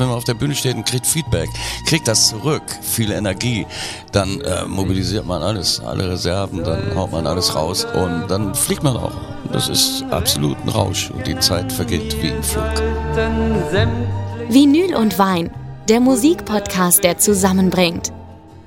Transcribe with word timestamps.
wenn 0.00 0.08
man 0.08 0.16
auf 0.16 0.24
der 0.24 0.34
Bühne 0.34 0.54
steht 0.54 0.74
und 0.74 0.84
kriegt 0.84 1.06
Feedback, 1.06 1.50
kriegt 1.86 2.08
das 2.08 2.30
zurück, 2.30 2.62
viel 2.80 3.12
Energie, 3.12 3.66
dann 4.12 4.40
äh, 4.40 4.64
mobilisiert 4.64 5.26
man 5.26 5.42
alles, 5.42 5.80
alle 5.80 6.10
Reserven, 6.10 6.64
dann 6.64 6.94
haut 6.96 7.12
man 7.12 7.26
alles 7.26 7.54
raus 7.54 7.84
und 7.84 8.28
dann 8.28 8.54
fliegt 8.54 8.82
man 8.82 8.96
auch. 8.96 9.12
Das 9.52 9.68
ist 9.68 10.04
absolut 10.10 10.56
ein 10.64 10.68
Rausch 10.70 11.10
und 11.10 11.26
die 11.26 11.38
Zeit 11.38 11.72
vergeht 11.72 12.20
wie 12.22 12.28
im 12.28 12.42
Flug. 12.42 12.64
Vinyl 14.48 14.96
und 14.96 15.18
Wein, 15.18 15.50
der 15.88 16.00
Musikpodcast, 16.00 17.04
der 17.04 17.18
zusammenbringt. 17.18 18.12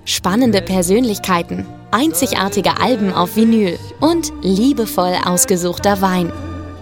Spannende 0.06 0.62
Persönlichkeiten, 0.62 1.66
einzigartige 1.92 2.80
Alben 2.80 3.14
auf 3.14 3.36
Vinyl 3.36 3.80
und 4.00 4.32
liebevoll 4.42 5.16
ausgesuchter 5.26 6.02
Wein. 6.02 6.32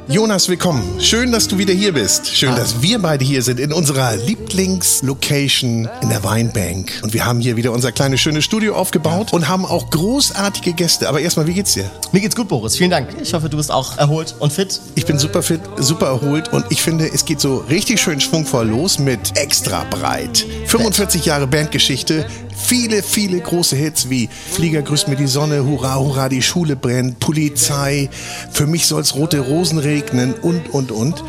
Jonas, 0.07 0.49
willkommen. 0.49 0.99
Schön, 0.99 1.31
dass 1.31 1.47
du 1.47 1.57
wieder 1.57 1.73
hier 1.73 1.93
bist. 1.93 2.27
Schön, 2.27 2.55
dass 2.55 2.81
wir 2.81 2.99
beide 2.99 3.23
hier 3.23 3.43
sind 3.43 3.59
in 3.59 3.71
unserer 3.71 4.15
Lieblingslocation 4.15 5.87
in 6.01 6.09
der 6.09 6.23
Weinbank. 6.23 6.99
Und 7.03 7.13
wir 7.13 7.23
haben 7.23 7.39
hier 7.39 7.55
wieder 7.55 7.71
unser 7.71 7.91
kleines 7.91 8.19
schönes 8.19 8.43
Studio 8.43 8.75
aufgebaut 8.75 9.31
und 9.31 9.47
haben 9.47 9.65
auch 9.65 9.89
großartige 9.91 10.73
Gäste. 10.73 11.07
Aber 11.07 11.21
erstmal, 11.21 11.45
wie 11.47 11.53
geht's 11.53 11.73
dir? 11.73 11.89
Mir 12.11 12.19
geht's 12.19 12.35
gut, 12.35 12.47
Boris. 12.47 12.75
Vielen 12.75 12.89
Dank. 12.89 13.09
Ich 13.21 13.33
hoffe, 13.33 13.47
du 13.47 13.57
bist 13.57 13.71
auch 13.71 13.97
erholt 13.97 14.35
und 14.39 14.51
fit. 14.51 14.81
Ich 14.95 15.05
bin 15.05 15.19
super 15.19 15.43
fit, 15.43 15.61
super 15.77 16.07
erholt 16.07 16.51
und 16.51 16.65
ich 16.69 16.81
finde, 16.81 17.09
es 17.13 17.23
geht 17.23 17.39
so 17.39 17.57
richtig 17.69 18.01
schön 18.01 18.19
schwungvoll 18.19 18.67
los 18.67 18.97
mit 18.99 19.37
Extra 19.37 19.85
Breit. 19.85 20.45
45 20.65 21.25
Jahre 21.25 21.47
Bandgeschichte, 21.47 22.25
viele, 22.61 23.03
viele 23.03 23.39
große 23.39 23.75
Hits 23.75 24.09
wie 24.09 24.29
Flieger 24.51 24.81
grüßt 24.81 25.07
mir 25.07 25.15
die 25.15 25.27
Sonne, 25.27 25.65
Hurra, 25.65 25.95
Hurra, 25.95 26.29
die 26.29 26.41
Schule 26.41 26.75
brennt, 26.75 27.19
Polizei, 27.19 28.09
für 28.51 28.67
mich 28.67 28.87
soll's 28.87 29.15
rote 29.15 29.39
Rosen 29.39 29.79
regnen 29.79 30.33
und, 30.33 30.69
und, 30.69 30.91
und. 30.91 31.23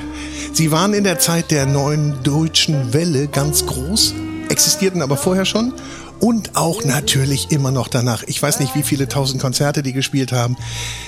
Sie 0.52 0.70
waren 0.70 0.92
in 0.95 1.05
der 1.05 1.18
Zeit 1.18 1.50
der 1.50 1.66
neuen 1.66 2.22
deutschen 2.22 2.92
Welle 2.92 3.27
ganz 3.28 3.66
groß, 3.66 4.14
existierten 4.48 5.02
aber 5.02 5.16
vorher 5.16 5.47
schon 5.47 5.72
und 6.20 6.56
auch 6.56 6.84
natürlich 6.84 7.50
immer 7.50 7.72
noch 7.72 7.89
danach. 7.89 8.22
Ich 8.27 8.41
weiß 8.41 8.61
nicht, 8.61 8.77
wie 8.77 8.83
viele 8.83 9.08
tausend 9.08 9.41
Konzerte 9.41 9.83
die 9.83 9.92
gespielt 9.92 10.30
haben, 10.30 10.56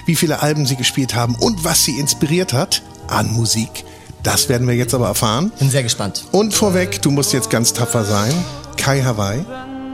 wie 0.07 0.17
viele 0.17 0.43
Alben 0.43 0.67
sie 0.67 0.77
gespielt 0.77 1.15
haben 1.15 1.37
und 1.37 1.63
was 1.63 1.85
sie 1.85 1.99
inspiriert 1.99 2.53
hat 2.53 2.83
an 3.07 3.33
Musik. 3.33 3.85
Das 4.25 4.49
werden 4.49 4.67
wir 4.67 4.75
jetzt 4.75 4.95
aber 4.95 5.07
erfahren. 5.07 5.53
Bin 5.59 5.71
sehr 5.71 5.83
gespannt. 5.83 6.25
Und 6.33 6.55
vorweg, 6.55 7.03
du 7.03 7.11
musst 7.11 7.33
jetzt 7.33 7.51
ganz 7.51 7.75
tapfer 7.75 8.05
sein. 8.05 8.33
Kai 8.79 9.03
Hawaii, 9.03 9.45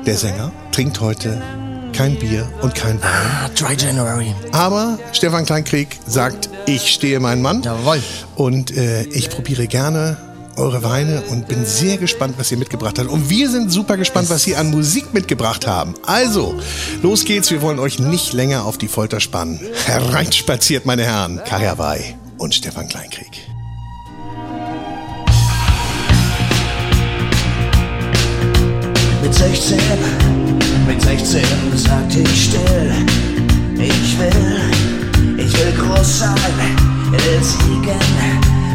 der 0.07 0.17
Sänger, 0.17 0.53
trinkt 0.73 1.01
heute 1.01 1.41
kein 1.93 2.19
Bier 2.19 2.49
und 2.63 2.75
kein 2.75 3.01
Wein. 3.03 3.11
Ah, 3.11 3.49
Dry 3.55 3.75
January. 3.75 4.35
Aber 4.53 4.99
Stefan 5.13 5.45
Kleinkrieg 5.45 5.99
sagt, 6.07 6.49
ich 6.67 6.89
stehe 6.89 7.21
mein 7.21 7.43
Mann. 7.43 7.63
Jawohl. 7.63 8.03
Und 8.37 8.77
äh, 8.77 9.03
ich 9.05 9.31
probiere 9.31 9.67
gerne 9.67 10.17
eure 10.57 10.83
Weine 10.83 11.23
und 11.31 11.49
bin 11.49 11.65
sehr 11.65 11.97
gespannt, 11.97 12.35
was 12.39 12.51
ihr 12.53 12.59
mitgebracht 12.59 12.99
habt. 12.99 13.09
Und 13.09 13.31
wir 13.31 13.51
sind 13.51 13.73
super 13.73 13.97
gespannt, 13.97 14.31
was 14.31 14.47
ihr 14.47 14.59
an 14.59 14.71
Musik 14.71 15.13
mitgebracht 15.15 15.67
haben. 15.67 15.95
Also, 16.07 16.59
los 17.03 17.25
geht's. 17.25 17.51
Wir 17.51 17.63
wollen 17.63 17.79
euch 17.79 17.99
nicht 17.99 18.33
länger 18.33 18.65
auf 18.65 18.79
die 18.79 18.89
Folter 18.89 19.21
spannen. 19.21 19.61
Hereinspaziert, 19.87 20.87
meine 20.87 21.05
Herren. 21.05 21.41
Kai 21.45 21.67
Hawaii 21.67 22.17
und 22.39 22.55
Stefan 22.55 22.89
Kleinkrieg. 22.89 23.50
Mit 29.31 29.39
16, 29.39 29.79
mit 30.89 31.01
16 31.01 31.41
sagte 31.77 32.19
ich 32.19 32.45
still, 32.47 32.93
ich 33.77 34.19
will, 34.19 34.61
ich 35.37 35.53
will 35.53 35.73
groß 35.79 36.19
sein, 36.19 36.35
will 37.13 37.41
siegen, 37.41 38.01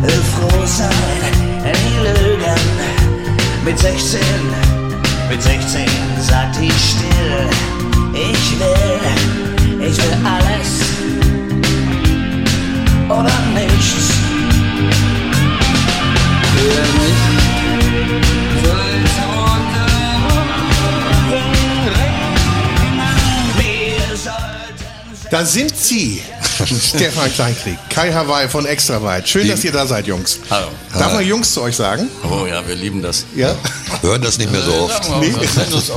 will 0.02 0.24
froh 0.34 0.66
sein, 0.66 0.90
nie 1.62 1.98
lügen. 2.08 2.62
Mit 3.66 3.78
16, 3.78 4.22
mit 5.30 5.44
16 5.44 5.88
sagte 6.22 6.64
ich 6.64 6.74
still, 6.74 7.50
ich 8.14 8.58
will, 8.58 9.90
ich 9.90 9.98
will 9.98 10.18
alles 10.24 10.80
oder 13.10 13.34
nichts. 13.54 14.14
Für 16.56 16.82
mich 16.98 17.45
Da 25.36 25.44
sind 25.44 25.76
sie. 25.76 26.22
Stefan 26.82 27.30
Kleinkrieg, 27.30 27.78
Kai 27.90 28.14
Hawaii 28.14 28.48
von 28.48 28.66
Extra 28.66 29.04
Weit. 29.04 29.28
Schön, 29.28 29.50
dass 29.50 29.66
ihr 29.66 29.74
da 29.74 29.86
seid, 29.86 30.08
Jungs. 30.08 30.40
Hallo. 30.50 30.68
Darf 30.98 31.12
man 31.12 31.28
Jungs 31.28 31.54
zu 31.54 31.62
euch 31.62 31.76
sagen? 31.76 32.08
Oh 32.24 32.46
ja, 32.46 32.66
wir 32.66 32.76
lieben 32.76 33.02
das. 33.02 33.26
Ja? 33.36 33.54
Hören 34.00 34.22
das 34.22 34.38
nicht 34.38 34.50
mehr 34.50 34.62
so 34.62 34.72
oft. 34.72 35.04
Nee. 35.20 35.34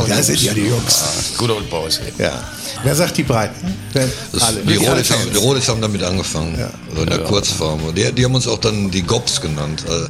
Ja, 0.09 0.23
sind 0.25 0.43
ja 0.43 0.53
die 0.55 0.63
Jungs. 0.63 1.05
Good 1.37 1.51
old 1.51 1.71
boys. 1.71 2.01
Ja. 2.19 2.33
Wer 2.83 2.97
sagt 2.97 3.17
die 3.17 3.23
Breiten? 3.23 3.77
Wer? 3.93 4.09
Das, 4.33 4.43
Alle. 4.43 4.61
die, 4.63 4.77
Alle 4.77 4.89
Rodis 4.89 5.11
haben, 5.13 5.31
die 5.33 5.39
Rodis 5.39 5.69
haben 5.69 5.81
damit 5.83 6.03
angefangen. 6.03 6.61
Also 6.91 7.03
in 7.03 7.09
der 7.09 7.21
Kurzform. 7.21 7.85
Und 7.85 7.97
die, 7.97 8.11
die 8.11 8.25
haben 8.25 8.35
uns 8.35 8.49
auch 8.49 8.59
dann 8.59 8.91
die 8.91 9.03
Gobs 9.03 9.41
genannt. 9.41 9.85
Also, 9.89 10.09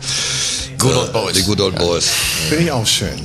Good 0.78 0.97
old 0.97 1.12
boys. 1.12 1.34
Die 1.34 1.43
Good 1.43 1.61
Old 1.61 1.77
Boys. 1.77 2.06
Finde 2.49 2.65
ich 2.65 2.72
auch 2.72 2.87
schön. 2.87 3.21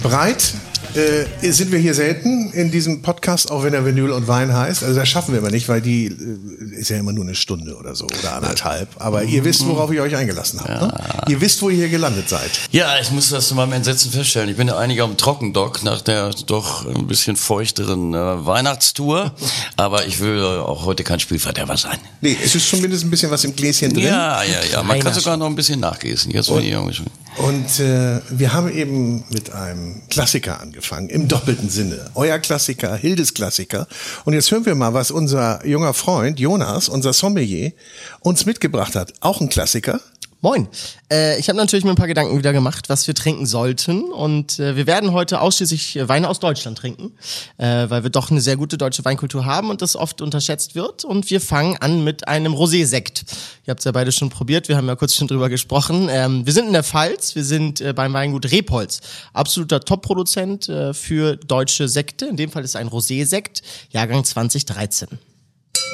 Breit 0.00 0.54
äh, 0.96 1.50
sind 1.50 1.72
wir 1.72 1.78
hier 1.78 1.94
selten 1.94 2.52
in 2.52 2.70
diesem 2.70 3.02
Podcast, 3.02 3.50
auch 3.50 3.62
wenn 3.64 3.74
er 3.74 3.84
Vinyl 3.84 4.10
und 4.10 4.28
Wein 4.28 4.54
heißt. 4.54 4.84
Also 4.84 4.98
das 4.98 5.08
schaffen 5.08 5.32
wir 5.32 5.40
immer 5.40 5.50
nicht, 5.50 5.68
weil 5.68 5.80
die 5.80 6.06
äh, 6.06 6.78
ist 6.78 6.90
ja 6.90 6.98
immer 6.98 7.12
nur 7.12 7.24
eine 7.24 7.34
Stunde 7.34 7.76
oder 7.76 7.94
so 7.94 8.06
oder 8.06 8.36
anderthalb. 8.36 8.88
Aber 8.98 9.24
ihr 9.24 9.44
wisst, 9.44 9.66
worauf 9.66 9.92
ihr 9.92 10.02
euch 10.02 10.16
eingelassen 10.16 10.60
habt. 10.60 10.68
Ne? 10.68 10.94
Ihr 11.28 11.40
wisst, 11.40 11.62
wo 11.62 11.70
ihr 11.70 11.76
hier 11.76 11.88
gelandet 11.88 12.28
seid. 12.28 12.50
Ja, 12.70 12.98
ich 13.00 13.10
muss 13.10 13.30
das 13.30 13.48
zu 13.48 13.54
meinem 13.54 13.72
Entsetzen 13.72 14.10
feststellen. 14.10 14.48
Ich 14.48 14.56
bin 14.56 14.68
ja 14.68 14.76
einiger 14.76 15.04
am 15.04 15.16
Trockendock 15.16 15.82
nach 15.82 16.00
der 16.00 16.30
doch 16.46 16.86
ein 16.86 17.06
bisschen 17.06 17.36
feuchteren 17.36 18.14
äh, 18.14 18.46
Weihnachtstour. 18.46 19.32
Aber 19.76 20.06
ich 20.06 20.20
will 20.20 20.42
auch 20.42 20.84
heute 20.84 21.04
kein 21.04 21.20
Spielverderber 21.20 21.76
sein. 21.76 21.98
Nee, 22.20 22.36
es 22.42 22.54
ist 22.54 22.68
zumindest 22.68 23.04
ein 23.04 23.10
bisschen 23.10 23.30
was 23.30 23.44
im 23.44 23.54
Gläschen 23.56 23.92
drin. 23.92 24.04
Ja, 24.04 24.42
ja, 24.42 24.58
ja. 24.72 24.82
Man 24.82 24.92
kann 24.92 25.00
Kleiner 25.00 25.14
sogar 25.14 25.36
noch 25.36 25.46
ein 25.46 25.54
bisschen 25.54 25.80
nachgießen. 25.80 26.30
Jetzt 26.30 26.48
bin 26.48 26.58
ich 26.58 26.70
irgendwie 26.70 26.94
schon. 26.94 27.06
Und 27.38 27.80
äh, 27.80 28.20
wir 28.28 28.52
haben 28.52 28.70
eben 28.70 29.24
mit 29.30 29.52
einem 29.52 30.02
Klassiker 30.10 30.60
angefangen, 30.60 31.08
im 31.08 31.28
doppelten 31.28 31.70
Sinne. 31.70 32.10
Euer 32.14 32.38
Klassiker, 32.38 32.94
Hildes 32.94 33.32
Klassiker. 33.32 33.86
Und 34.24 34.34
jetzt 34.34 34.50
hören 34.50 34.66
wir 34.66 34.74
mal, 34.74 34.92
was 34.92 35.10
unser 35.10 35.64
junger 35.66 35.94
Freund 35.94 36.38
Jonas, 36.38 36.88
unser 36.88 37.12
Sommelier, 37.12 37.72
uns 38.20 38.44
mitgebracht 38.44 38.94
hat. 38.94 39.14
Auch 39.20 39.40
ein 39.40 39.48
Klassiker. 39.48 40.00
Moin. 40.44 40.66
Äh, 41.08 41.38
ich 41.38 41.48
habe 41.48 41.56
natürlich 41.56 41.84
mir 41.84 41.90
ein 41.90 41.96
paar 41.96 42.08
Gedanken 42.08 42.36
wieder 42.36 42.52
gemacht, 42.52 42.88
was 42.88 43.06
wir 43.06 43.14
trinken 43.14 43.46
sollten. 43.46 44.10
Und 44.10 44.58
äh, 44.58 44.74
wir 44.74 44.88
werden 44.88 45.12
heute 45.12 45.40
ausschließlich 45.40 46.08
Weine 46.08 46.28
aus 46.28 46.40
Deutschland 46.40 46.76
trinken, 46.76 47.12
äh, 47.58 47.88
weil 47.88 48.02
wir 48.02 48.10
doch 48.10 48.28
eine 48.28 48.40
sehr 48.40 48.56
gute 48.56 48.76
deutsche 48.76 49.04
Weinkultur 49.04 49.44
haben 49.44 49.70
und 49.70 49.82
das 49.82 49.94
oft 49.94 50.20
unterschätzt 50.20 50.74
wird. 50.74 51.04
Und 51.04 51.30
wir 51.30 51.40
fangen 51.40 51.76
an 51.76 52.02
mit 52.02 52.26
einem 52.26 52.54
Rosé-Sekt. 52.54 53.24
Ihr 53.66 53.70
habt 53.70 53.82
es 53.82 53.84
ja 53.84 53.92
beide 53.92 54.10
schon 54.10 54.30
probiert, 54.30 54.68
wir 54.68 54.76
haben 54.76 54.88
ja 54.88 54.96
kurz 54.96 55.14
schon 55.14 55.28
drüber 55.28 55.48
gesprochen. 55.48 56.08
Ähm, 56.10 56.44
wir 56.44 56.52
sind 56.52 56.66
in 56.66 56.72
der 56.72 56.82
Pfalz, 56.82 57.36
wir 57.36 57.44
sind 57.44 57.80
äh, 57.80 57.92
beim 57.92 58.12
Weingut 58.12 58.50
Repolz. 58.50 59.00
Absoluter 59.32 59.78
Top-Produzent 59.78 60.68
äh, 60.68 60.92
für 60.92 61.36
deutsche 61.36 61.86
Sekte. 61.86 62.26
In 62.26 62.36
dem 62.36 62.50
Fall 62.50 62.64
ist 62.64 62.74
ein 62.74 62.88
Rosé-Sekt, 62.88 63.62
Jahrgang 63.90 64.24
2013. 64.24 65.06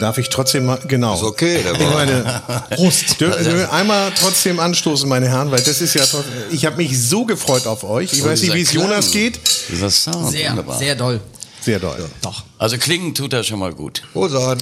Darf 0.01 0.19
ich 0.19 0.29
trotzdem 0.29 0.67
mal, 0.67 0.79
genau. 0.87 1.15
Ist 1.17 1.23
okay, 1.25 1.61
der 1.63 1.73
Ich 1.73 1.79
meine, 1.91 2.43
Prost. 2.71 3.21
Dürfen 3.21 3.57
wir 3.57 3.73
einmal 3.73 4.13
trotzdem 4.19 4.61
anstoßen, 4.61 5.09
meine 5.09 5.29
Herren, 5.29 5.51
weil 5.51 5.61
das 5.61 5.81
ist 5.81 5.95
ja, 5.95 6.05
trotzdem- 6.07 6.33
ich 6.51 6.65
habe 6.67 6.77
mich 6.77 7.01
so 7.01 7.25
gefreut 7.25 7.67
auf 7.67 7.83
euch. 7.85 8.13
Ich 8.13 8.25
weiß 8.25 8.43
nicht, 8.43 8.55
wie 8.55 8.61
es 8.63 8.73
Jonas 8.73 9.11
geht. 9.11 9.41
Dieser 9.71 9.91
Sound, 9.91 10.33
wunderbar. 10.37 10.79
doll. 10.95 11.21
Sehr 11.61 11.81
doll. 11.81 12.09
Doch. 12.23 12.45
Also 12.59 12.79
klingen 12.79 13.15
tut 13.15 13.33
er 13.33 13.43
schon 13.43 13.59
mal 13.59 13.73
gut. 13.73 14.03
Rosan. 14.15 14.59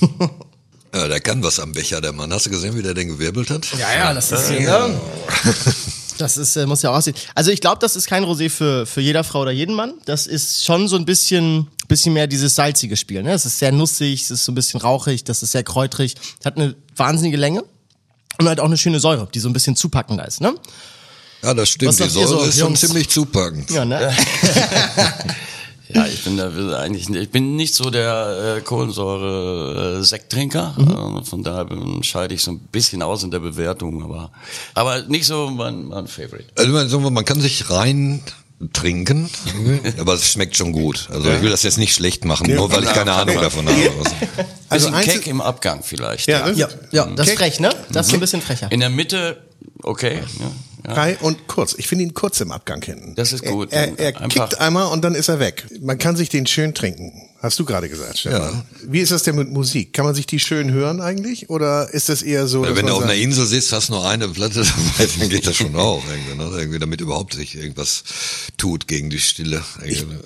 Ja, 0.94 1.06
der 1.06 1.20
kann 1.20 1.42
was 1.42 1.60
am 1.60 1.72
Becher, 1.72 2.00
der 2.00 2.12
Mann. 2.12 2.32
Hast 2.32 2.46
du 2.46 2.50
gesehen, 2.50 2.74
wie 2.74 2.82
der 2.82 2.94
den 2.94 3.08
gewirbelt 3.08 3.50
hat? 3.50 3.66
Ja, 3.78 3.92
ja, 3.94 4.14
das 4.14 4.32
ist 4.32 4.50
ja. 4.58 4.88
Das 6.18 6.36
ist, 6.36 6.56
äh, 6.56 6.66
muss 6.66 6.82
ja 6.82 6.90
auch 6.90 6.96
aussehen. 6.96 7.16
Also 7.34 7.50
ich 7.50 7.60
glaube, 7.60 7.78
das 7.80 7.96
ist 7.96 8.06
kein 8.06 8.24
Rosé 8.24 8.50
für, 8.50 8.86
für 8.86 9.00
jeder 9.00 9.24
Frau 9.24 9.40
oder 9.40 9.50
jeden 9.50 9.74
Mann. 9.74 9.94
Das 10.04 10.26
ist 10.26 10.64
schon 10.64 10.88
so 10.88 10.96
ein 10.96 11.04
bisschen, 11.04 11.68
bisschen 11.86 12.12
mehr 12.12 12.26
dieses 12.26 12.54
salzige 12.54 12.96
Spiel. 12.96 13.22
Ne? 13.22 13.32
Es 13.32 13.46
ist 13.46 13.58
sehr 13.58 13.72
nussig, 13.72 14.22
es 14.22 14.30
ist 14.30 14.44
so 14.44 14.52
ein 14.52 14.54
bisschen 14.54 14.80
rauchig, 14.80 15.24
das 15.24 15.42
ist 15.42 15.52
sehr 15.52 15.62
kräutrig, 15.62 16.14
es 16.38 16.44
hat 16.44 16.56
eine 16.56 16.74
wahnsinnige 16.96 17.36
Länge 17.36 17.64
und 18.38 18.48
halt 18.48 18.60
auch 18.60 18.66
eine 18.66 18.76
schöne 18.76 19.00
Säure, 19.00 19.28
die 19.32 19.40
so 19.40 19.48
ein 19.48 19.52
bisschen 19.52 19.76
zupackender 19.76 20.26
ist. 20.26 20.40
Ne? 20.40 20.54
Ja, 21.42 21.54
das 21.54 21.68
stimmt. 21.70 21.98
Was 21.98 22.06
Die 22.08 22.12
Säure 22.12 22.26
so, 22.26 22.40
ist 22.42 22.58
schon 22.58 22.68
Jungs? 22.68 22.80
ziemlich 22.80 23.08
zupackend. 23.08 23.70
Ja, 23.70 23.84
ne? 23.84 24.12
Ja, 25.94 26.06
ich 26.06 26.22
bin 26.24 26.36
da 26.36 26.50
eigentlich 26.78 27.08
ich 27.08 27.30
bin 27.30 27.56
nicht 27.56 27.74
so 27.74 27.88
der 27.90 28.56
äh, 28.58 28.60
Kohlensäure 28.60 29.98
äh, 30.00 30.04
Sekttrinker, 30.04 30.74
Mhm. 30.76 31.18
äh, 31.18 31.24
von 31.24 31.42
daher 31.42 31.66
scheide 32.02 32.34
ich 32.34 32.42
so 32.42 32.52
ein 32.52 32.58
bisschen 32.60 33.02
aus 33.02 33.22
in 33.22 33.30
der 33.30 33.38
Bewertung, 33.40 34.02
aber 34.04 34.30
aber 34.74 35.02
nicht 35.04 35.24
so 35.26 35.48
mein, 35.50 35.86
mein 35.86 36.06
Favorite. 36.06 36.44
Also 36.56 36.72
man, 36.72 36.88
sagen 36.88 37.02
wir, 37.04 37.10
man 37.10 37.24
kann 37.24 37.40
sich 37.40 37.70
rein 37.70 38.22
trinken, 38.72 39.30
aber 40.00 40.14
es 40.14 40.28
schmeckt 40.32 40.56
schon 40.56 40.72
gut. 40.72 41.08
Also 41.12 41.30
ich 41.30 41.40
will 41.42 41.50
das 41.50 41.62
jetzt 41.62 41.78
nicht 41.78 41.94
schlecht 41.94 42.24
machen, 42.24 42.52
nur 42.52 42.70
weil 42.72 42.82
ich 42.82 42.92
keine 42.92 43.12
Ahnung 43.12 43.36
davon 43.40 43.66
habe. 43.68 43.90
Also 44.68 44.88
Bisschen 44.88 44.94
eins- 44.94 45.06
Keck 45.12 45.26
im 45.28 45.40
Abgang 45.40 45.82
vielleicht. 45.84 46.26
Ja, 46.28 46.48
das- 46.48 46.58
ja, 46.58 46.68
ja, 46.90 47.06
das 47.06 47.28
ist 47.28 47.38
frech, 47.38 47.60
ne? 47.60 47.70
Das 47.92 48.08
ist 48.08 48.14
ein 48.14 48.20
bisschen 48.20 48.42
frecher. 48.42 48.70
In 48.72 48.80
der 48.80 48.90
Mitte 48.90 49.38
okay, 49.88 50.20
ja, 50.84 50.94
Frei 50.94 51.18
und 51.20 51.48
kurz. 51.48 51.74
Ich 51.76 51.88
finde 51.88 52.04
ihn 52.04 52.14
kurz 52.14 52.40
im 52.40 52.52
Abgang 52.52 52.82
hinten. 52.82 53.14
Das 53.14 53.32
ist 53.32 53.44
gut. 53.44 53.72
Er, 53.72 53.98
er, 53.98 54.14
er 54.20 54.28
kickt 54.28 54.60
einmal 54.60 54.92
und 54.92 55.02
dann 55.04 55.14
ist 55.14 55.28
er 55.28 55.40
weg. 55.40 55.66
Man 55.80 55.98
kann 55.98 56.16
sich 56.16 56.28
den 56.28 56.46
schön 56.46 56.74
trinken. 56.74 57.27
Hast 57.40 57.56
du 57.60 57.64
gerade 57.64 57.88
gesagt, 57.88 58.18
Stefan. 58.18 58.64
Wie 58.82 58.98
ist 58.98 59.12
das 59.12 59.22
denn 59.22 59.36
mit 59.36 59.48
Musik? 59.48 59.92
Kann 59.92 60.04
man 60.04 60.12
sich 60.12 60.26
die 60.26 60.40
schön 60.40 60.72
hören 60.72 61.00
eigentlich? 61.00 61.48
Oder 61.50 61.88
ist 61.94 62.08
das 62.08 62.22
eher 62.22 62.48
so, 62.48 62.64
dass 62.64 62.74
Wenn 62.74 62.86
du 62.86 62.94
auf 62.94 63.04
einer 63.04 63.14
Insel 63.14 63.46
sitzt, 63.46 63.72
hast 63.72 63.90
nur 63.90 64.08
eine 64.08 64.26
Platte 64.26 64.64
dabei, 64.64 65.08
dann 65.20 65.28
geht 65.28 65.46
das 65.46 65.54
schon 65.54 65.76
auch. 65.76 66.02
Irgendwie, 66.10 66.34
ne? 66.34 66.58
irgendwie 66.58 66.80
damit 66.80 67.00
überhaupt 67.00 67.34
sich 67.34 67.54
irgendwas 67.54 68.02
tut 68.56 68.88
gegen 68.88 69.08
die 69.08 69.20
Stille. 69.20 69.62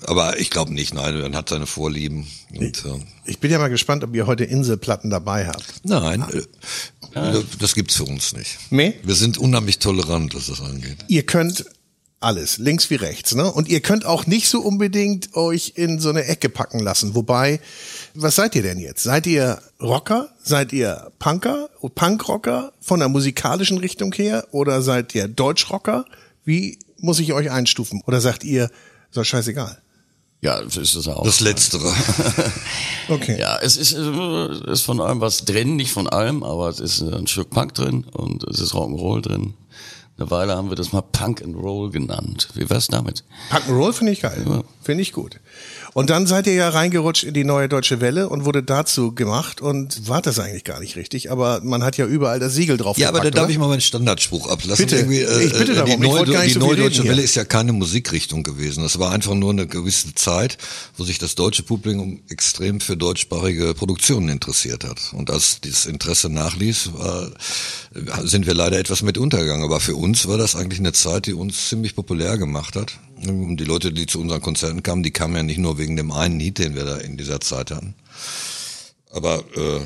Aber 0.06 0.40
ich 0.40 0.48
glaube 0.48 0.72
nicht, 0.72 0.94
nein, 0.94 1.20
man 1.20 1.36
hat 1.36 1.50
seine 1.50 1.66
Vorlieben. 1.66 2.26
Und, 2.54 2.84
äh, 2.86 2.98
ich 3.26 3.38
bin 3.38 3.50
ja 3.50 3.58
mal 3.58 3.68
gespannt, 3.68 4.04
ob 4.04 4.14
ihr 4.14 4.26
heute 4.26 4.44
Inselplatten 4.44 5.10
dabei 5.10 5.46
habt. 5.48 5.84
nein, 5.84 6.24
äh, 7.12 7.40
das 7.58 7.74
gibt's 7.74 7.96
für 7.96 8.04
uns 8.04 8.32
nicht. 8.32 8.58
Nee? 8.70 8.94
Wir 9.02 9.16
sind 9.16 9.36
unheimlich 9.36 9.78
tolerant, 9.80 10.34
was 10.34 10.46
das 10.46 10.62
angeht. 10.62 10.96
Ihr 11.08 11.24
könnt 11.24 11.66
alles, 12.22 12.58
links 12.58 12.90
wie 12.90 12.96
rechts, 12.96 13.34
ne? 13.34 13.50
Und 13.50 13.68
ihr 13.68 13.80
könnt 13.80 14.04
auch 14.04 14.26
nicht 14.26 14.48
so 14.48 14.60
unbedingt 14.60 15.34
euch 15.34 15.72
in 15.76 15.98
so 15.98 16.10
eine 16.10 16.24
Ecke 16.24 16.48
packen 16.48 16.78
lassen. 16.78 17.14
Wobei, 17.14 17.60
was 18.14 18.36
seid 18.36 18.54
ihr 18.54 18.62
denn 18.62 18.78
jetzt? 18.78 19.02
Seid 19.02 19.26
ihr 19.26 19.60
Rocker? 19.80 20.28
Seid 20.42 20.72
ihr 20.72 21.10
Punker? 21.18 21.68
Punkrocker 21.94 22.72
von 22.80 23.00
der 23.00 23.08
musikalischen 23.08 23.78
Richtung 23.78 24.12
her? 24.12 24.46
Oder 24.52 24.82
seid 24.82 25.14
ihr 25.14 25.28
Deutschrocker? 25.28 26.04
Wie 26.44 26.78
muss 26.98 27.20
ich 27.20 27.32
euch 27.32 27.50
einstufen? 27.50 28.02
Oder 28.06 28.20
sagt 28.20 28.44
ihr, 28.44 28.70
so 29.10 29.22
scheißegal? 29.24 29.82
Ja, 30.40 30.60
das 30.60 30.76
ist 30.76 30.96
es 30.96 31.06
auch. 31.06 31.24
Das 31.24 31.40
Letztere. 31.40 31.92
Okay. 33.08 33.38
Ja, 33.38 33.58
es 33.60 33.76
ist, 33.76 33.94
äh, 33.94 34.70
ist 34.72 34.82
von 34.82 35.00
allem 35.00 35.20
was 35.20 35.44
drin, 35.44 35.74
nicht 35.74 35.92
von 35.92 36.08
allem, 36.08 36.44
aber 36.44 36.68
es 36.68 36.78
ist 36.78 37.02
ein 37.02 37.26
Stück 37.26 37.50
Punk 37.50 37.74
drin 37.74 38.04
und 38.12 38.44
es 38.44 38.60
ist 38.60 38.74
Rock'n'Roll 38.74 39.20
drin. 39.20 39.54
Eine 40.18 40.30
Weile 40.30 40.56
haben 40.56 40.68
wir 40.68 40.76
das 40.76 40.92
mal 40.92 41.00
Punk 41.00 41.42
and 41.42 41.56
Roll 41.56 41.90
genannt. 41.90 42.48
Wie 42.54 42.68
wär's 42.68 42.88
damit? 42.88 43.24
Punk'n'Roll 43.50 43.92
finde 43.92 44.12
ich 44.12 44.20
geil. 44.20 44.44
Ja. 44.46 44.62
Finde 44.82 45.02
ich 45.02 45.12
gut. 45.12 45.40
Und 45.94 46.10
dann 46.10 46.26
seid 46.26 46.46
ihr 46.46 46.54
ja 46.54 46.68
reingerutscht 46.70 47.24
in 47.24 47.34
die 47.34 47.44
neue 47.44 47.68
Deutsche 47.68 48.00
Welle 48.00 48.28
und 48.28 48.44
wurde 48.44 48.62
dazu 48.62 49.14
gemacht 49.14 49.60
und 49.60 50.08
war 50.08 50.22
das 50.22 50.38
eigentlich 50.38 50.64
gar 50.64 50.80
nicht 50.80 50.96
richtig. 50.96 51.30
Aber 51.30 51.60
man 51.62 51.82
hat 51.82 51.96
ja 51.98 52.06
überall 52.06 52.40
das 52.40 52.54
Siegel 52.54 52.78
drauf 52.78 52.96
Ja, 52.98 53.08
aber 53.08 53.18
da 53.18 53.24
gepackt, 53.24 53.42
darf 53.42 53.50
ich 53.50 53.58
mal 53.58 53.68
meinen 53.68 53.80
Standardspruch 53.80 54.48
ablassen. 54.48 54.84
Bitte. 54.86 54.96
Irgendwie, 54.96 55.20
äh, 55.20 55.44
Ich 55.44 55.52
bitte 55.52 55.72
äh, 55.72 55.74
darum. 55.74 55.86
Die 55.86 55.92
Ich 55.92 56.00
neue, 56.00 56.18
wollte 56.18 56.32
gar 56.32 56.42
nicht 56.42 56.56
die 56.56 56.60
so 56.60 56.66
neue 56.66 56.76
Deutsche 56.76 57.02
hier. 57.02 57.10
Welle 57.10 57.22
ist 57.22 57.34
ja 57.34 57.44
keine 57.44 57.72
Musikrichtung 57.72 58.42
gewesen. 58.42 58.82
Das 58.82 58.98
war 58.98 59.12
einfach 59.12 59.34
nur 59.34 59.50
eine 59.50 59.66
gewisse 59.66 60.14
Zeit, 60.14 60.56
wo 60.96 61.04
sich 61.04 61.18
das 61.18 61.34
deutsche 61.34 61.62
Publikum 61.62 62.20
extrem 62.28 62.80
für 62.80 62.96
deutschsprachige 62.96 63.74
Produktionen 63.74 64.30
interessiert 64.30 64.84
hat. 64.84 65.12
Und 65.12 65.30
als 65.30 65.60
dieses 65.60 65.86
Interesse 65.86 66.28
nachließ, 66.30 66.90
war, 66.94 67.30
sind 68.24 68.46
wir 68.46 68.54
leider 68.54 68.78
etwas 68.78 69.02
mit 69.02 69.18
untergegangen. 69.18 69.64
Aber 69.64 69.78
für 69.78 69.94
uns 70.02 70.26
war 70.26 70.36
das 70.36 70.56
eigentlich 70.56 70.80
eine 70.80 70.92
Zeit, 70.92 71.26
die 71.26 71.34
uns 71.34 71.68
ziemlich 71.68 71.94
populär 71.94 72.36
gemacht 72.36 72.74
hat. 72.76 72.98
Und 73.26 73.56
die 73.58 73.64
Leute, 73.64 73.92
die 73.92 74.06
zu 74.06 74.20
unseren 74.20 74.42
Konzerten 74.42 74.82
kamen, 74.82 75.04
die 75.04 75.12
kamen 75.12 75.36
ja 75.36 75.42
nicht 75.44 75.58
nur 75.58 75.78
wegen 75.78 75.96
dem 75.96 76.10
einen 76.10 76.40
Hit, 76.40 76.58
den 76.58 76.74
wir 76.74 76.84
da 76.84 76.96
in 76.96 77.16
dieser 77.16 77.40
Zeit 77.40 77.70
hatten. 77.70 77.94
Aber 79.10 79.44
äh, 79.54 79.80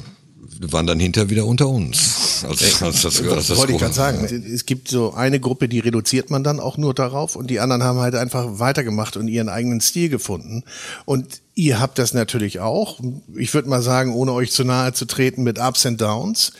wir 0.58 0.72
waren 0.72 0.86
dann 0.86 0.98
hinterher 0.98 1.28
wieder 1.28 1.44
unter 1.44 1.68
uns. 1.68 2.44
Als, 2.48 2.82
als 2.82 3.02
das, 3.02 3.20
als 3.22 3.48
das 3.48 3.58
Wollte 3.58 3.72
ich 3.72 3.78
gerade 3.78 3.92
sagen. 3.92 4.24
Es 4.24 4.64
gibt 4.64 4.88
so 4.88 5.12
eine 5.12 5.38
Gruppe, 5.38 5.68
die 5.68 5.80
reduziert 5.80 6.30
man 6.30 6.44
dann 6.44 6.60
auch 6.60 6.78
nur 6.78 6.94
darauf 6.94 7.36
und 7.36 7.50
die 7.50 7.60
anderen 7.60 7.82
haben 7.82 7.98
halt 7.98 8.14
einfach 8.14 8.58
weitergemacht 8.58 9.16
und 9.16 9.28
ihren 9.28 9.48
eigenen 9.48 9.80
Stil 9.80 10.08
gefunden. 10.08 10.64
Und 11.04 11.42
ihr 11.54 11.78
habt 11.80 11.98
das 11.98 12.14
natürlich 12.14 12.60
auch. 12.60 13.00
Ich 13.34 13.52
würde 13.52 13.68
mal 13.68 13.82
sagen, 13.82 14.14
ohne 14.14 14.32
euch 14.32 14.50
zu 14.52 14.64
nahe 14.64 14.92
zu 14.92 15.04
treten, 15.04 15.42
mit 15.42 15.58
Ups 15.58 15.84
and 15.84 16.00
Downs. 16.00 16.52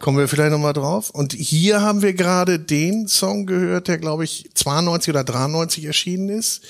Kommen 0.00 0.18
wir 0.18 0.26
vielleicht 0.28 0.50
nochmal 0.50 0.72
drauf. 0.72 1.10
Und 1.10 1.32
hier 1.34 1.82
haben 1.82 2.00
wir 2.02 2.14
gerade 2.14 2.58
den 2.58 3.06
Song 3.06 3.46
gehört, 3.46 3.86
der 3.86 3.98
glaube 3.98 4.24
ich 4.24 4.48
92 4.54 5.10
oder 5.10 5.24
93 5.24 5.84
erschienen 5.84 6.28
ist, 6.30 6.62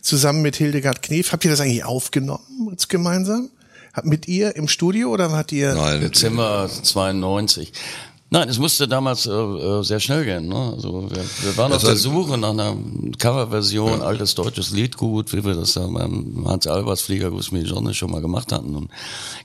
zusammen 0.00 0.40
mit 0.40 0.56
Hildegard 0.56 1.02
Knef. 1.02 1.32
Habt 1.32 1.44
ihr 1.44 1.50
das 1.50 1.60
eigentlich 1.60 1.84
aufgenommen 1.84 2.68
jetzt 2.70 2.88
gemeinsam? 2.88 3.50
Habt- 3.92 4.06
Mit 4.06 4.28
ihr 4.28 4.54
im 4.56 4.68
Studio 4.68 5.10
oder 5.10 5.32
hat 5.32 5.50
ihr? 5.52 5.74
Nein, 5.74 6.00
Dezember 6.00 6.70
92. 6.82 7.72
Nein, 8.28 8.48
es 8.48 8.58
musste 8.58 8.88
damals 8.88 9.26
äh, 9.26 9.30
äh, 9.30 9.84
sehr 9.84 10.00
schnell 10.00 10.24
gehen. 10.24 10.48
Ne? 10.48 10.72
Also 10.74 11.08
wir, 11.08 11.24
wir 11.42 11.56
waren 11.56 11.70
Das 11.70 11.84
auf 11.84 11.90
der 11.90 11.96
Suche 11.96 12.36
nach 12.36 12.50
einer 12.50 12.76
Coverversion, 13.18 14.02
altes 14.02 14.34
deutsches 14.34 14.70
Liedgut, 14.70 15.32
wie 15.32 15.44
wir 15.44 15.54
das 15.54 15.74
da 15.74 15.86
beim 15.86 16.44
Hans 16.44 16.66
Albers 16.66 17.02
Flieger 17.02 17.30
Gruß 17.30 17.52
mir 17.52 17.62
die 17.62 17.68
Sonne 17.68 17.94
schon 17.94 18.10
mal 18.10 18.20
gemacht 18.20 18.50
hatten 18.50 18.74
und 18.74 18.90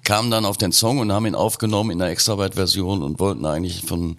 kamen 0.03 0.31
dann 0.31 0.45
auf 0.45 0.57
den 0.57 0.71
Song 0.71 0.97
und 0.97 1.11
haben 1.11 1.27
ihn 1.27 1.35
aufgenommen 1.35 1.91
in 1.91 2.01
einer 2.01 2.09
Extrabyte-Version 2.09 3.03
und 3.03 3.19
wollten 3.19 3.45
eigentlich 3.45 3.83
von 3.85 4.17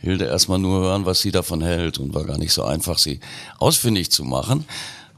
Hilde 0.00 0.26
erstmal 0.26 0.60
nur 0.60 0.82
hören, 0.82 1.06
was 1.06 1.20
sie 1.20 1.32
davon 1.32 1.60
hält 1.60 1.98
und 1.98 2.14
war 2.14 2.24
gar 2.24 2.38
nicht 2.38 2.52
so 2.52 2.62
einfach, 2.62 2.98
sie 2.98 3.18
ausfindig 3.58 4.12
zu 4.12 4.22
machen. 4.22 4.64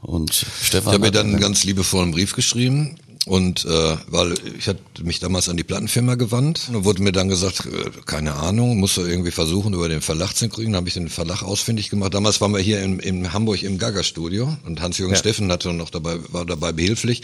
Und 0.01 0.33
Stefan 0.33 0.93
Ich 0.93 0.93
habe 0.95 1.05
mir 1.05 1.11
dann 1.11 1.27
einen 1.27 1.39
ganz 1.39 1.63
liebevollen 1.63 2.11
Brief 2.11 2.33
geschrieben 2.33 2.97
und 3.27 3.65
äh, 3.65 3.97
weil 4.07 4.35
ich 4.57 4.67
hatte 4.67 4.79
mich 5.03 5.19
damals 5.19 5.49
an 5.49 5.57
die 5.57 5.63
Plattenfirma 5.63 6.15
gewandt 6.15 6.69
und 6.71 6.85
wurde 6.85 7.03
mir 7.03 7.11
dann 7.11 7.27
gesagt, 7.27 7.65
äh, 7.65 7.89
keine 8.05 8.35
Ahnung, 8.35 8.77
musst 8.77 8.95
du 8.95 9.01
irgendwie 9.01 9.31
versuchen, 9.31 9.73
über 9.73 9.89
den 9.89 10.01
Verlag 10.01 10.33
zu 10.33 10.47
kriegen. 10.47 10.71
Dann 10.71 10.77
habe 10.77 10.87
ich 10.87 10.93
den 10.93 11.09
Verlag 11.09 11.43
ausfindig 11.43 11.89
gemacht. 11.89 12.13
Damals 12.13 12.39
waren 12.39 12.53
wir 12.53 12.61
hier 12.61 12.81
in, 12.81 12.99
in 12.99 13.33
Hamburg 13.33 13.63
im 13.63 13.77
Gaga-Studio 13.77 14.55
und 14.65 14.81
Hans-Jürgen 14.81 15.15
Steffen 15.17 15.51
hatte 15.51 15.73
noch 15.73 15.89
dabei, 15.89 16.19
war 16.29 16.45
dabei 16.45 16.71
behilflich, 16.71 17.21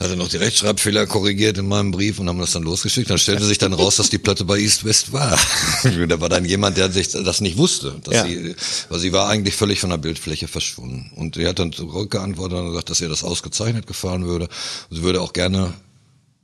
hatte 0.00 0.16
noch 0.16 0.28
die 0.28 0.38
Rechtschreibfehler 0.38 1.06
korrigiert 1.06 1.58
in 1.58 1.68
meinem 1.68 1.90
Brief 1.90 2.18
und 2.18 2.28
haben 2.28 2.38
das 2.38 2.52
dann 2.52 2.62
losgeschickt. 2.62 3.10
Dann 3.10 3.18
stellte 3.18 3.44
sich 3.44 3.58
dann 3.58 3.72
raus, 3.74 3.96
dass 3.96 4.08
die 4.08 4.18
Platte 4.18 4.44
bei 4.44 4.58
East 4.58 4.84
West 4.84 5.12
war. 5.12 5.38
da 6.08 6.20
war 6.20 6.28
dann 6.30 6.44
jemand, 6.46 6.78
der 6.78 6.90
sich 6.90 7.10
das 7.10 7.40
nicht 7.42 7.58
wusste, 7.58 8.00
dass 8.04 8.14
Ja. 8.14 8.24
sie, 8.24 8.54
weil 8.88 8.98
sie 8.98 9.12
war 9.12 9.28
eigentlich 9.28 9.54
völlig 9.54 9.78
von 9.80 9.90
der 9.90 9.98
Bildfläche 9.98 10.48
verschwunden. 10.48 11.12
Und 11.16 11.34
sie 11.34 11.46
hat 11.46 11.58
dann 11.58 11.72
zurückgeantwortet 11.72 12.58
und 12.58 12.68
gesagt, 12.70 12.88
dass 12.90 13.00
ihr 13.02 13.08
das 13.10 13.22
ausgezeichnet 13.24 13.86
gefallen 13.86 14.24
würde. 14.24 14.48
Und 14.88 14.96
sie 14.96 15.02
würde 15.02 15.20
auch 15.20 15.32
gerne 15.34 15.74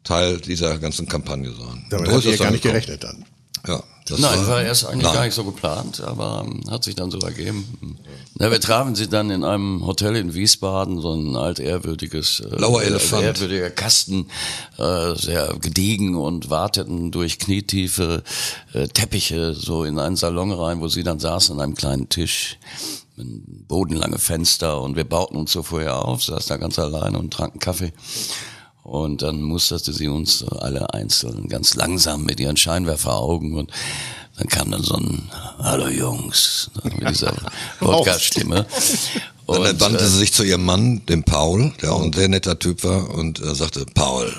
Teil 0.04 0.38
dieser 0.40 0.78
ganzen 0.78 1.08
Kampagne 1.08 1.50
sein. 1.50 1.86
Damit 1.90 2.08
ihr 2.08 2.30
das 2.32 2.38
gar 2.38 2.50
nicht 2.50 2.62
gekommen. 2.62 2.80
gerechnet 2.80 3.04
dann. 3.04 3.24
Ja, 3.66 3.82
das 4.06 4.20
Nein, 4.20 4.46
war 4.46 4.62
erst 4.62 4.86
eigentlich 4.86 5.02
Nein. 5.02 5.14
gar 5.14 5.24
nicht 5.24 5.34
so 5.34 5.44
geplant, 5.44 6.00
aber 6.00 6.44
ähm, 6.46 6.60
hat 6.70 6.84
sich 6.84 6.94
dann 6.94 7.10
so 7.10 7.18
ergeben. 7.18 7.98
Na, 8.38 8.50
wir 8.50 8.60
trafen 8.60 8.94
sie 8.94 9.08
dann 9.08 9.30
in 9.30 9.42
einem 9.42 9.84
Hotel 9.84 10.14
in 10.16 10.32
Wiesbaden, 10.32 11.00
so 11.00 11.12
ein 11.12 11.34
altehrwürdiges, 11.34 12.40
äh, 12.40 12.56
Blauer 12.56 12.82
Elefant. 12.82 13.24
ehrwürdiger 13.24 13.70
Kasten, 13.70 14.28
äh, 14.78 15.14
sehr 15.16 15.54
gediegen 15.60 16.14
und 16.14 16.50
warteten 16.50 17.10
durch 17.10 17.38
knietiefe 17.38 18.22
äh, 18.74 18.86
Teppiche 18.88 19.54
so 19.54 19.82
in 19.84 19.98
einen 19.98 20.16
Salon 20.16 20.52
rein, 20.52 20.80
wo 20.80 20.88
sie 20.88 21.02
dann 21.02 21.18
saßen 21.18 21.56
an 21.56 21.60
einem 21.60 21.74
kleinen 21.74 22.08
Tisch. 22.08 22.58
Ein 23.18 23.64
bodenlange 23.66 24.18
Fenster 24.18 24.80
und 24.82 24.94
wir 24.94 25.04
bauten 25.04 25.36
uns 25.36 25.50
so 25.50 25.62
vorher 25.62 26.04
auf, 26.04 26.22
saß 26.22 26.46
da 26.46 26.58
ganz 26.58 26.78
alleine 26.78 27.18
und 27.18 27.32
tranken 27.32 27.58
Kaffee. 27.58 27.92
Und 28.86 29.22
dann 29.22 29.42
musterte 29.42 29.92
sie 29.92 30.06
uns 30.06 30.44
alle 30.44 30.94
einzeln 30.94 31.48
ganz 31.48 31.74
langsam 31.74 32.22
mit 32.22 32.38
ihren 32.38 32.56
Scheinwerferaugen 32.56 33.54
und 33.54 33.72
dann 34.38 34.46
kam 34.46 34.70
dann 34.70 34.84
so 34.84 34.94
ein 34.94 35.28
Hallo 35.58 35.88
Jungs 35.88 36.70
mit 36.84 37.08
dieser 37.08 37.34
Podcast-Stimme. 37.80 38.64
Dann 39.48 39.56
Und, 39.58 39.80
wandte 39.80 40.04
äh, 40.04 40.08
sie 40.08 40.18
sich 40.18 40.32
zu 40.32 40.42
ihrem 40.42 40.64
Mann, 40.64 41.06
dem 41.06 41.22
Paul, 41.22 41.72
der 41.80 41.92
auch 41.92 42.02
ein 42.02 42.12
sehr 42.12 42.28
netter 42.28 42.58
Typ 42.58 42.82
war, 42.82 43.10
und 43.10 43.40
äh, 43.40 43.54
sagte, 43.54 43.86
Paul, 43.94 44.32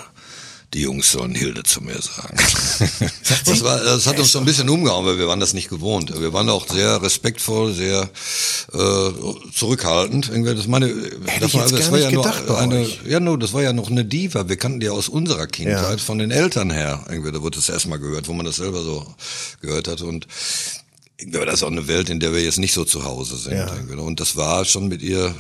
die 0.73 0.81
Jungs 0.81 1.11
sollen 1.11 1.33
Hilde 1.33 1.63
zu 1.63 1.81
mir 1.81 1.99
sagen. 2.01 2.37
Das, 3.45 3.63
war, 3.63 3.79
das 3.83 4.05
hat 4.07 4.19
uns 4.19 4.31
so 4.31 4.39
ein 4.39 4.45
bisschen 4.45 4.69
umgehauen, 4.69 5.05
weil 5.05 5.17
wir 5.17 5.27
waren 5.27 5.39
das 5.39 5.53
nicht 5.53 5.69
gewohnt. 5.69 6.13
Wir 6.19 6.33
waren 6.33 6.49
auch 6.49 6.67
sehr 6.67 7.01
respektvoll, 7.01 7.73
sehr 7.73 8.09
äh, 8.73 9.09
zurückhaltend. 9.53 10.29
Irgendwie, 10.29 10.55
Das, 10.55 10.67
meine, 10.67 10.87
das, 11.39 11.49
ich 11.49 11.53
jetzt 11.53 11.71
gar 11.79 11.91
war 11.91 11.99
ja 11.99 12.11
nur 12.11 12.23
gedacht 12.23 12.45
bei 12.47 12.57
eine, 12.57 12.87
ja, 13.07 13.19
nur, 13.19 13.37
das 13.39 13.53
war 13.53 13.63
ja 13.63 13.73
noch 13.73 13.89
eine 13.89 14.05
Diva. 14.05 14.47
Wir 14.49 14.57
kannten 14.57 14.79
die 14.79 14.89
aus 14.89 15.07
unserer 15.09 15.47
Kindheit, 15.47 15.99
Ja. 15.99 16.05
von 16.05 16.17
den 16.17 16.31
Eltern 16.31 16.69
her. 16.71 17.05
Irgendwie, 17.09 17.31
da 17.31 17.41
wurde 17.41 17.57
das 17.57 17.69
erstmal 17.69 17.99
gehört, 17.99 18.27
wo 18.27 18.33
man 18.33 18.45
das 18.45 18.57
selber 18.57 18.81
so 18.83 19.05
gehört 19.61 19.87
hat. 19.87 20.01
Und 20.01 20.27
irgendwie 21.17 21.39
war 21.39 21.45
das 21.45 21.63
auch 21.63 21.71
eine 21.71 21.87
Welt, 21.87 22.09
in 22.09 22.19
der 22.19 22.33
wir 22.33 22.43
jetzt 22.43 22.59
nicht 22.59 22.73
so 22.73 22.83
zu 22.85 23.03
Hause 23.05 23.37
sind. 23.37 23.53
Ja. 23.57 23.73
irgendwie. 23.73 23.95
Und 23.95 24.19
das 24.19 24.35
war 24.35 24.65
schon 24.65 24.87
mit 24.87 25.01
ihr 25.01 25.33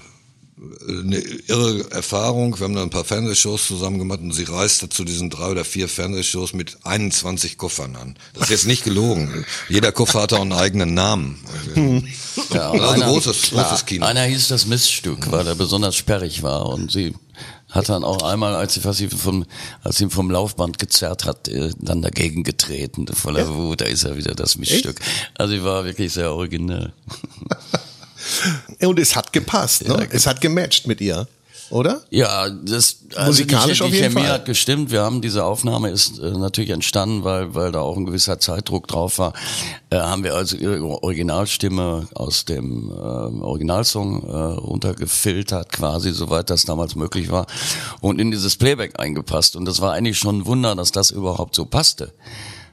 eine 0.87 1.17
irre 1.19 1.91
Erfahrung. 1.91 2.57
Wir 2.59 2.63
haben 2.65 2.73
dann 2.73 2.83
ein 2.83 2.89
paar 2.89 3.03
Fernsehshows 3.05 3.67
zusammen 3.67 3.99
gemacht 3.99 4.21
und 4.21 4.33
sie 4.33 4.43
reiste 4.43 4.89
zu 4.89 5.03
diesen 5.03 5.29
drei 5.29 5.51
oder 5.51 5.63
vier 5.63 5.87
Fernsehshows 5.87 6.53
mit 6.53 6.77
21 6.83 7.57
Koffern 7.57 7.95
an. 7.95 8.15
Das 8.33 8.45
ist 8.45 8.49
jetzt 8.49 8.65
nicht 8.67 8.83
gelogen. 8.83 9.45
Jeder 9.69 9.91
Koffer 9.91 10.21
hatte 10.23 10.37
auch 10.37 10.41
einen 10.41 10.53
eigenen 10.53 10.93
Namen. 10.93 11.37
Ja, 12.53 12.69
und 12.69 12.79
Also 12.79 13.03
großes- 13.03 13.51
großes 13.51 13.85
Kino. 13.85 14.05
Einer 14.05 14.23
hieß 14.23 14.47
das 14.47 14.67
Miststück, 14.67 15.31
weil 15.31 15.45
er 15.47 15.55
besonders 15.55 15.95
sperrig 15.95 16.43
war 16.43 16.67
und 16.67 16.91
sie 16.91 17.13
hat 17.69 17.89
dann 17.89 18.03
auch 18.03 18.21
einmal, 18.23 18.55
als 18.55 18.75
sie, 18.75 18.85
was 18.85 18.97
sie 18.97 19.09
vom, 19.09 19.45
als 19.83 19.97
sie 19.97 20.05
ihn 20.05 20.09
vom 20.11 20.31
Laufband 20.31 20.79
gezerrt 20.79 21.25
hat, 21.25 21.47
äh, 21.49 21.71
dann 21.79 22.01
dagegen 22.01 22.43
getreten, 22.43 23.05
voller 23.07 23.53
Wut, 23.53 23.81
da 23.81 23.85
ist 23.85 24.03
er 24.05 24.15
wieder 24.17 24.33
das 24.35 24.57
Miststück. 24.57 24.99
Also 25.37 25.53
sie 25.55 25.63
war 25.63 25.83
wirklich 25.83 26.13
sehr 26.13 26.31
originell. 26.31 26.93
Und 28.81 28.99
es 28.99 29.15
hat 29.15 29.33
gepasst, 29.33 29.87
ne? 29.87 29.93
Ja, 29.93 30.07
es 30.11 30.27
hat 30.27 30.41
gematcht 30.41 30.87
mit 30.87 31.01
ihr. 31.01 31.27
oder? 31.69 32.01
Ja, 32.09 32.49
das 32.49 32.99
also 33.15 33.27
Musikalisch 33.43 33.79
die, 33.79 33.83
auf 33.83 33.89
die 33.89 33.95
jeden 33.97 34.13
Chemie 34.13 34.25
Fall. 34.25 34.33
hat 34.33 34.45
gestimmt. 34.45 34.89
Wir 34.91 35.01
haben 35.01 35.21
diese 35.21 35.43
Aufnahme 35.43 35.89
ist 35.89 36.19
äh, 36.19 36.31
natürlich 36.31 36.69
entstanden, 36.69 37.23
weil 37.23 37.53
weil 37.55 37.71
da 37.71 37.81
auch 37.81 37.97
ein 37.97 38.05
gewisser 38.05 38.39
Zeitdruck 38.39 38.87
drauf 38.87 39.19
war. 39.19 39.33
Äh, 39.89 39.97
haben 39.97 40.23
wir 40.23 40.35
also 40.35 40.55
ihre 40.55 40.81
Originalstimme 41.03 42.07
aus 42.13 42.45
dem 42.45 42.89
äh, 42.89 42.93
Originalsong 42.93 44.23
runtergefiltert, 44.57 45.71
quasi 45.71 46.11
soweit 46.11 46.49
das 46.49 46.63
damals 46.65 46.95
möglich 46.95 47.31
war, 47.31 47.47
und 48.01 48.19
in 48.19 48.31
dieses 48.31 48.55
Playback 48.55 48.99
eingepasst. 48.99 49.55
Und 49.55 49.65
das 49.65 49.81
war 49.81 49.93
eigentlich 49.93 50.17
schon 50.17 50.39
ein 50.39 50.45
Wunder, 50.45 50.75
dass 50.75 50.91
das 50.91 51.11
überhaupt 51.11 51.55
so 51.55 51.65
passte. 51.65 52.13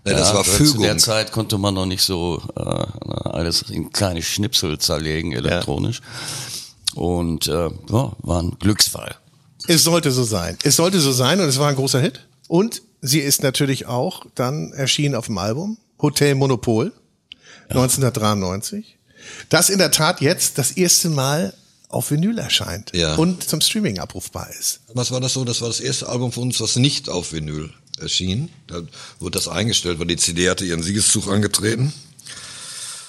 Ja, 0.07 0.13
das 0.13 0.35
war 0.35 0.47
weil 0.47 0.53
Zu 0.53 0.65
Fügung. 0.65 0.83
der 0.83 0.99
Zeit 0.99 1.33
konnte 1.33 1.57
man 1.59 1.75
noch 1.75 1.87
nicht 1.87 2.03
so 2.03 2.43
äh, 2.57 2.61
alles 2.61 3.63
in 3.71 3.91
kleine 3.91 4.23
Schnipsel 4.23 4.79
zerlegen 4.79 5.33
elektronisch. 5.33 6.01
Und 6.95 7.49
äh, 7.49 7.53
ja, 7.71 8.13
war 8.19 8.43
ein 8.43 8.57
Glücksfall. 8.59 9.17
Es 9.67 9.83
sollte 9.85 10.13
so 10.13 10.25
sein. 10.25 10.59
Es 10.63 10.77
sollte 10.77 11.01
so 11.01 11.11
sein 11.13 11.41
und 11.41 11.49
es 11.49 11.59
war 11.59 11.69
ein 11.69 11.75
großer 11.77 12.01
Hit. 12.01 12.27
Und 12.49 12.83
sie 13.01 13.21
ist 13.21 13.43
natürlich 13.43 13.87
auch 13.87 14.27
dann 14.35 14.73
erschienen 14.73 15.15
auf 15.15 15.27
dem 15.27 15.39
Album 15.39 15.79
Hotel 16.01 16.35
Monopol 16.35 16.93
1993. 17.71 18.99
Das 19.49 19.71
in 19.71 19.79
der 19.79 19.91
Tat 19.91 20.21
jetzt 20.21 20.59
das 20.59 20.73
erste 20.73 21.09
Mal 21.09 21.55
auf 21.89 22.11
Vinyl 22.11 22.39
erscheint 22.39 22.91
Ja. 22.95 23.15
und 23.15 23.49
zum 23.49 23.61
Streaming 23.61 23.99
abrufbar 23.99 24.49
ist. 24.59 24.81
Was 24.93 25.11
war 25.11 25.21
das 25.21 25.33
so? 25.33 25.45
Das 25.45 25.61
war 25.61 25.69
das 25.69 25.81
erste 25.81 26.09
Album 26.09 26.33
von 26.33 26.45
uns, 26.45 26.61
was 26.61 26.77
nicht 26.77 27.09
auf 27.09 27.33
Vinyl 27.33 27.73
erschien. 27.99 28.51
Da 28.67 28.83
wurde 29.21 29.39
das 29.39 29.49
eingestellt, 29.49 29.99
weil 29.99 30.07
die 30.07 30.17
CD 30.17 30.51
hatte 30.51 30.65
ihren 30.65 30.83
Siegeszug 30.83 31.29
angetreten. 31.29 31.93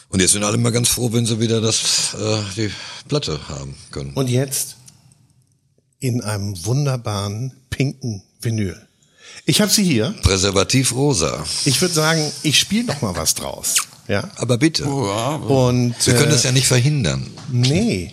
Und 0.09 0.21
jetzt 0.21 0.31
sind 0.31 0.43
alle 0.43 0.57
mal 0.57 0.71
ganz 0.71 0.87
froh, 0.87 1.11
wenn 1.13 1.25
sie 1.25 1.39
wieder 1.39 1.61
das, 1.61 2.13
äh, 2.13 2.37
die 2.55 2.71
Platte 3.07 3.47
haben 3.49 3.75
können. 3.91 4.13
Und 4.13 4.29
jetzt 4.29 4.77
in 5.99 6.21
einem 6.21 6.65
wunderbaren 6.65 7.53
pinken 7.69 8.23
Vinyl. 8.41 8.79
Ich 9.45 9.61
habe 9.61 9.71
sie 9.71 9.83
hier. 9.83 10.15
Präservativ 10.21 10.93
rosa. 10.93 11.43
Ich 11.65 11.81
würde 11.81 11.93
sagen, 11.93 12.31
ich 12.43 12.59
spiele 12.59 12.85
noch 12.85 13.01
mal 13.01 13.15
was 13.15 13.35
draus. 13.35 13.75
Ja. 14.07 14.29
Aber 14.37 14.57
bitte. 14.57 14.83
Ja, 14.83 15.35
Und 15.35 15.95
Wir 16.05 16.13
können 16.13 16.29
äh, 16.29 16.33
das 16.33 16.43
ja 16.43 16.51
nicht 16.51 16.67
verhindern. 16.67 17.29
Nee, 17.51 18.11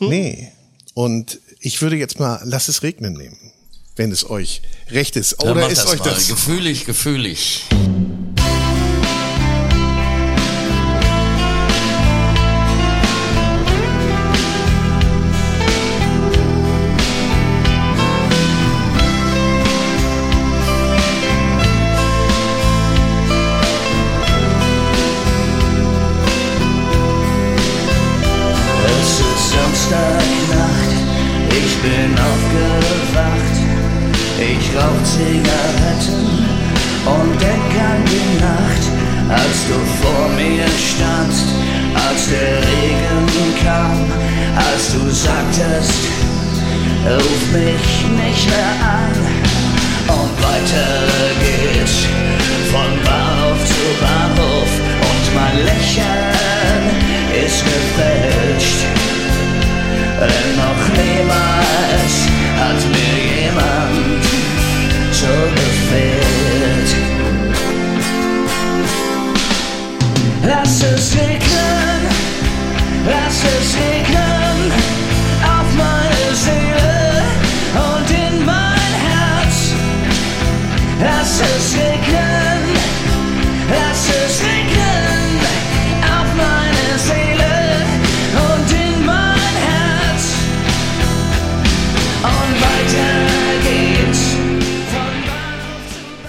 nee. 0.00 0.52
Und 0.94 1.38
ich 1.60 1.80
würde 1.82 1.96
jetzt 1.96 2.18
mal 2.18 2.40
Lass 2.44 2.68
es 2.68 2.82
regnen 2.82 3.14
nehmen, 3.14 3.36
wenn 3.98 4.12
es 4.12 4.28
euch 4.28 4.62
recht 4.90 5.16
ist. 5.16 5.42
Oder 5.42 5.68
ist 5.68 5.86
euch 5.86 5.98
mal. 5.98 6.10
das... 6.10 6.28
Gefühlig, 6.28 6.86
gefühlig. 6.86 7.66
Zigaretten 35.28 36.24
und 37.04 37.38
denk 37.38 37.70
an 37.90 38.02
die 38.06 38.40
Nacht, 38.40 38.84
als 39.28 39.58
du 39.68 39.76
vor 40.00 40.28
mir 40.30 40.64
standst, 40.66 41.48
als 41.94 42.30
der 42.30 42.56
Regen 42.62 43.26
kam, 43.62 44.06
als 44.56 44.92
du 44.94 45.10
sagtest, 45.10 46.00
ruf 47.04 47.42
mich 47.52 47.88
nicht 48.24 48.48
mehr 48.48 48.74
an. 48.80 49.12
Und 50.16 50.32
weiter 50.42 50.88
geht's 51.40 51.57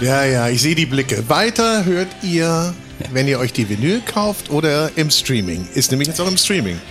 Ja, 0.10 0.25
ja, 0.25 0.50
ich 0.50 0.60
sehe 0.60 0.74
die 0.74 0.88
Blicke. 0.88 1.30
Weiter 1.30 1.86
hört 1.86 2.08
ihr, 2.24 2.74
wenn 3.12 3.28
ihr 3.28 3.38
euch 3.38 3.54
die 3.54 3.70
Vinyl 3.70 4.01
kauft 4.01 4.50
oder 4.50 4.89
im 4.96 5.12
Streaming. 5.12 5.68
Ist 5.75 5.92
nämlich 5.92 6.08
jetzt 6.08 6.20
auch 6.20 6.28
im 6.28 6.36
Streaming. 6.36 6.82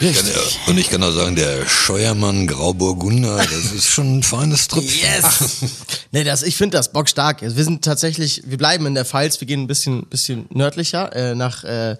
Ich 0.00 0.16
kann, 0.16 0.26
ja- 0.26 0.32
und 0.66 0.76
ich 0.76 0.90
kann 0.90 1.04
auch 1.04 1.12
sagen, 1.12 1.36
der 1.36 1.64
Scheuermann 1.68 2.48
Grauburgunder, 2.48 3.36
das 3.36 3.70
ist 3.72 3.86
schon 3.86 4.18
ein 4.18 4.22
feines 4.24 4.66
Tröpfchen. 4.66 5.08
Yes! 5.08 5.60
nee, 6.10 6.24
das, 6.24 6.42
ich 6.42 6.56
finde 6.56 6.78
das 6.78 6.92
bockstark. 6.92 7.42
Wir 7.42 7.62
sind 7.62 7.84
tatsächlich, 7.84 8.42
wir 8.44 8.58
bleiben 8.58 8.86
in 8.86 8.96
der 8.96 9.04
Pfalz, 9.04 9.40
wir 9.40 9.46
gehen 9.46 9.60
ein 9.60 9.68
bisschen, 9.68 10.06
bisschen 10.06 10.46
nördlicher, 10.50 11.14
äh, 11.14 11.36
nach, 11.36 11.62
äh, 11.62 11.96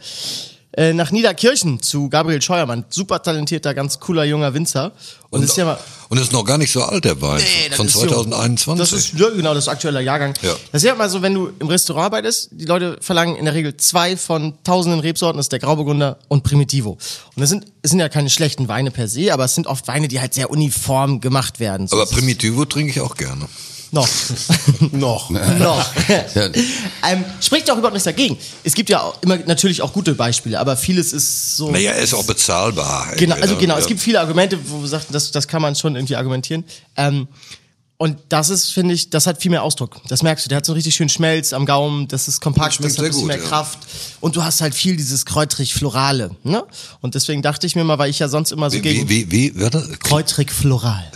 äh, 0.75 0.93
nach 0.93 1.11
Niederkirchen 1.11 1.83
zu 1.83 2.09
Gabriel 2.09 2.41
Scheuermann. 2.41 2.85
Super 2.89 3.23
talentierter, 3.23 3.75
ganz 3.75 4.01
cooler 4.01 4.25
junger 4.25 4.55
Winzer. 4.55 4.93
Und, 5.31 5.41
Und, 5.41 5.45
ist 5.45 5.57
ja 5.57 5.65
mal, 5.65 5.79
und 6.09 6.19
ist 6.19 6.33
noch 6.33 6.45
gar 6.45 6.59
nicht 6.59 6.73
so 6.73 6.83
alt, 6.83 7.05
der 7.05 7.21
Wein. 7.21 7.43
Nee, 7.43 7.75
von 7.75 7.87
ist 7.87 7.95
jung. 7.95 8.09
2021. 8.09 8.79
Das 8.79 8.93
ist 8.93 9.19
ja, 9.19 9.29
genau 9.31 9.55
das 9.55 9.65
ist 9.65 9.69
aktueller 9.69 10.01
Jahrgang. 10.01 10.35
Ja. 10.43 10.55
Das 10.73 10.83
ist 10.83 10.87
ja 10.87 10.95
mal 10.95 11.09
so, 11.09 11.23
wenn 11.23 11.35
du 11.35 11.51
im 11.59 11.69
Restaurant 11.69 12.07
arbeitest, 12.07 12.51
die 12.53 12.65
Leute 12.65 12.99
verlangen 13.01 13.37
in 13.37 13.45
der 13.45 13.55
Regel 13.55 13.77
zwei 13.77 14.17
von 14.17 14.55
tausenden 14.65 15.01
Rebsorten, 15.01 15.39
das 15.39 15.47
ist 15.47 15.53
der 15.53 15.59
Grauburgunder 15.59 16.19
und 16.29 16.43
Primitivo. 16.43 16.93
Und 16.93 17.41
das 17.41 17.51
sind, 17.51 17.67
es 17.83 17.91
sind 17.91 18.01
ja 18.01 18.09
keine 18.09 18.31
schlechten 18.31 18.69
Weine 18.69 18.91
per 18.91 19.09
se, 19.09 19.33
aber 19.33 19.45
es 19.45 19.55
sind 19.55 19.67
oft 19.67 19.89
Weine, 19.89 20.09
die 20.09 20.21
halt 20.21 20.35
sehr 20.35 20.51
uniform 20.51 21.21
gemacht 21.21 21.61
werden. 21.61 21.87
So, 21.89 21.97
Aber 21.97 22.07
Primitivo 22.07 22.65
trinke 22.65 22.93
ich 22.93 23.01
auch 23.01 23.17
gerne. 23.17 23.47
Noch. 23.95 24.09
Noch. 24.93 25.31
Noch. 25.59 25.91
Ähm, 27.07 27.25
spricht 27.41 27.71
auch 27.71 27.77
überhaupt 27.77 27.93
nichts 27.93 28.05
dagegen. 28.05 28.39
Es 28.65 28.75
gibt 28.75 28.89
ja 28.89 29.03
auch 29.03 29.21
immer 29.23 29.37
natürlich 29.37 29.83
auch 29.83 29.93
gute 29.93 30.15
Beispiele, 30.15 30.59
aber 30.59 30.79
vieles 30.79 31.13
ist 31.13 31.57
so. 31.59 31.71
Naja, 31.71 31.91
er 31.93 32.03
ist 32.03 32.15
auch 32.15 32.25
bezahlbar. 32.25 33.13
Genau, 33.17 33.35
also 33.37 33.57
genau, 33.57 33.75
Ja. 33.75 33.81
es 33.81 33.87
gibt 33.87 34.01
viele 34.01 34.19
Argumente, 34.21 34.59
wo 34.65 34.81
wir 34.81 34.89
sagten, 34.89 35.13
das, 35.13 35.31
das 35.31 35.47
kann 35.47 35.61
man 35.61 35.75
schon 35.77 35.95
irgendwie 35.95 36.17
argumentieren. 36.17 36.65
Ähm, 36.97 37.29
und 38.03 38.17
das 38.31 38.51
ist, 38.51 38.73
finde 38.73 38.95
ich, 38.95 39.11
das 39.11 39.29
hat 39.29 39.41
viel 39.41 39.53
mehr 39.53 39.63
Ausdruck. 39.63 40.01
Das 40.09 40.25
merkst 40.25 40.45
du, 40.45 40.49
der 40.49 40.57
hat 40.57 40.67
so 40.67 40.73
einen 40.73 40.79
richtig 40.79 40.97
schönen 40.97 41.09
Schmelz 41.09 41.53
am 41.53 41.65
Gaumen, 41.67 42.09
das 42.09 42.27
ist 42.27 42.41
kompakt, 42.41 42.75
Stimmt 42.75 42.89
das 42.91 42.99
hat 42.99 43.05
ein 43.05 43.07
bisschen 43.11 43.21
gut, 43.21 43.29
mehr 43.29 43.39
ja. 43.39 43.45
Kraft. 43.49 43.79
Und 44.19 44.35
du 44.35 44.43
hast 44.43 44.61
halt 44.61 44.75
viel 44.75 44.97
dieses 44.97 45.25
kräutrig-florale, 45.25 46.33
ne? 46.43 46.65
Und 47.01 47.15
deswegen 47.15 47.43
dachte 47.43 47.65
ich 47.65 47.77
mir 47.77 47.85
mal, 47.85 47.99
weil 47.99 48.11
ich 48.11 48.19
ja 48.19 48.27
sonst 48.27 48.51
immer 48.51 48.71
so 48.71 48.77
Wie, 48.77 48.81
gegen 48.81 49.09
wie, 49.09 49.31
wie, 49.31 49.55
wie, 49.55 49.61
warte. 49.63 49.89
kräutrig-floral. 50.03 51.13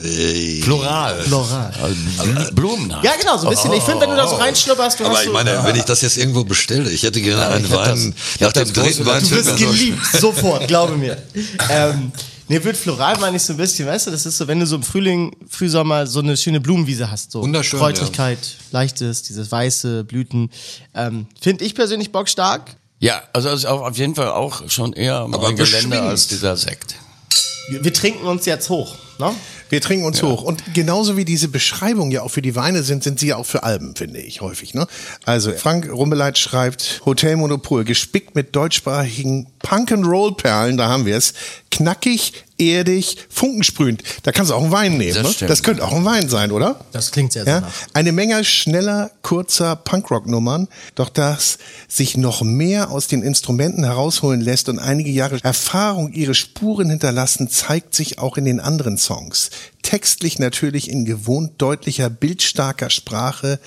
Floral. 0.62 1.22
Floral. 1.22 1.72
Bl- 2.20 2.54
Blumen. 2.54 2.90
Ja, 3.02 3.14
genau, 3.20 3.36
so 3.36 3.48
ein 3.48 3.50
bisschen. 3.50 3.72
Ich 3.72 3.82
finde, 3.82 4.02
wenn 4.02 4.10
du 4.10 4.16
da 4.16 4.28
so 4.28 4.36
reinschnupperst, 4.36 5.00
du 5.00 5.04
Aber 5.06 5.14
hast 5.14 5.22
ich 5.22 5.26
so, 5.26 5.32
meine, 5.32 5.64
wenn 5.64 5.74
ich 5.74 5.84
das 5.84 6.02
jetzt 6.02 6.16
irgendwo 6.16 6.44
bestelle, 6.44 6.88
ich 6.90 7.02
hätte 7.02 7.20
gerne 7.20 7.48
einen 7.48 7.68
Wein, 7.70 8.14
das- 8.14 8.34
ich 8.36 8.40
nach 8.40 8.52
dem 8.52 8.72
das 8.72 8.84
dritten 8.84 9.06
Wein 9.06 9.22
Du 9.24 9.30
wirst 9.32 9.56
geliebt, 9.56 10.06
sofort, 10.20 10.68
glaube 10.68 10.96
mir. 10.96 11.16
ähm, 11.70 12.12
nee, 12.48 12.62
wird 12.62 12.76
floral 12.76 13.18
meine 13.18 13.36
ich 13.36 13.42
so 13.42 13.52
ein 13.52 13.56
bisschen, 13.56 13.86
weißt 13.86 14.06
du, 14.06 14.10
das 14.10 14.26
ist 14.26 14.38
so, 14.38 14.48
wenn 14.48 14.60
du 14.60 14.66
so 14.66 14.76
im 14.76 14.82
Frühling, 14.82 15.36
Frühsommer 15.48 16.06
so 16.06 16.20
eine 16.20 16.36
schöne 16.36 16.60
Blumenwiese 16.60 17.10
hast, 17.10 17.32
so 17.32 17.42
Wunderschön, 17.42 17.78
Kräutrigkeit, 17.78 18.38
leichtes, 18.72 19.22
diese 19.22 19.50
weiße 19.50 20.04
Blüten, 20.04 20.50
ähm, 20.94 21.26
finde 21.40 21.64
ich 21.64 21.74
persönlich 21.74 22.12
bockstark. 22.12 22.76
Ja, 22.98 23.22
also 23.32 23.50
ist 23.50 23.66
auf 23.66 23.82
auf 23.82 23.96
jeden 23.98 24.14
Fall 24.14 24.30
auch 24.30 24.68
schon 24.70 24.92
eher 24.92 25.16
Aber 25.16 25.38
mein 25.38 25.56
Gelände 25.56 26.00
als 26.00 26.28
dieser 26.28 26.56
Sekt. 26.56 26.96
Wir, 27.68 27.84
wir 27.84 27.92
trinken 27.92 28.26
uns 28.26 28.46
jetzt 28.46 28.70
hoch, 28.70 28.94
ne? 29.18 29.34
Wir 29.68 29.80
trinken 29.80 30.04
uns 30.04 30.22
hoch. 30.22 30.42
Und 30.42 30.62
genauso 30.74 31.16
wie 31.16 31.24
diese 31.24 31.48
Beschreibungen 31.48 32.12
ja 32.12 32.22
auch 32.22 32.30
für 32.30 32.42
die 32.42 32.54
Weine 32.54 32.82
sind, 32.82 33.02
sind 33.02 33.18
sie 33.18 33.28
ja 33.28 33.36
auch 33.36 33.46
für 33.46 33.64
Alben, 33.64 33.96
finde 33.96 34.20
ich 34.20 34.40
häufig. 34.40 34.74
Ne? 34.74 34.86
Also 35.24 35.52
Frank 35.52 35.90
Rummeleit 35.90 36.38
schreibt 36.38 37.02
Hotel 37.04 37.36
Monopol, 37.36 37.84
gespickt 37.84 38.34
mit 38.34 38.54
deutschsprachigen 38.54 39.48
Punk-and-Roll-Perlen, 39.58 40.76
da 40.76 40.88
haben 40.88 41.04
wir 41.04 41.16
es. 41.16 41.34
Knackig, 41.76 42.32
erdig, 42.56 43.18
funkensprühend. 43.28 44.02
Da 44.22 44.32
kannst 44.32 44.50
du 44.50 44.54
auch 44.54 44.62
einen 44.62 44.72
Wein 44.72 44.96
nehmen. 44.96 45.22
Das 45.22 45.42
ne? 45.42 45.46
das 45.46 45.62
könnte 45.62 45.84
auch 45.84 45.92
ein 45.92 46.06
Wein 46.06 46.26
sein, 46.30 46.50
oder? 46.50 46.80
Das 46.92 47.10
klingt 47.10 47.34
sehr, 47.34 47.44
sehr 47.44 47.60
Ja? 47.60 47.72
Eine 47.92 48.12
Menge 48.12 48.42
schneller, 48.44 49.10
kurzer 49.20 49.76
Punkrock-Nummern, 49.76 50.68
doch 50.94 51.10
das 51.10 51.58
sich 51.86 52.16
noch 52.16 52.40
mehr 52.40 52.90
aus 52.90 53.08
den 53.08 53.22
Instrumenten 53.22 53.84
herausholen 53.84 54.40
lässt 54.40 54.70
und 54.70 54.78
einige 54.78 55.10
Jahre 55.10 55.38
Erfahrung 55.44 56.14
ihre 56.14 56.34
Spuren 56.34 56.88
hinterlassen, 56.88 57.50
zeigt 57.50 57.94
sich 57.94 58.18
auch 58.18 58.38
in 58.38 58.46
den 58.46 58.58
anderen 58.58 58.96
Songs. 58.96 59.50
Textlich 59.82 60.38
natürlich 60.38 60.88
in 60.88 61.04
gewohnt 61.04 61.60
deutlicher, 61.60 62.08
bildstarker 62.08 62.88
Sprache, 62.88 63.60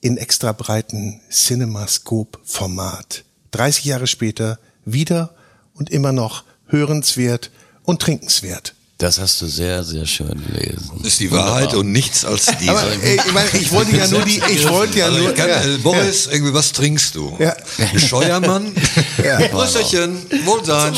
in 0.00 0.16
extra 0.16 0.52
breiten 0.52 1.20
Cinemascope-Format. 1.28 3.24
30 3.50 3.84
Jahre 3.84 4.06
später 4.06 4.60
wieder 4.84 5.34
und 5.74 5.90
immer 5.90 6.12
noch 6.12 6.44
hörenswert 6.72 7.50
und 7.84 8.02
trinkenswert. 8.02 8.74
Das 9.02 9.18
hast 9.18 9.40
du 9.40 9.46
sehr, 9.46 9.82
sehr 9.82 10.06
schön 10.06 10.40
gelesen. 10.46 10.92
Das 10.98 11.08
ist 11.08 11.20
die 11.20 11.32
Wahrheit 11.32 11.74
und 11.74 11.90
nichts 11.90 12.24
als 12.24 12.46
diese. 12.60 12.70
Aber 12.70 12.86
äh, 13.02 13.16
ich, 13.16 13.32
meine, 13.32 13.48
ich 13.54 13.72
wollte 13.72 13.96
ja 13.96 14.06
nur 14.06 14.20
die, 14.24 14.40
ich 14.48 14.68
wollte 14.68 15.00
ja 15.00 15.06
also 15.06 15.18
nur, 15.18 15.32
kann, 15.32 15.48
ja, 15.48 15.60
äh, 15.60 15.78
Boris, 15.78 16.28
irgendwie, 16.30 16.54
was 16.54 16.70
trinkst 16.70 17.16
du? 17.16 17.36
Ja. 17.40 17.56
Scheuermann? 17.98 18.72
Ja. 19.24 19.38
Brüsterchen, 19.48 20.16
Wohlsein. 20.44 20.94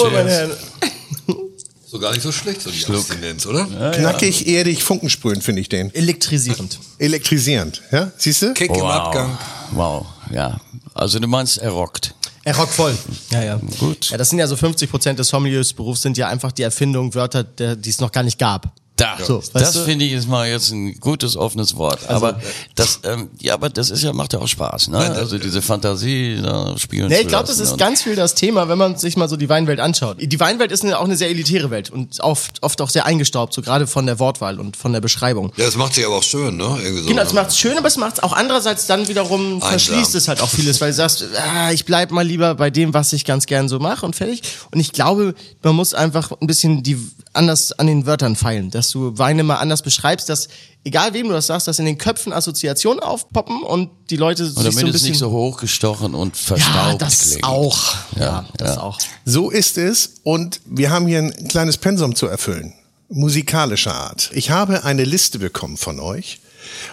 So 1.86 1.98
gar 1.98 2.12
nicht 2.12 2.22
so 2.22 2.32
schlecht, 2.32 2.60
so 2.60 2.70
die 2.70 2.84
Abstinenz, 2.84 3.46
oder? 3.46 3.66
knackig, 3.92 4.46
erdig, 4.46 4.82
funkensprühend 4.84 5.42
finde 5.42 5.60
ich 5.60 5.68
den. 5.68 5.94
Elektrisierend. 5.94 6.78
Elektrisierend, 6.98 7.82
ja? 7.90 8.10
Siehst 8.18 8.42
du? 8.42 8.52
Kick 8.52 8.76
im 8.76 8.84
Abgang. 8.84 9.38
Wow, 9.72 10.06
ja. 10.30 10.60
Also 10.92 11.18
du 11.18 11.28
meinst, 11.28 11.58
er 11.58 11.70
rockt. 11.70 12.14
Er 12.44 12.56
rockt 12.56 12.72
voll. 12.74 12.96
Ja, 13.30 13.42
ja. 13.42 13.60
Gut. 13.80 14.10
Ja, 14.10 14.16
das 14.18 14.28
sind 14.30 14.38
ja 14.38 14.46
so 14.46 14.56
50 14.56 14.90
Prozent 14.90 15.18
des 15.18 15.28
Sommeliers-Berufs 15.28 16.02
sind 16.02 16.16
ja 16.18 16.28
einfach 16.28 16.52
die 16.52 16.62
Erfindung 16.62 17.14
Wörter, 17.14 17.42
der- 17.44 17.76
die 17.76 17.90
es 17.90 18.00
noch 18.00 18.12
gar 18.12 18.22
nicht 18.22 18.38
gab. 18.38 18.72
Da, 18.96 19.16
So, 19.20 19.42
das 19.52 19.76
finde 19.78 20.04
ich 20.04 20.12
ist 20.12 20.28
mal 20.28 20.48
jetzt 20.48 20.70
ein 20.70 21.00
gutes 21.00 21.36
offenes 21.36 21.76
Wort. 21.76 22.08
aber 22.08 22.40
das, 22.76 23.00
ähm, 23.02 23.28
ja, 23.40 23.54
aber 23.54 23.68
das 23.68 23.90
ist 23.90 24.04
ja 24.04 24.12
macht 24.12 24.32
ja 24.34 24.38
auch 24.38 24.46
Spaß, 24.46 24.86
ne? 24.88 24.98
Also 24.98 25.36
diese 25.38 25.62
Fantasie 25.62 26.38
da 26.40 26.78
spielen. 26.78 27.08
Nee, 27.08 27.22
ich 27.22 27.26
glaube, 27.26 27.48
das 27.48 27.58
ist 27.58 27.76
ganz 27.76 28.02
viel 28.02 28.14
das 28.14 28.36
Thema, 28.36 28.68
wenn 28.68 28.78
man 28.78 28.96
sich 28.96 29.16
mal 29.16 29.28
so 29.28 29.36
die 29.36 29.48
Weinwelt 29.48 29.80
anschaut. 29.80 30.18
Die 30.20 30.38
Weinwelt 30.38 30.70
ist 30.70 30.84
eine, 30.84 30.96
auch 31.00 31.04
eine 31.06 31.16
sehr 31.16 31.28
elitäre 31.28 31.70
Welt 31.70 31.90
und 31.90 32.20
oft, 32.20 32.62
oft 32.62 32.80
auch 32.80 32.88
sehr 32.88 33.04
eingestaubt, 33.04 33.52
so 33.52 33.62
gerade 33.62 33.88
von 33.88 34.06
der 34.06 34.20
Wortwahl 34.20 34.60
und 34.60 34.76
von 34.76 34.92
der 34.92 35.00
Beschreibung. 35.00 35.52
Ja, 35.56 35.64
das 35.64 35.74
macht 35.76 35.94
sich 35.94 36.06
aber 36.06 36.16
auch 36.18 36.22
schön, 36.22 36.56
ne? 36.56 36.78
Irgendwie 36.80 37.02
so, 37.02 37.08
Genau, 37.08 37.22
das 37.24 37.32
ne? 37.32 37.40
macht's 37.40 37.58
schön, 37.58 37.76
aber 37.76 37.88
es 37.88 37.96
macht's 37.96 38.20
auch 38.20 38.32
andererseits 38.32 38.86
dann 38.86 39.08
wiederum 39.08 39.60
verschließt 39.60 40.14
es 40.14 40.28
halt 40.28 40.40
auch 40.40 40.48
vieles, 40.48 40.80
weil 40.80 40.90
du 40.90 40.96
sagst, 40.96 41.24
ah, 41.36 41.72
ich 41.72 41.84
bleib 41.84 42.12
mal 42.12 42.24
lieber 42.24 42.54
bei 42.54 42.70
dem, 42.70 42.94
was 42.94 43.12
ich 43.12 43.24
ganz 43.24 43.46
gern 43.46 43.68
so 43.68 43.80
mache 43.80 44.06
und 44.06 44.14
fertig. 44.14 44.42
Und 44.70 44.78
ich 44.78 44.92
glaube, 44.92 45.34
man 45.64 45.74
muss 45.74 45.94
einfach 45.94 46.30
ein 46.40 46.46
bisschen 46.46 46.84
die 46.84 46.96
anders 47.34 47.72
an 47.72 47.86
den 47.86 48.06
Wörtern 48.06 48.36
feilen, 48.36 48.70
dass 48.70 48.90
du 48.90 49.16
Weine 49.18 49.42
mal 49.42 49.56
anders 49.56 49.82
beschreibst, 49.82 50.28
dass 50.28 50.48
egal 50.84 51.14
wem 51.14 51.28
du 51.28 51.32
das 51.34 51.46
sagst, 51.46 51.66
dass 51.68 51.78
in 51.78 51.86
den 51.86 51.98
Köpfen 51.98 52.32
Assoziationen 52.32 53.00
aufpoppen 53.00 53.62
und 53.62 53.90
die 54.10 54.16
Leute 54.16 54.44
Und 54.44 54.48
sich 54.50 54.56
so 54.56 54.62
damit 54.62 54.78
ein 54.78 54.86
es 54.88 54.92
bisschen 54.92 55.08
nicht 55.10 55.18
so 55.18 55.30
hochgestochen 55.30 56.14
und 56.14 56.36
verstaubt 56.36 56.76
ja, 56.76 56.94
das 56.98 57.30
klingt. 57.30 57.44
auch. 57.44 57.94
Ja, 58.16 58.20
Ja, 58.20 58.48
das 58.56 58.76
ja. 58.76 58.82
auch. 58.82 58.98
So 59.24 59.50
ist 59.50 59.78
es 59.78 60.16
und 60.22 60.60
wir 60.64 60.90
haben 60.90 61.06
hier 61.06 61.18
ein 61.18 61.48
kleines 61.48 61.76
Pensum 61.78 62.14
zu 62.14 62.26
erfüllen. 62.26 62.72
Musikalischer 63.08 63.94
Art. 63.94 64.30
Ich 64.32 64.50
habe 64.50 64.84
eine 64.84 65.04
Liste 65.04 65.38
bekommen 65.38 65.76
von 65.76 66.00
euch 66.00 66.40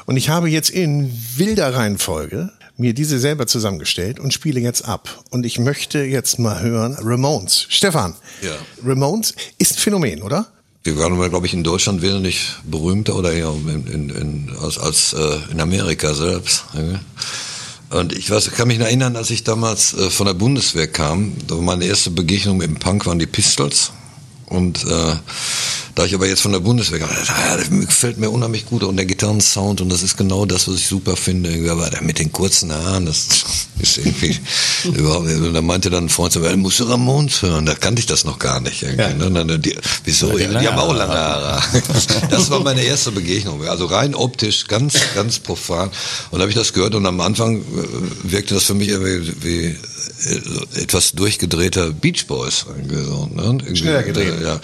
und 0.06 0.18
ich 0.18 0.30
habe 0.30 0.50
jetzt 0.50 0.70
in 0.70 1.12
wilder 1.38 1.74
Reihenfolge 1.74 2.52
mir 2.82 2.94
diese 2.94 3.20
selber 3.20 3.48
zusammengestellt 3.48 4.20
und 4.20 4.34
spiele 4.34 4.60
jetzt 4.60 4.84
ab. 4.84 5.24
Und 5.30 5.46
ich 5.46 5.60
möchte 5.60 6.00
jetzt 6.04 6.40
mal 6.40 6.62
hören 6.62 6.98
Ramones. 7.00 7.66
Stefan, 7.70 8.16
Ja. 8.42 8.52
Ramones 8.86 9.34
ist 9.58 9.74
ein 9.74 9.78
Phänomen, 9.78 10.22
oder? 10.22 10.48
Wir 10.84 10.98
waren, 10.98 11.16
glaube 11.30 11.46
ich, 11.46 11.54
in 11.54 11.64
Deutschland 11.64 12.02
wesentlich 12.02 12.54
berühmter 12.64 13.16
oder 13.16 13.32
eher 13.32 13.54
in, 13.54 13.88
in, 13.88 14.10
in, 14.10 14.52
als, 14.60 14.80
als 14.80 15.14
äh, 15.14 15.38
in 15.52 15.60
Amerika 15.62 16.14
selbst. 16.16 16.64
Und 17.92 18.14
ich 18.14 18.32
weiß, 18.32 18.50
kann 18.52 18.68
mich 18.68 18.80
erinnern, 18.80 19.16
als 19.16 19.30
ich 19.30 19.44
damals 19.44 19.94
äh, 19.94 20.10
von 20.10 20.26
der 20.26 20.34
Bundeswehr 20.34 20.88
kam, 20.88 21.34
meine 21.60 21.86
erste 21.86 22.10
Begegnung 22.10 22.58
mit 22.58 22.68
dem 22.68 22.80
Punk 22.80 23.06
waren 23.06 23.20
die 23.20 23.28
Pistols. 23.28 23.92
Und 24.52 24.84
äh, 24.84 25.16
da 25.96 26.06
ich 26.06 26.14
aber 26.14 26.28
jetzt 26.28 26.42
von 26.42 26.52
der 26.52 26.60
Bundeswehr 26.60 27.00
kam, 27.00 27.10
ja, 27.10 27.58
das 27.58 27.70
gefällt 27.70 28.18
mir 28.18 28.30
unheimlich 28.30 28.66
gut 28.66 28.84
und 28.84 28.98
der 28.98 29.06
Gitarrensound 29.06 29.82
und 29.82 29.90
das 29.90 30.04
ist 30.04 30.18
genau 30.18 30.46
das, 30.46 30.68
was 30.68 30.76
ich 30.76 30.88
super 30.88 31.16
finde. 31.16 31.50
Irgendwie, 31.50 31.70
Aber 31.70 31.90
der 31.90 32.02
mit 32.02 32.20
den 32.20 32.32
kurzen 32.32 32.72
Haaren, 32.72 33.06
das 33.06 33.28
ist 33.80 33.98
irgendwie 33.98 34.38
überhaupt. 34.94 35.28
Und 35.28 35.54
da 35.54 35.62
meinte 35.62 35.90
dann 35.90 36.06
ein 36.06 36.10
Freund, 36.10 36.34
so, 36.34 36.44
"Ja, 36.44 36.56
musst 36.58 36.80
du 36.80 36.84
Ramones 36.84 37.42
hören, 37.42 37.66
da 37.66 37.76
kannte 37.76 38.02
ich 38.02 38.06
das 38.06 38.26
noch 38.26 38.40
gar 38.40 38.60
nicht. 38.60 38.84
Irgendwie, 38.84 39.24
ne? 39.24 39.32
Dann, 39.32 39.62
die, 39.62 39.76
wieso? 40.04 40.38
Ja, 40.38 40.60
die 40.60 40.68
haben 40.68 40.80
auch 40.80 40.94
lange 40.96 41.14
Haare. 41.14 41.62
Das 42.30 42.50
war 42.50 42.62
meine 42.62 42.82
erste 42.82 43.12
Begegnung. 43.12 43.66
Also 43.68 43.86
rein 43.86 44.16
optisch, 44.16 44.68
ganz, 44.68 44.96
ganz 45.16 45.40
profan. 45.40 45.90
Und 46.32 46.40
da 46.40 46.42
habe 46.42 46.50
ich 46.50 46.56
das 46.56 46.74
gehört 46.74 46.96
und 46.96 47.06
am 47.06 47.20
Anfang 47.22 47.58
äh, 47.58 47.64
wirkte 48.24 48.54
das 48.54 48.64
für 48.64 48.74
mich 48.74 48.90
eher 48.90 49.04
wie, 49.04 49.44
wie 49.44 49.78
etwas 50.76 51.12
durchgedrehter 51.14 51.92
Beach 51.92 52.28
Boys. 52.28 52.66
So, 52.90 53.30
ne? 53.34 53.76
Schneller 53.76 54.04
gedreht. 54.04 54.40
äh, 54.40 54.44
ja. 54.44 54.62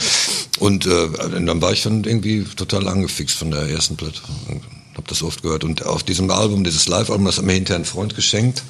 Und 0.60 0.86
äh, 0.86 1.10
dann 1.46 1.62
war 1.62 1.74
ich 1.74 1.84
dann 1.84 2.04
irgendwie 2.04 2.44
total 2.44 2.88
angefixt 2.88 3.38
von 3.38 3.52
der 3.52 3.64
ersten 3.64 3.96
Platte. 3.96 4.20
Hab 4.96 5.08
das 5.08 5.22
oft 5.22 5.44
gehört. 5.44 5.64
Und 5.64 5.86
auf 5.86 6.04
diesem 6.04 6.30
Album, 6.32 6.64
dieses 6.64 6.88
Live-Album, 6.88 7.26
das 7.26 7.38
hat 7.38 7.46
mir 7.46 7.54
hinterher 7.54 7.80
ein 7.80 7.86
Freund 7.86 8.16
geschenkt. 8.16 8.64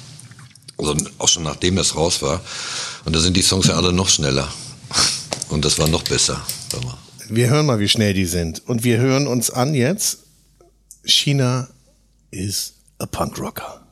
Also 0.76 0.94
auch 1.18 1.28
schon 1.28 1.42
nachdem 1.42 1.76
das 1.76 1.96
raus 1.96 2.22
war. 2.22 2.40
Und 3.04 3.16
da 3.16 3.20
sind 3.20 3.36
die 3.36 3.42
Songs 3.42 3.66
ja 3.66 3.74
alle 3.74 3.92
noch 3.92 4.08
schneller. 4.08 4.48
Und 5.48 5.64
das 5.64 5.78
war 5.78 5.88
noch 5.88 6.02
besser. 6.02 6.44
Wir 7.28 7.48
hören 7.48 7.66
mal, 7.66 7.78
wie 7.78 7.88
schnell 7.88 8.14
die 8.14 8.26
sind. 8.26 8.66
Und 8.66 8.84
wir 8.84 8.98
hören 8.98 9.26
uns 9.26 9.50
an 9.50 9.74
jetzt. 9.74 10.18
China 11.04 11.68
is 12.30 12.74
a 12.98 13.06
Punk 13.06 13.38
Rocker. 13.38 13.87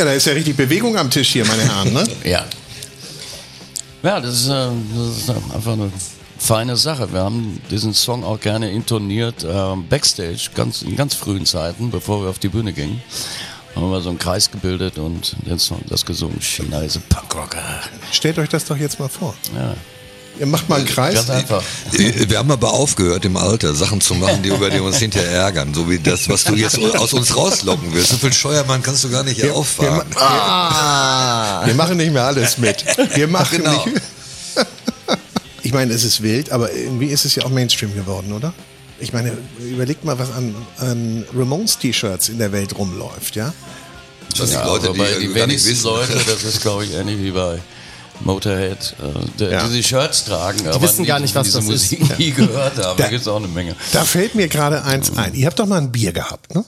Ja, 0.00 0.06
da 0.06 0.12
ist 0.14 0.26
ja 0.26 0.32
richtig 0.32 0.56
Bewegung 0.56 0.96
am 0.96 1.10
Tisch 1.10 1.28
hier, 1.28 1.44
meine 1.44 1.62
Herren. 1.62 1.92
Ne? 1.92 2.04
Ja. 2.24 2.46
Ja, 4.02 4.18
das 4.18 4.34
ist, 4.34 4.48
äh, 4.48 4.70
das 4.96 5.18
ist 5.18 5.28
einfach 5.28 5.74
eine 5.74 5.92
feine 6.38 6.74
Sache. 6.78 7.12
Wir 7.12 7.20
haben 7.20 7.60
diesen 7.70 7.92
Song 7.92 8.24
auch 8.24 8.40
gerne 8.40 8.70
intoniert 8.70 9.44
äh, 9.44 9.76
backstage, 9.90 10.52
ganz, 10.54 10.80
in 10.80 10.96
ganz 10.96 11.14
frühen 11.14 11.44
Zeiten, 11.44 11.90
bevor 11.90 12.22
wir 12.22 12.30
auf 12.30 12.38
die 12.38 12.48
Bühne 12.48 12.72
gingen. 12.72 13.02
Haben 13.76 13.90
wir 13.90 14.00
so 14.00 14.08
einen 14.08 14.18
Kreis 14.18 14.50
gebildet 14.50 14.96
und 14.96 15.36
den 15.46 15.58
Song, 15.58 15.82
das 15.90 16.06
gesungen. 16.06 16.40
China 16.40 16.80
is 16.80 16.96
a 16.96 17.00
Punkrocker. 17.10 17.62
Stellt 18.10 18.38
euch 18.38 18.48
das 18.48 18.64
doch 18.64 18.78
jetzt 18.78 18.98
mal 18.98 19.10
vor. 19.10 19.34
Ja, 19.54 19.74
Ihr 20.38 20.46
macht 20.46 20.68
mal 20.70 20.76
einen 20.76 20.86
Kreis. 20.86 21.14
ganz 21.14 21.28
einfach. 21.30 21.62
Wir 21.92 22.38
haben 22.38 22.50
aber 22.50 22.72
aufgehört 22.72 23.24
im 23.26 23.36
Alter, 23.36 23.74
Sachen 23.74 24.00
zu 24.00 24.14
machen, 24.14 24.42
die 24.42 24.48
über 24.48 24.70
die 24.70 24.80
uns 24.80 24.96
hinterher 24.98 25.30
ärgern. 25.32 25.74
So 25.74 25.88
wie 25.90 25.98
das, 25.98 26.28
was 26.30 26.44
du 26.44 26.54
jetzt 26.54 26.78
aus 26.78 27.12
uns 27.12 27.36
rauslocken 27.36 27.92
willst. 27.92 28.10
So 28.10 28.16
viel 28.16 28.32
Scheuermann 28.32 28.82
kannst 28.82 29.04
du 29.04 29.10
gar 29.10 29.22
nicht 29.22 29.40
hier 29.40 29.54
auffahren. 29.54 30.06
Wir 31.66 31.74
machen 31.74 31.96
nicht 31.98 32.12
mehr 32.12 32.24
alles 32.24 32.56
mit. 32.58 32.84
Wir 33.14 33.28
machen 33.28 33.58
Genau. 33.58 33.84
nicht. 33.84 34.00
Ich 35.62 35.74
meine, 35.74 35.92
es 35.92 36.04
ist 36.04 36.22
wild, 36.22 36.50
aber 36.52 36.72
irgendwie 36.72 37.06
ist 37.08 37.26
es 37.26 37.34
ja 37.34 37.44
auch 37.44 37.50
Mainstream 37.50 37.94
geworden, 37.94 38.32
oder? 38.32 38.54
Ich 38.98 39.12
meine, 39.12 39.36
überlegt 39.58 40.04
mal, 40.06 40.18
was 40.18 40.32
an, 40.32 40.54
an 40.78 41.24
Ramones-T-Shirts 41.36 42.30
in 42.30 42.38
der 42.38 42.50
Welt 42.50 42.76
rumläuft, 42.78 43.36
ja? 43.36 43.52
Das 44.36 44.48
sind 44.48 44.58
Ja, 44.58 44.66
Leute, 44.66 44.88
wobei 44.88 45.12
die, 45.20 45.28
die 45.28 45.34
wenigsten 45.34 45.70
wissen. 45.70 45.84
Leute, 45.84 46.14
das 46.26 46.44
ist 46.44 46.62
glaube 46.62 46.86
ich 46.86 46.94
ähnlich 46.94 47.18
wie 47.20 47.30
bei 47.30 47.58
Motorhead, 48.24 48.94
äh, 49.40 49.50
Ja. 49.50 49.66
die 49.66 49.74
die 49.76 49.82
Shirts 49.82 50.24
tragen, 50.24 50.66
aber 50.68 50.82
wissen 50.82 51.02
nie, 51.02 51.06
gar 51.08 51.20
nicht, 51.20 51.34
was 51.34 51.46
diese 51.46 51.58
das 51.58 51.68
ist. 51.68 51.92
Musik 51.92 52.18
nie 52.18 52.30
gehört 52.32 52.76
haben. 52.76 52.96
Da 52.98 53.04
Da- 53.04 53.08
gibt's 53.08 53.26
auch 53.28 53.36
eine 53.36 53.48
Menge. 53.48 53.74
Da 53.92 54.04
fällt 54.04 54.34
mir 54.34 54.48
gerade 54.48 54.84
eins 54.84 55.16
ein. 55.16 55.34
Ihr 55.34 55.46
habt 55.46 55.58
doch 55.58 55.66
mal 55.66 55.78
ein 55.78 55.90
Bier 55.92 56.12
gehabt, 56.12 56.54
ne? 56.54 56.64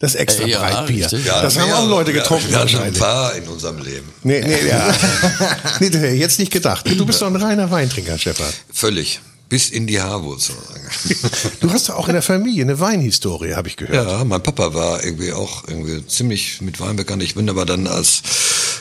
Das 0.00 0.14
extra 0.14 0.44
Äh, 0.44 0.50
ja, 0.50 0.60
Breitbier. 0.60 1.06
richtig. 1.06 1.24
das 1.24 1.58
haben 1.58 1.72
auch 1.72 1.88
Leute 1.88 2.12
getrunken 2.12 2.52
Ja, 2.52 2.60
hatten 2.60 2.76
ein 2.78 2.92
paar 2.92 3.34
in 3.34 3.48
unserem 3.48 3.78
Leben. 3.82 4.08
Nee, 4.22 4.40
nee, 4.42 4.68
ja. 4.68 4.94
nee, 5.80 5.88
jetzt 6.14 6.38
nicht 6.38 6.52
gedacht. 6.52 6.86
Du 6.88 7.04
bist 7.04 7.20
doch 7.20 7.26
ein 7.26 7.34
reiner 7.34 7.68
Weintrinker, 7.72 8.16
Stefan. 8.16 8.46
Völlig. 8.72 9.20
Bis 9.48 9.70
in 9.70 9.86
die 9.88 10.00
Haarwurzel. 10.00 10.54
Du 11.60 11.70
hast 11.72 11.88
doch 11.88 11.96
auch 11.96 12.06
in 12.08 12.12
der 12.14 12.22
Familie 12.22 12.62
eine 12.62 12.78
Weinhistorie, 12.78 13.54
habe 13.54 13.66
ich 13.68 13.76
gehört. 13.76 14.08
Ja, 14.08 14.24
mein 14.24 14.42
Papa 14.42 14.74
war 14.74 15.02
irgendwie 15.02 15.32
auch 15.32 15.64
irgendwie 15.66 16.06
ziemlich 16.06 16.60
mit 16.60 16.78
Wein 16.80 16.94
bekannt. 16.96 17.22
Ich 17.22 17.34
bin 17.34 17.48
aber 17.50 17.64
dann 17.66 17.86
als, 17.86 18.22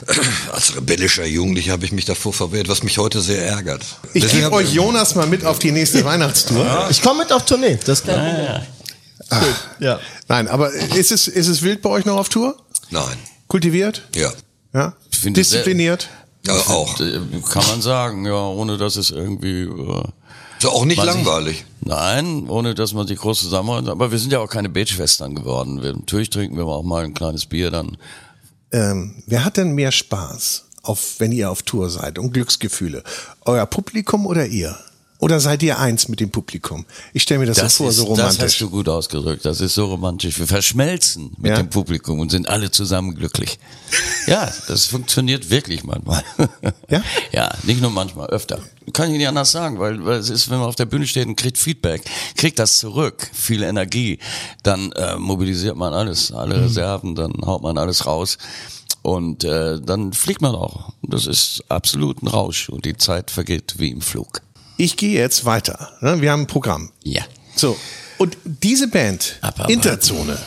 als 0.53 0.75
rebellischer 0.75 1.25
Jugendlicher 1.25 1.71
habe 1.73 1.85
ich 1.85 1.91
mich 1.91 2.05
davor 2.05 2.33
verwehrt, 2.33 2.67
was 2.69 2.83
mich 2.83 2.97
heute 2.97 3.21
sehr 3.21 3.45
ärgert. 3.45 3.83
Ich 4.13 4.27
gebe 4.29 4.51
euch 4.51 4.73
Jonas 4.73 5.15
mal 5.15 5.27
mit 5.27 5.45
auf 5.45 5.59
die 5.59 5.71
nächste 5.71 6.03
Weihnachtstour. 6.05 6.87
Ich 6.89 7.01
komme 7.01 7.19
mit 7.23 7.31
auf 7.31 7.45
Tournee. 7.45 7.77
Das 7.85 7.99
ist 7.99 8.05
kein 8.05 8.15
Problem. 8.19 8.61
Gut, 9.29 9.55
ja. 9.79 9.99
Nein, 10.27 10.47
aber 10.47 10.71
ist 10.71 11.11
es, 11.11 11.27
ist 11.27 11.47
es 11.47 11.61
wild 11.61 11.81
bei 11.81 11.89
euch 11.89 12.05
noch 12.05 12.17
auf 12.17 12.29
Tour? 12.29 12.55
Nein. 12.91 13.17
Kultiviert? 13.47 14.03
Ja. 14.15 14.31
Ja? 14.73 14.93
Diszipliniert? 15.23 16.07
Ja, 16.45 16.53
auch. 16.53 16.99
Äh, 16.99 17.19
Kann 17.49 17.65
man 17.67 17.81
sagen, 17.81 18.25
ja, 18.25 18.33
ohne 18.47 18.77
dass 18.77 18.95
es 18.95 19.11
irgendwie... 19.11 19.63
Äh, 19.63 20.03
Ist 20.59 20.65
auch 20.65 20.85
nicht 20.85 20.97
Man 20.97 21.07
sich- 21.07 21.15
langweilig. 21.15 21.65
Nein, 21.81 22.49
ohne 22.49 22.73
dass 22.75 22.93
man 22.93 23.07
sich 23.07 23.17
groß 23.19 23.39
zusammenhält. 23.39 23.89
Aber 23.89 24.11
wir 24.11 24.19
sind 24.19 24.31
ja 24.31 24.39
auch 24.39 24.49
keine 24.49 24.69
Beetschwestern 24.69 25.35
geworden. 25.35 25.81
Wir, 25.83 25.93
natürlich 25.93 26.29
trinken 26.29 26.57
wir 26.57 26.65
auch 26.65 26.83
mal 26.83 27.03
ein 27.03 27.13
kleines 27.13 27.45
Bier 27.45 27.69
dann. 27.71 27.97
Ähm, 28.71 29.23
wer 29.25 29.45
hat 29.45 29.57
denn 29.57 29.73
mehr 29.73 29.91
Spaß, 29.91 30.65
auf, 30.83 31.15
wenn 31.19 31.31
ihr 31.31 31.49
auf 31.49 31.61
Tour 31.63 31.89
seid 31.89 32.19
und 32.19 32.33
Glücksgefühle? 32.33 33.03
Euer 33.45 33.65
Publikum 33.65 34.25
oder 34.25 34.45
ihr? 34.45 34.77
Oder 35.19 35.39
seid 35.39 35.63
ihr 35.63 35.79
eins 35.79 36.09
mit 36.09 36.19
dem 36.19 36.29
Publikum? 36.29 36.85
Ich 37.11 37.23
stelle 37.23 37.39
mir 37.39 37.47
das, 37.47 37.57
so 37.57 37.67
vor, 37.69 37.89
ist, 37.89 37.95
so 37.95 38.15
das 38.15 38.19
hast 38.25 38.35
romantisch. 38.37 38.59
du 38.59 38.69
gut 38.69 38.87
ausgedrückt. 38.87 39.45
Das 39.45 39.61
ist 39.61 39.73
so 39.73 39.85
romantisch. 39.85 40.37
Wir 40.37 40.45
verschmelzen 40.45 41.31
mit 41.37 41.51
Ja. 41.51 41.57
dem 41.57 41.69
Publikum 41.71 42.19
und 42.19 42.29
sind 42.29 42.47
alle 42.49 42.69
zusammen 42.69 43.15
glücklich. 43.15 43.57
Ja, 44.27 44.51
das 44.67 44.85
funktioniert 44.85 45.49
wirklich 45.49 45.83
manchmal. 45.83 46.23
Ja? 46.89 47.01
Ja, 47.33 47.53
nicht 47.63 47.81
nur 47.81 47.89
manchmal, 47.91 48.27
öfter. 48.27 48.61
Kann 48.93 49.11
ich 49.11 49.17
nicht 49.17 49.27
anders 49.27 49.51
sagen, 49.51 49.79
weil, 49.79 50.05
weil 50.05 50.19
es 50.19 50.29
ist, 50.29 50.49
wenn 50.49 50.59
man 50.59 50.67
auf 50.69 50.75
der 50.75 50.85
Bühne 50.85 51.05
steht 51.07 51.27
und 51.27 51.35
kriegt 51.35 51.57
Feedback, 51.57 52.01
kriegt 52.37 52.59
das 52.59 52.77
zurück, 52.79 53.29
viel 53.33 53.63
Energie, 53.63 54.19
dann 54.63 54.91
äh, 54.93 55.17
mobilisiert 55.17 55.75
man 55.75 55.93
alles, 55.93 56.31
alle 56.31 56.61
Reserven, 56.61 57.15
dann 57.15 57.33
haut 57.45 57.61
man 57.61 57.77
alles 57.77 58.05
raus 58.05 58.37
und 59.01 59.43
äh, 59.43 59.81
dann 59.81 60.13
fliegt 60.13 60.41
man 60.41 60.55
auch. 60.55 60.93
Das 61.03 61.25
ist 61.25 61.63
absolut 61.67 62.21
ein 62.23 62.27
Rausch 62.27 62.69
und 62.69 62.85
die 62.85 62.95
Zeit 62.95 63.31
vergeht 63.31 63.75
wie 63.77 63.89
im 63.91 64.01
Flug. 64.01 64.41
Ich 64.77 64.95
gehe 64.97 65.19
jetzt 65.19 65.45
weiter. 65.45 65.93
ne? 66.01 66.21
Wir 66.21 66.31
haben 66.31 66.41
ein 66.41 66.47
Programm. 66.47 66.91
Ja. 67.03 67.23
So. 67.55 67.77
Und 68.17 68.37
diese 68.45 68.87
Band, 68.87 69.37
Aber- 69.41 69.63
aber- 69.65 69.69
Interzone, 69.73 70.37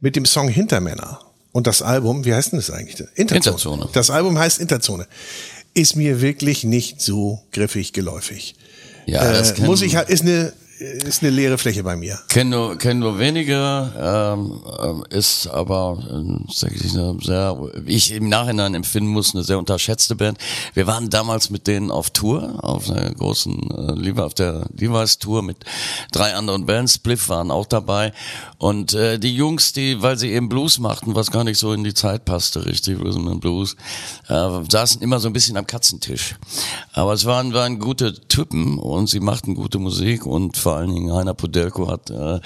mit 0.00 0.16
dem 0.16 0.24
Song 0.26 0.48
Hintermänner 0.48 1.20
und 1.52 1.66
das 1.66 1.82
Album, 1.82 2.24
wie 2.24 2.32
heißt 2.34 2.52
denn 2.52 2.58
das 2.58 2.70
eigentlich? 2.70 3.02
Interzone. 3.14 3.88
Das 3.92 4.10
Album 4.10 4.38
heißt 4.38 4.60
Interzone. 4.60 5.06
Ist 5.74 5.96
mir 5.96 6.20
wirklich 6.20 6.64
nicht 6.64 7.00
so 7.00 7.42
griffig 7.52 7.92
geläufig. 7.92 8.54
Ja, 9.06 9.30
das 9.32 9.52
äh, 9.58 9.62
muss 9.62 9.82
ich 9.82 9.96
halt, 9.96 10.08
ist 10.10 10.22
eine, 10.22 10.52
ist 10.80 11.22
eine 11.22 11.30
leere 11.30 11.58
Fläche 11.58 11.82
bei 11.82 11.96
mir. 11.96 12.18
Kennen 12.28 12.50
nur, 12.50 12.78
kennen 12.78 13.00
nur 13.00 13.18
wenige, 13.18 13.92
ähm, 13.98 14.62
ähm, 14.82 15.04
ist 15.10 15.48
aber, 15.48 15.98
ähm, 16.10 16.46
sag 16.52 16.72
ich, 16.72 16.92
sehr, 16.92 17.58
ich 17.86 18.12
im 18.12 18.28
Nachhinein 18.28 18.74
empfinden 18.74 19.10
muss, 19.10 19.34
eine 19.34 19.42
sehr 19.42 19.58
unterschätzte 19.58 20.14
Band. 20.14 20.38
Wir 20.74 20.86
waren 20.86 21.10
damals 21.10 21.50
mit 21.50 21.66
denen 21.66 21.90
auf 21.90 22.10
Tour, 22.10 22.62
auf 22.62 22.88
einer 22.90 23.12
großen, 23.12 24.04
äh, 24.04 24.20
auf 24.20 24.34
der 24.34 24.66
Levi's 24.76 25.18
Tour 25.18 25.42
mit 25.42 25.58
drei 26.12 26.34
anderen 26.34 26.66
Bands, 26.66 26.94
Spliff 26.94 27.28
waren 27.28 27.50
auch 27.50 27.66
dabei. 27.66 28.12
Und 28.58 28.94
äh, 28.94 29.18
die 29.18 29.34
Jungs, 29.34 29.72
die, 29.72 30.02
weil 30.02 30.18
sie 30.18 30.30
eben 30.32 30.48
Blues 30.48 30.78
machten, 30.78 31.14
was 31.14 31.30
gar 31.30 31.44
nicht 31.44 31.58
so 31.58 31.72
in 31.72 31.84
die 31.84 31.94
Zeit 31.94 32.24
passte, 32.24 32.66
richtig, 32.66 32.98
Rhythm 33.00 33.28
and 33.28 33.40
Blues, 33.40 33.76
äh, 34.28 34.48
saßen 34.68 35.02
immer 35.02 35.18
so 35.18 35.28
ein 35.28 35.32
bisschen 35.32 35.56
am 35.56 35.66
Katzentisch. 35.66 36.36
Aber 36.92 37.12
es 37.12 37.24
waren, 37.24 37.52
waren 37.52 37.78
gute 37.78 38.14
Typen 38.28 38.78
und 38.78 39.08
sie 39.08 39.20
machten 39.20 39.54
gute 39.54 39.78
Musik 39.78 40.26
und 40.26 40.56
vor 40.68 40.76
allen 40.76 40.94
Dingen 40.94 41.14
Heiner 41.14 41.32
Podelko 41.32 41.88
hat 41.88 42.10
äh, 42.10 42.40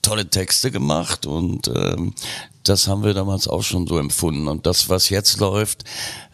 tolle 0.00 0.30
Texte 0.30 0.70
gemacht 0.70 1.26
und 1.26 1.68
ähm, 1.68 2.14
das 2.62 2.88
haben 2.88 3.04
wir 3.04 3.12
damals 3.12 3.48
auch 3.48 3.62
schon 3.62 3.86
so 3.86 3.98
empfunden. 3.98 4.48
Und 4.48 4.64
das, 4.64 4.88
was 4.88 5.10
jetzt 5.10 5.40
läuft, 5.40 5.84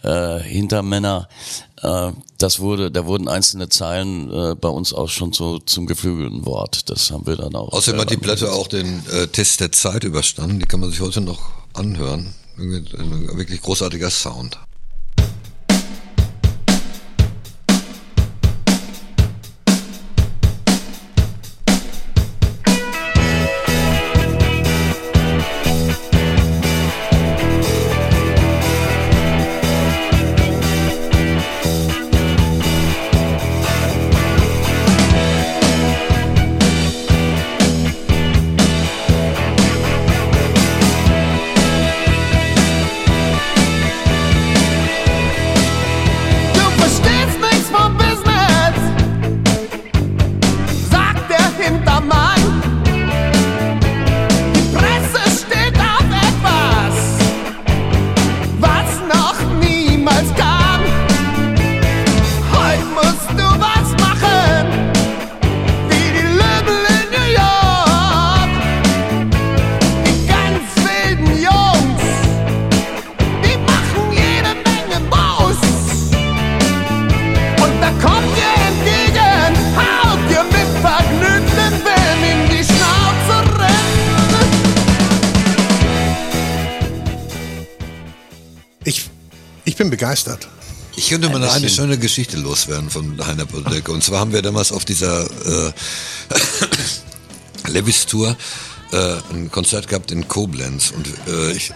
äh, 0.04 0.38
hinter 0.38 0.84
Männer, 0.84 1.28
äh, 1.82 2.12
das 2.38 2.60
wurde, 2.60 2.92
da 2.92 3.06
wurden 3.06 3.26
einzelne 3.26 3.68
Zeilen 3.68 4.32
äh, 4.32 4.54
bei 4.54 4.68
uns 4.68 4.92
auch 4.92 5.08
schon 5.08 5.32
so 5.32 5.58
zum 5.58 5.86
geflügelten 5.86 6.46
Wort. 6.46 6.88
Das 6.90 7.10
haben 7.10 7.26
wir 7.26 7.34
dann 7.34 7.56
auch. 7.56 7.72
Außerdem 7.72 8.00
hat 8.00 8.10
die 8.10 8.18
Platte 8.18 8.52
auch 8.52 8.68
den 8.68 9.04
äh, 9.08 9.26
Test 9.26 9.58
der 9.58 9.72
Zeit 9.72 10.04
überstanden. 10.04 10.60
Die 10.60 10.66
kann 10.66 10.78
man 10.78 10.90
sich 10.90 11.00
heute 11.00 11.22
noch 11.22 11.40
anhören. 11.72 12.34
Irgendwie 12.56 12.96
Ein 12.96 13.36
wirklich 13.36 13.60
großartiger 13.62 14.10
Sound. 14.10 14.60
Begeistert. 90.12 90.48
Ich 90.94 91.08
könnte 91.08 91.30
mal 91.30 91.42
eine 91.42 91.70
schöne 91.70 91.96
Geschichte 91.96 92.36
loswerden 92.36 92.90
von 92.90 93.26
Heiner 93.26 93.46
Podelke. 93.46 93.92
Und 93.92 94.04
zwar 94.04 94.20
haben 94.20 94.32
wir 94.32 94.42
damals 94.42 94.72
auf 94.72 94.84
dieser 94.84 95.24
äh, 95.24 95.72
Levis 97.68 98.04
Tour 98.04 98.36
äh, 98.92 99.16
ein 99.32 99.50
Konzert 99.50 99.88
gehabt 99.88 100.10
in 100.10 100.28
Koblenz 100.28 100.90
und 100.90 101.08
äh, 101.26 101.52
ich, 101.52 101.72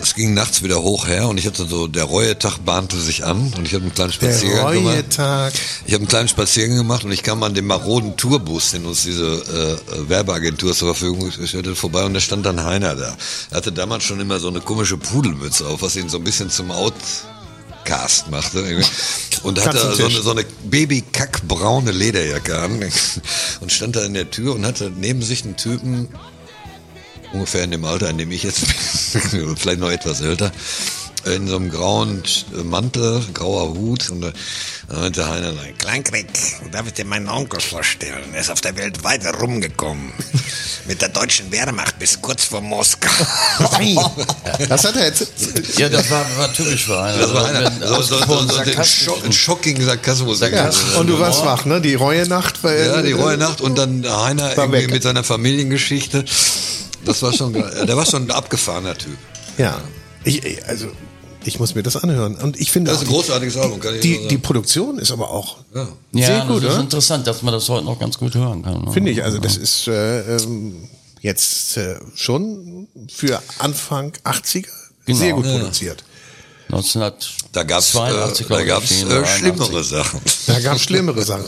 es 0.00 0.16
ging 0.16 0.34
nachts 0.34 0.64
wieder 0.64 0.82
hoch 0.82 1.06
her 1.06 1.28
und 1.28 1.38
ich 1.38 1.46
hatte 1.46 1.66
so, 1.66 1.86
der 1.86 2.02
Reuetag 2.02 2.58
bahnte 2.64 2.98
sich 2.98 3.24
an 3.24 3.54
und 3.56 3.64
ich 3.64 3.74
habe 3.74 3.84
einen 3.84 3.94
kleinen 3.94 4.10
Der 4.10 4.32
Spaziergang 4.32 4.72
gemacht. 4.72 4.94
Reuetag. 4.96 5.52
Ich 5.86 5.92
habe 5.92 6.00
einen 6.00 6.08
kleinen 6.08 6.28
Spaziergang 6.28 6.78
gemacht 6.78 7.04
und 7.04 7.12
ich 7.12 7.22
kam 7.22 7.44
an 7.44 7.54
dem 7.54 7.68
maroden 7.68 8.16
Tourbus, 8.16 8.72
den 8.72 8.86
uns 8.86 9.04
diese 9.04 9.24
äh, 9.24 10.08
Werbeagentur 10.08 10.74
zur 10.74 10.96
Verfügung 10.96 11.30
gestellt 11.30 11.68
hat, 11.68 11.76
vorbei 11.76 12.04
und 12.04 12.14
da 12.14 12.18
stand 12.18 12.44
dann 12.44 12.64
Heiner 12.64 12.96
da. 12.96 13.16
Er 13.52 13.56
hatte 13.56 13.70
damals 13.70 14.02
schon 14.02 14.18
immer 14.18 14.40
so 14.40 14.48
eine 14.48 14.60
komische 14.60 14.96
Pudelmütze 14.96 15.64
auf, 15.68 15.82
was 15.82 15.94
ihn 15.94 16.08
so 16.08 16.16
ein 16.16 16.24
bisschen 16.24 16.50
zum 16.50 16.72
Outcast 16.72 17.35
machte. 18.30 18.60
irgendwie. 18.60 18.88
Und 19.42 19.64
hatte 19.64 19.94
so 19.94 20.04
eine, 20.04 20.22
so 20.22 20.30
eine 20.30 20.44
babykackbraune 20.64 21.92
Lederjacke 21.92 22.58
an 22.58 22.82
und 23.60 23.72
stand 23.72 23.96
da 23.96 24.04
in 24.04 24.14
der 24.14 24.30
Tür 24.30 24.54
und 24.54 24.66
hatte 24.66 24.90
neben 24.94 25.22
sich 25.22 25.44
einen 25.44 25.56
Typen, 25.56 26.08
ungefähr 27.32 27.64
in 27.64 27.70
dem 27.70 27.84
Alter, 27.84 28.10
in 28.10 28.18
dem 28.18 28.30
ich 28.30 28.42
jetzt 28.42 28.62
bin, 29.30 29.56
vielleicht 29.56 29.80
noch 29.80 29.90
etwas 29.90 30.20
älter, 30.20 30.50
in 31.24 31.46
so 31.46 31.56
einem 31.56 31.70
grauen 31.70 32.22
Mantel, 32.64 33.24
grauer 33.34 33.74
Hut 33.74 34.10
und, 34.10 34.32
Dann 34.88 35.00
meinte 35.00 35.28
Heiner, 35.28 35.52
Kleinkrieg, 35.78 36.28
darf 36.70 36.86
ich 36.86 36.92
dir 36.92 37.04
meinen 37.04 37.28
Onkel 37.28 37.60
vorstellen? 37.60 38.22
Er 38.32 38.40
ist 38.40 38.50
auf 38.50 38.60
der 38.60 38.76
Welt 38.76 39.02
weiter 39.02 39.34
rumgekommen. 39.34 40.12
Mit 40.86 41.02
der 41.02 41.08
deutschen 41.08 41.50
Wehrmacht 41.50 41.98
bis 41.98 42.22
kurz 42.22 42.44
vor 42.44 42.60
Moskau. 42.60 43.10
Das 44.68 44.84
hat 44.84 44.96
er 44.96 45.06
jetzt. 45.06 45.26
Ja, 45.78 45.88
das 45.88 46.08
war, 46.10 46.24
war 46.38 46.52
typisch 46.52 46.84
für 46.84 46.98
einen. 47.00 47.18
Das 47.20 47.34
war 47.34 47.46
einer, 47.46 47.64
Wenn 47.64 47.80
so, 47.88 48.00
so, 48.02 48.18
so, 48.24 48.46
so 48.48 48.62
den 48.62 48.84
Schock, 48.84 49.32
schockigen 49.34 49.84
Sarkasmus. 49.84 50.40
Ja. 50.40 50.70
Und 50.98 51.08
du 51.08 51.18
warst 51.18 51.44
wach, 51.44 51.64
ne? 51.64 51.80
Die 51.80 51.94
Reue-Nacht. 51.94 52.62
war- 52.62 52.72
Ja, 52.74 53.02
die 53.02 53.12
Rohe 53.12 53.36
Nacht 53.36 53.60
und 53.60 53.76
dann 53.76 54.04
Heiner 54.08 54.56
irgendwie 54.56 54.82
weg. 54.82 54.90
mit 54.90 55.02
seiner 55.02 55.24
Familiengeschichte. 55.24 56.24
Das 57.04 57.22
war 57.22 57.32
schon, 57.32 57.52
der 57.52 57.96
war 57.96 58.06
schon 58.06 58.24
ein 58.24 58.30
abgefahrener 58.30 58.96
Typ. 58.96 59.16
Ja. 59.58 59.80
Ich- 60.24 60.64
also, 60.66 60.86
ich 61.46 61.58
muss 61.58 61.74
mir 61.74 61.82
das 61.82 61.96
anhören. 61.96 62.34
Und 62.36 62.58
ich 62.58 62.70
finde 62.72 62.90
Das 62.90 63.00
ist 63.02 63.08
ein 63.08 63.12
großartiges 63.12 63.56
Album, 63.56 63.80
kann 63.80 63.94
ich 63.94 64.00
die, 64.00 64.14
sagen. 64.14 64.28
die 64.28 64.38
Produktion 64.38 64.98
ist 64.98 65.10
aber 65.10 65.30
auch 65.30 65.58
Ja. 65.74 65.88
Ja, 66.12 66.26
sehr 66.26 66.40
gut, 66.46 66.56
das 66.62 66.70
ist 66.70 66.74
oder? 66.74 66.80
interessant, 66.82 67.26
dass 67.26 67.42
man 67.42 67.52
das 67.54 67.68
heute 67.68 67.84
noch 67.84 67.98
ganz 67.98 68.18
gut 68.18 68.34
hören 68.34 68.62
kann. 68.62 68.82
ne? 68.84 68.92
Finde 68.92 69.10
ich, 69.12 69.22
also 69.22 69.38
das 69.38 69.56
ist 69.56 69.86
äh, 69.88 70.36
ähm, 70.36 70.88
jetzt 71.20 71.76
äh, 71.76 71.96
schon 72.14 72.88
für 73.12 73.40
Anfang 73.58 74.12
80er 74.24 74.66
Genau. 75.06 75.18
sehr 75.18 75.32
gut 75.34 75.46
Ja. 75.46 75.58
produziert. 75.58 76.04
1982, 76.68 77.36
Da 77.52 77.62
gab's, 77.62 77.90
äh, 77.90 77.92
glaube 77.92 78.34
da 78.48 78.60
ich, 78.60 78.66
gab's 78.66 78.90
erschienen, 78.90 79.10
äh, 79.10 79.14
83. 79.22 79.38
schlimmere 79.38 79.84
Sachen. 79.84 80.20
Da 80.48 80.60
gab 80.60 80.76
es 80.76 80.82
schlimmere 80.82 81.22
Sachen. 81.24 81.44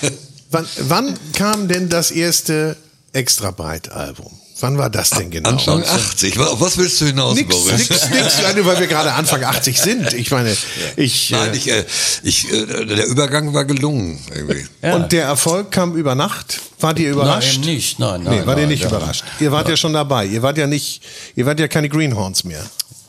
wann, 0.50 0.66
wann 0.88 1.18
kam 1.34 1.68
denn 1.68 1.88
das 1.90 2.10
erste 2.10 2.76
extra 3.12 3.50
breit 3.50 3.90
Album? 3.92 4.32
Wann 4.60 4.78
war 4.78 4.88
das 4.88 5.10
denn 5.10 5.30
genau? 5.30 5.48
Anfang 5.50 5.82
80. 5.82 6.38
Wa- 6.38 6.46
Auf 6.46 6.60
was 6.60 6.76
willst 6.78 7.00
du 7.00 7.06
hinaus, 7.06 7.34
Nix, 7.34 7.48
Boris? 7.48 7.88
nix, 7.90 8.08
nix, 8.10 8.44
also, 8.44 8.64
weil 8.64 8.78
wir 8.78 8.86
gerade 8.86 9.12
Anfang 9.12 9.42
80 9.42 9.80
sind. 9.80 10.12
Ich 10.12 10.30
meine, 10.30 10.56
ich, 10.96 11.30
Nein, 11.30 11.52
äh, 11.52 11.56
ich, 11.56 11.70
äh, 11.70 11.84
ich, 12.22 12.52
äh, 12.52 12.86
der 12.86 13.06
Übergang 13.06 13.52
war 13.52 13.64
gelungen. 13.64 14.20
Irgendwie. 14.32 14.64
Ja. 14.80 14.94
und 14.94 15.10
der 15.10 15.24
Erfolg 15.24 15.72
kam 15.72 15.96
über 15.96 16.14
Nacht. 16.14 16.60
Wart 16.78 16.98
ihr 17.00 17.10
überrascht? 17.10 17.58
Nein, 17.62 17.74
nicht. 17.74 17.98
Nein, 17.98 18.22
Nee, 18.22 18.28
nein, 18.30 18.46
wart 18.46 18.58
ihr 18.58 18.62
nein, 18.62 18.68
nicht 18.70 18.82
ja. 18.84 18.88
überrascht. 18.90 19.24
Ihr 19.40 19.50
wart 19.50 19.68
ja. 19.68 19.76
schon 19.76 19.92
dabei. 19.92 20.24
Ihr 20.26 20.42
wart 20.42 20.56
ja 20.56 20.66
nicht, 20.68 21.02
ihr 21.34 21.46
wart 21.46 21.58
ja 21.58 21.66
keine 21.66 21.88
Greenhorns 21.88 22.44
mehr. 22.44 22.64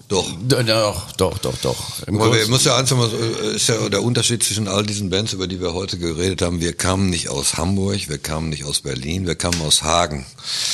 Doch. 0.08 0.30
Doch, 0.48 1.12
doch, 1.18 1.38
doch, 1.40 1.58
doch. 1.64 2.08
Im 2.08 2.22
Aber 2.22 2.34
wir 2.34 2.48
muss 2.48 2.64
ja 2.64 2.78
eins 2.78 2.92
mal, 2.92 3.10
äh, 3.10 3.56
ist 3.56 3.68
ja 3.68 3.90
der 3.90 4.04
Unterschied 4.04 4.44
zwischen 4.44 4.68
all 4.68 4.86
diesen 4.86 5.10
Bands, 5.10 5.34
über 5.34 5.48
die 5.48 5.60
wir 5.60 5.74
heute 5.74 5.98
geredet 5.98 6.44
haben. 6.44 6.62
Wir 6.62 6.74
kamen 6.74 7.10
nicht 7.10 7.30
aus 7.30 7.58
Hamburg, 7.58 8.08
wir 8.08 8.20
kamen 8.20 8.50
nicht 8.50 8.66
aus 8.66 8.82
Berlin, 8.82 9.26
wir 9.26 9.36
kamen 9.36 9.60
aus 9.62 9.82
Hagen. 9.82 10.26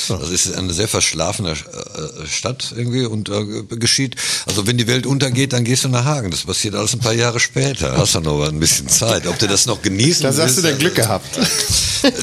Das 0.09 0.29
ist 0.29 0.53
eine 0.53 0.73
sehr 0.73 0.89
verschlafene 0.89 1.51
äh, 1.51 2.27
Stadt 2.27 2.73
irgendwie 2.75 3.05
und 3.05 3.29
äh, 3.29 3.63
geschieht. 3.77 4.17
Also 4.47 4.67
wenn 4.67 4.77
die 4.77 4.87
Welt 4.87 5.05
untergeht, 5.05 5.53
dann 5.53 5.63
gehst 5.63 5.85
du 5.85 5.89
nach 5.89 6.03
Hagen. 6.03 6.29
Das 6.31 6.41
passiert 6.41 6.75
alles 6.75 6.93
ein 6.93 6.99
paar 6.99 7.13
Jahre 7.13 7.39
später. 7.39 7.95
Hast 7.97 8.15
du 8.15 8.19
noch 8.19 8.45
ein 8.47 8.59
bisschen 8.59 8.89
Zeit. 8.89 9.27
Ob 9.27 9.39
du 9.39 9.47
das 9.47 9.65
noch 9.65 9.81
genießen 9.81 10.23
Da 10.23 10.33
sagst 10.33 10.57
du 10.57 10.63
willst, 10.63 10.73
dann 10.73 10.79
Glück 10.79 10.95
gehabt. 10.95 11.39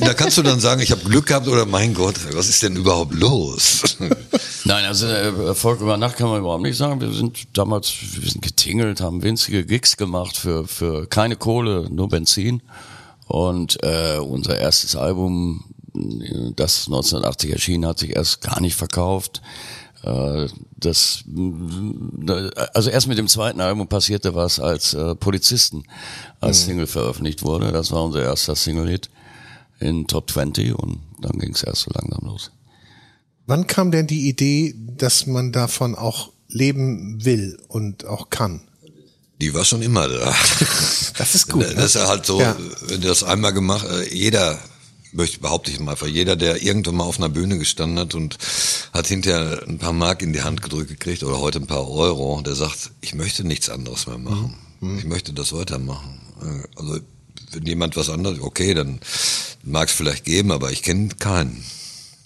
Da 0.01 0.13
kannst 0.13 0.37
du 0.37 0.43
dann 0.43 0.59
sagen, 0.59 0.81
ich 0.81 0.91
habe 0.91 1.03
Glück 1.03 1.27
gehabt 1.27 1.47
oder 1.47 1.65
mein 1.65 1.95
Gott, 1.95 2.17
was 2.33 2.49
ist 2.49 2.65
denn 2.65 2.75
überhaupt 2.75 3.15
los? 3.15 3.97
Nein, 4.65 4.85
also 4.85 5.07
äh, 5.07 5.47
Erfolg 5.47 5.81
über 5.81 5.97
Nacht 5.97 6.17
kann 6.17 6.29
man 6.29 6.41
überhaupt 6.41 6.63
nicht 6.63 6.77
sagen. 6.77 6.98
Wir 7.01 7.13
sind 7.13 7.49
damals, 7.57 7.93
wir 8.21 8.29
sind 8.31 8.43
getingelt, 8.43 9.01
haben 9.01 9.23
winzige 9.23 9.65
Gigs 9.65 9.97
gemacht 9.97 10.37
für, 10.37 10.67
für 10.67 11.07
keine 11.07 11.37
Kohle, 11.37 11.89
nur 11.91 12.09
Benzin. 12.09 12.63
Und 13.27 13.83
äh, 13.83 14.19
unser 14.19 14.59
erstes 14.59 14.97
Album, 14.97 15.65
das 16.57 16.87
1980 16.87 17.53
erschien, 17.53 17.87
hat 17.87 17.99
sich 17.99 18.17
erst 18.17 18.41
gar 18.41 18.61
nicht 18.61 18.77
verkauft. 18.77 19.43
Äh, 20.03 20.47
Das, 20.79 21.25
also 22.73 22.89
erst 22.91 23.09
mit 23.09 23.19
dem 23.19 23.27
zweiten 23.27 23.61
Album 23.61 23.89
passierte 23.89 24.35
was, 24.35 24.61
als 24.61 24.95
äh, 24.95 25.17
Polizisten 25.17 25.83
als 26.41 26.65
Single 26.67 26.87
veröffentlicht 26.87 27.43
wurde. 27.43 27.73
Das 27.73 27.91
war 27.91 28.05
unser 28.05 28.23
erster 28.23 28.55
Single-Hit 28.55 29.11
in 29.81 30.07
Top 30.07 30.31
20 30.31 30.75
und 30.75 31.01
dann 31.21 31.39
ging 31.39 31.53
es 31.53 31.65
erst 31.65 31.83
so 31.83 31.91
langsam 31.93 32.25
los. 32.25 32.53
Wann 33.47 33.67
kam 33.67 33.91
denn 33.91 34.07
die 34.07 34.29
Idee, 34.29 34.75
dass 34.77 35.27
man 35.27 35.51
davon 35.53 35.97
auch 35.97 36.31
leben 36.49 37.25
will 37.25 37.59
und 37.69 38.05
auch 38.07 38.31
kann? 38.31 38.63
Die 39.41 39.55
war 39.55 39.65
schon 39.65 39.83
immer 39.83 40.09
da. 40.09 40.35
Das 41.17 41.35
ist 41.35 41.49
gut. 41.53 41.63
Das 41.65 41.75
ne? 41.75 41.85
ist 41.85 41.95
ja 41.95 42.09
halt 42.09 42.27
so, 42.27 42.41
Ja. 42.41 42.57
wenn 42.87 43.01
du 43.01 43.09
das 43.09 43.23
einmal 43.23 43.53
gemacht, 43.53 43.87
äh, 43.89 44.13
jeder, 44.13 44.59
möchte 45.13 45.39
behaupte 45.41 45.71
ich 45.71 45.79
mal, 45.79 45.93
einfach 45.93 46.07
jeder, 46.09 46.35
der 46.37 46.63
irgendwann 46.63 46.97
mal 46.97 47.05
auf 47.05 47.19
einer 47.19 47.29
Bühne 47.29 47.57
gestanden 47.59 47.99
hat 48.01 48.15
und 48.15 48.37
hat 48.93 49.07
hinterher 49.07 49.63
ein 49.69 49.79
paar 49.79 49.93
Mark 49.93 50.23
in 50.23 50.33
die 50.33 50.43
Hand 50.43 50.63
gedrückt 50.63 50.89
gekriegt 50.89 51.23
oder 51.23 51.39
heute 51.39 51.61
ein 51.61 51.67
paar 51.69 51.89
Euro, 51.89 52.41
der 52.43 52.55
sagt, 52.57 52.91
ich 53.01 53.15
möchte 53.15 53.45
nichts 53.45 53.69
anderes 53.69 54.07
mehr 54.07 54.19
machen. 54.19 54.55
Mhm. 54.81 54.99
Ich 54.99 55.05
möchte 55.05 55.33
das 55.33 55.53
weitermachen. 55.53 56.21
Äh, 56.43 56.67
Also 56.81 56.99
wenn 57.53 57.65
jemand 57.65 57.97
was 57.97 58.11
anderes, 58.11 58.41
okay, 58.41 58.75
dann 58.75 59.01
mag 59.63 59.89
es 59.89 59.95
vielleicht 59.95 60.25
geben, 60.25 60.51
aber 60.51 60.71
ich 60.73 60.83
kenne 60.83 61.09
keinen. 61.19 61.65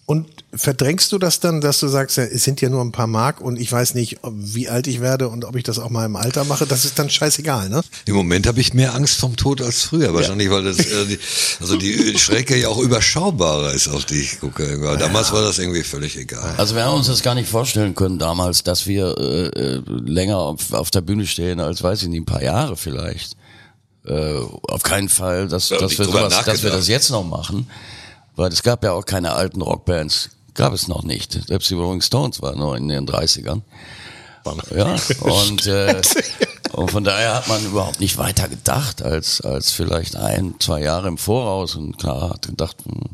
Und 0.04 0.26
verdrängst 0.52 1.12
du 1.12 1.18
das 1.18 1.38
dann, 1.38 1.60
dass 1.60 1.78
du 1.78 1.86
sagst, 1.86 2.16
ja, 2.16 2.24
es 2.24 2.42
sind 2.42 2.60
ja 2.60 2.68
nur 2.68 2.82
ein 2.82 2.90
paar 2.90 3.06
Mark 3.06 3.40
und 3.40 3.58
ich 3.58 3.70
weiß 3.70 3.94
nicht, 3.94 4.18
wie 4.24 4.68
alt 4.68 4.88
ich 4.88 5.00
werde 5.00 5.28
und 5.28 5.44
ob 5.44 5.54
ich 5.54 5.62
das 5.62 5.78
auch 5.78 5.90
mal 5.90 6.04
im 6.04 6.16
Alter 6.16 6.44
mache? 6.44 6.66
Das 6.66 6.84
ist 6.84 6.98
dann 6.98 7.08
scheißegal, 7.08 7.68
ne? 7.68 7.82
Im 8.06 8.16
Moment 8.16 8.48
habe 8.48 8.60
ich 8.60 8.74
mehr 8.74 8.94
Angst 8.94 9.20
vom 9.20 9.36
Tod 9.36 9.62
als 9.62 9.82
früher. 9.82 10.12
Wahrscheinlich, 10.12 10.50
weil 10.50 10.64
das, 10.64 10.80
äh, 10.80 11.06
die, 11.06 11.18
also 11.60 11.76
die 11.76 12.18
Schrecke 12.18 12.56
ja 12.56 12.68
auch 12.68 12.78
überschaubarer 12.78 13.72
ist, 13.72 13.88
auf 13.88 14.04
die 14.04 14.20
ich 14.20 14.40
gucke. 14.40 14.74
Aber 14.74 14.96
damals 14.96 15.32
war 15.32 15.42
das 15.42 15.60
irgendwie 15.60 15.84
völlig 15.84 16.18
egal. 16.18 16.56
Also 16.56 16.74
wir 16.74 16.84
haben 16.84 16.96
uns 16.96 17.06
das 17.06 17.22
gar 17.22 17.36
nicht 17.36 17.48
vorstellen 17.48 17.94
können 17.94 18.18
damals, 18.18 18.64
dass 18.64 18.88
wir 18.88 19.16
äh, 19.16 19.46
äh, 19.46 19.82
länger 19.86 20.38
auf, 20.38 20.72
auf 20.72 20.90
der 20.90 21.02
Bühne 21.02 21.26
stehen 21.26 21.60
als, 21.60 21.82
weiß 21.82 22.02
ich 22.02 22.08
nicht, 22.08 22.22
ein 22.22 22.26
paar 22.26 22.42
Jahre 22.42 22.76
vielleicht. 22.76 23.36
Äh, 24.04 24.34
auf 24.64 24.82
keinen 24.82 25.08
Fall, 25.08 25.46
dass, 25.46 25.70
Ja, 25.70 25.78
dass, 25.78 25.96
wir 25.96 26.06
sowas, 26.06 26.44
dass 26.44 26.62
wir 26.64 26.70
das 26.70 26.88
jetzt 26.88 27.10
noch 27.10 27.24
machen. 27.24 27.68
Weil 28.36 28.52
es 28.52 28.62
gab 28.62 28.82
ja 28.84 28.92
auch 28.92 29.04
keine 29.04 29.32
alten 29.32 29.62
Rockbands. 29.62 30.30
Gab 30.54 30.72
es 30.72 30.88
noch 30.88 31.02
nicht. 31.02 31.38
Selbst 31.46 31.70
die 31.70 31.74
Rolling 31.74 32.02
Stones 32.02 32.42
waren 32.42 32.58
noch 32.58 32.74
in 32.74 32.88
den 32.88 33.06
30ern. 33.06 33.62
Ja, 34.74 34.96
und, 35.20 35.66
äh, 35.66 36.02
und 36.72 36.90
von 36.90 37.04
daher 37.04 37.36
hat 37.36 37.48
man 37.48 37.64
überhaupt 37.64 38.00
nicht 38.00 38.18
weiter 38.18 38.48
gedacht 38.48 39.00
als, 39.00 39.40
als 39.40 39.70
vielleicht 39.70 40.16
ein, 40.16 40.54
zwei 40.58 40.82
Jahre 40.82 41.08
im 41.08 41.16
Voraus. 41.16 41.76
Und 41.76 41.96
klar 41.98 42.30
hat 42.30 42.48
gedacht, 42.48 42.76
hm, 42.84 43.10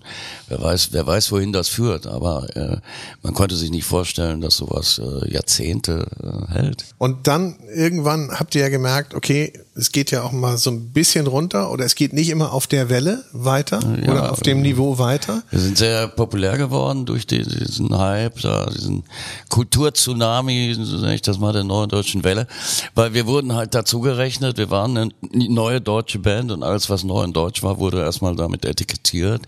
wer 0.48 0.62
weiß, 0.62 0.88
wer 0.92 1.06
weiß, 1.06 1.30
wohin 1.32 1.52
das 1.52 1.68
führt. 1.68 2.06
Aber 2.06 2.56
äh, 2.56 2.78
man 3.22 3.34
konnte 3.34 3.56
sich 3.56 3.70
nicht 3.70 3.84
vorstellen, 3.84 4.40
dass 4.40 4.56
sowas 4.56 4.98
äh, 4.98 5.30
Jahrzehnte 5.30 6.06
äh, 6.22 6.52
hält. 6.52 6.86
Und 6.96 7.26
dann 7.26 7.58
irgendwann 7.74 8.30
habt 8.32 8.54
ihr 8.54 8.62
ja 8.62 8.68
gemerkt, 8.68 9.14
okay, 9.14 9.52
es 9.78 9.92
geht 9.92 10.10
ja 10.10 10.24
auch 10.24 10.32
mal 10.32 10.58
so 10.58 10.70
ein 10.70 10.90
bisschen 10.90 11.28
runter 11.28 11.70
oder 11.70 11.84
es 11.84 11.94
geht 11.94 12.12
nicht 12.12 12.30
immer 12.30 12.52
auf 12.52 12.66
der 12.66 12.90
Welle 12.90 13.24
weiter 13.32 13.78
Ja, 14.04 14.10
oder 14.10 14.32
auf 14.32 14.40
dem 14.40 14.60
Niveau 14.60 14.98
weiter. 14.98 15.42
Wir 15.50 15.60
sind 15.60 15.78
sehr 15.78 16.08
populär 16.08 16.58
geworden 16.58 17.06
durch 17.06 17.26
die, 17.28 17.44
diesen 17.44 17.96
Hype, 17.96 18.34
diesen 18.74 19.04
Kulturtsunami, 19.48 20.76
so 20.78 20.96
nenne 20.96 21.14
ich 21.14 21.22
das 21.22 21.38
mal, 21.38 21.52
der 21.52 21.62
neuen 21.62 21.88
deutschen 21.88 22.24
Welle, 22.24 22.48
weil 22.96 23.14
wir 23.14 23.26
wurden 23.26 23.54
halt 23.54 23.74
dazu 23.74 24.00
gerechnet, 24.00 24.58
wir 24.58 24.70
waren 24.70 24.96
eine 24.96 25.10
neue 25.32 25.80
deutsche 25.80 26.18
Band 26.18 26.50
und 26.50 26.64
alles, 26.64 26.90
was 26.90 27.04
neu 27.04 27.22
in 27.22 27.32
Deutsch 27.32 27.62
war, 27.62 27.78
wurde 27.78 28.00
erstmal 28.00 28.34
damit 28.34 28.64
etikettiert. 28.64 29.42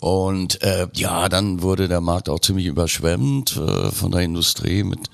Und 0.00 0.62
äh, 0.62 0.88
ja, 0.94 1.28
dann 1.28 1.62
wurde 1.62 1.86
der 1.86 2.00
Markt 2.00 2.28
auch 2.28 2.40
ziemlich 2.40 2.66
überschwemmt 2.66 3.56
äh, 3.56 3.90
von 3.90 4.10
der 4.10 4.22
Industrie 4.22 4.82
mit 4.82 5.10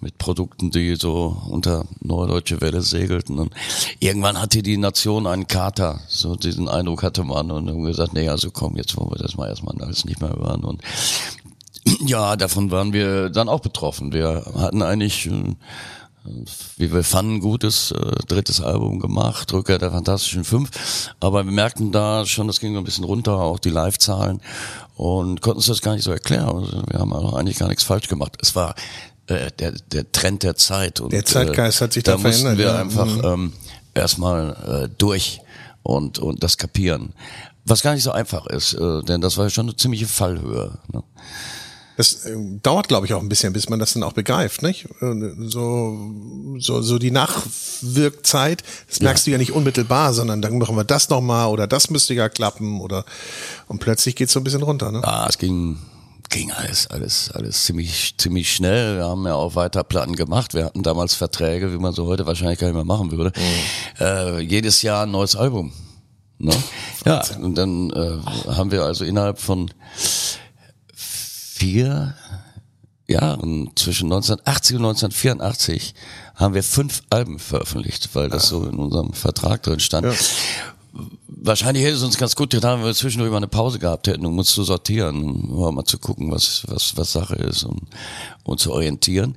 mit 0.00 0.18
Produkten, 0.18 0.70
die 0.70 0.96
so 0.96 1.36
unter 1.48 1.86
neue 2.00 2.28
deutsche 2.28 2.60
Welle 2.60 2.82
segelten. 2.82 3.38
Und 3.38 3.52
irgendwann 3.98 4.40
hatte 4.40 4.62
die 4.62 4.76
Nation 4.76 5.26
einen 5.26 5.46
Kater. 5.46 6.00
So 6.06 6.36
diesen 6.36 6.68
Eindruck 6.68 7.02
hatte 7.02 7.24
man 7.24 7.50
und 7.50 7.68
haben 7.68 7.82
gesagt, 7.84 8.12
nee, 8.12 8.28
also 8.28 8.50
komm, 8.50 8.76
jetzt 8.76 8.96
wollen 8.96 9.10
wir 9.10 9.18
das 9.22 9.36
mal 9.36 9.48
erstmal 9.48 9.74
alles 9.80 10.04
nicht 10.04 10.20
mehr 10.20 10.30
hören. 10.30 10.64
Und 10.64 10.82
ja, 12.06 12.36
davon 12.36 12.70
waren 12.70 12.92
wir 12.92 13.30
dann 13.30 13.48
auch 13.48 13.60
betroffen. 13.60 14.12
Wir 14.12 14.44
hatten 14.56 14.82
eigentlich, 14.82 15.26
äh, 15.26 15.54
wie 16.76 16.92
wir 16.92 17.04
fanden, 17.04 17.40
gutes 17.40 17.90
äh, 17.92 18.12
drittes 18.28 18.60
Album 18.60 18.98
gemacht, 19.00 19.52
Rückkehr 19.52 19.78
der 19.78 19.90
Fantastischen 19.90 20.44
Fünf. 20.44 20.70
Aber 21.20 21.44
wir 21.44 21.52
merkten 21.52 21.92
da 21.92 22.26
schon, 22.26 22.46
das 22.46 22.60
ging 22.60 22.72
so 22.74 22.78
ein 22.78 22.84
bisschen 22.84 23.04
runter, 23.04 23.34
auch 23.34 23.58
die 23.58 23.70
Live-Zahlen 23.70 24.40
und 24.96 25.40
konnten 25.40 25.58
uns 25.58 25.66
das 25.66 25.82
gar 25.82 25.94
nicht 25.94 26.04
so 26.04 26.10
erklären. 26.12 26.48
Also 26.48 26.82
wir 26.88 26.98
haben 26.98 27.12
also 27.12 27.34
eigentlich 27.34 27.58
gar 27.58 27.68
nichts 27.68 27.84
falsch 27.84 28.08
gemacht. 28.08 28.36
Es 28.40 28.54
war 28.54 28.74
äh, 29.26 29.50
der, 29.58 29.72
der 29.72 30.10
Trend 30.12 30.42
der 30.42 30.56
Zeit. 30.56 31.00
Und, 31.00 31.12
Der 31.12 31.24
Zeitgeist 31.24 31.80
hat 31.80 31.92
sich 31.92 32.04
da 32.04 32.16
mussten 32.16 32.42
verändert, 32.42 32.58
wir 32.58 32.66
ja. 32.66 32.80
einfach 32.80 33.06
Mhm. 33.06 33.24
ähm, 33.24 33.52
erstmal 33.94 34.84
äh, 34.84 34.88
durch 34.98 35.40
und, 35.82 36.18
und 36.18 36.42
das 36.42 36.56
kapieren. 36.56 37.12
Was 37.64 37.82
gar 37.82 37.94
nicht 37.94 38.04
so 38.04 38.12
einfach 38.12 38.46
ist, 38.46 38.74
äh, 38.74 39.02
denn 39.02 39.20
das 39.20 39.36
war 39.36 39.46
ja 39.46 39.50
schon 39.50 39.66
eine 39.66 39.76
ziemliche 39.76 40.06
Fallhöhe. 40.06 40.78
Ne? 40.92 41.02
Das 41.96 42.26
äh, 42.26 42.36
dauert, 42.62 42.88
glaube 42.88 43.06
ich, 43.06 43.14
auch 43.14 43.22
ein 43.22 43.28
bisschen, 43.28 43.52
bis 43.52 43.68
man 43.68 43.78
das 43.78 43.94
dann 43.94 44.02
auch 44.02 44.12
begreift, 44.12 44.62
nicht? 44.62 44.86
Äh, 45.00 45.32
So, 45.38 45.98
so, 46.58 46.82
so 46.82 46.98
die 46.98 47.10
Nachwirkzeit, 47.10 48.62
das 48.88 49.00
merkst 49.00 49.26
du 49.26 49.30
ja 49.30 49.38
nicht 49.38 49.52
unmittelbar, 49.52 50.12
sondern 50.12 50.42
dann 50.42 50.58
machen 50.58 50.76
wir 50.76 50.84
das 50.84 51.08
nochmal 51.08 51.48
oder 51.48 51.66
das 51.66 51.90
müsste 51.90 52.14
ja 52.14 52.28
klappen 52.28 52.80
oder 52.80 53.04
und 53.68 53.78
plötzlich 53.80 54.16
geht's 54.16 54.32
so 54.32 54.40
ein 54.40 54.44
bisschen 54.44 54.62
runter, 54.62 54.90
ne? 54.92 55.00
Ah, 55.02 55.26
es 55.28 55.38
ging 55.38 55.78
ging 56.28 56.50
alles, 56.50 56.88
alles, 56.88 57.30
alles 57.32 57.64
ziemlich, 57.64 58.14
ziemlich 58.18 58.52
schnell. 58.52 58.96
Wir 58.96 59.04
haben 59.04 59.24
ja 59.26 59.34
auch 59.34 59.54
weiter 59.54 59.84
Platten 59.84 60.16
gemacht. 60.16 60.54
Wir 60.54 60.64
hatten 60.64 60.82
damals 60.82 61.14
Verträge, 61.14 61.72
wie 61.72 61.78
man 61.78 61.92
so 61.94 62.06
heute 62.06 62.26
wahrscheinlich 62.26 62.58
gar 62.58 62.66
nicht 62.66 62.74
mehr 62.74 62.84
machen 62.84 63.12
würde. 63.12 63.32
Äh, 64.00 64.40
jedes 64.40 64.82
Jahr 64.82 65.04
ein 65.04 65.12
neues 65.12 65.36
Album. 65.36 65.72
Ne? 66.38 66.54
Ja, 67.04 67.22
und 67.40 67.54
dann 67.56 67.90
äh, 67.90 68.18
haben 68.52 68.70
wir 68.70 68.82
also 68.82 69.04
innerhalb 69.04 69.38
von 69.38 69.70
vier 71.56 72.14
Jahren, 73.08 73.70
zwischen 73.76 74.06
1980 74.06 74.76
und 74.76 74.84
1984, 74.84 75.94
haben 76.34 76.54
wir 76.54 76.62
fünf 76.62 77.02
Alben 77.08 77.38
veröffentlicht, 77.38 78.10
weil 78.14 78.28
das 78.28 78.48
so 78.48 78.64
in 78.64 78.76
unserem 78.76 79.12
Vertrag 79.12 79.62
drin 79.62 79.80
stand. 79.80 80.06
Wahrscheinlich 81.28 81.84
hätte 81.84 81.96
es 81.96 82.02
uns 82.02 82.18
ganz 82.18 82.34
gut 82.34 82.50
getan, 82.50 82.80
wenn 82.80 82.86
wir 82.86 82.94
zwischendurch 82.94 83.30
mal 83.30 83.38
eine 83.38 83.48
Pause 83.48 83.78
gehabt 83.78 84.06
hätten, 84.08 84.26
um 84.26 84.36
uns 84.38 84.50
zu 84.50 84.64
sortieren, 84.64 85.48
um 85.50 85.74
mal 85.74 85.84
zu 85.84 85.98
gucken, 85.98 86.30
was, 86.30 86.64
was, 86.66 86.96
was 86.96 87.12
Sache 87.12 87.36
ist 87.36 87.64
und, 87.64 87.82
und 88.42 88.58
zu 88.58 88.72
orientieren. 88.72 89.36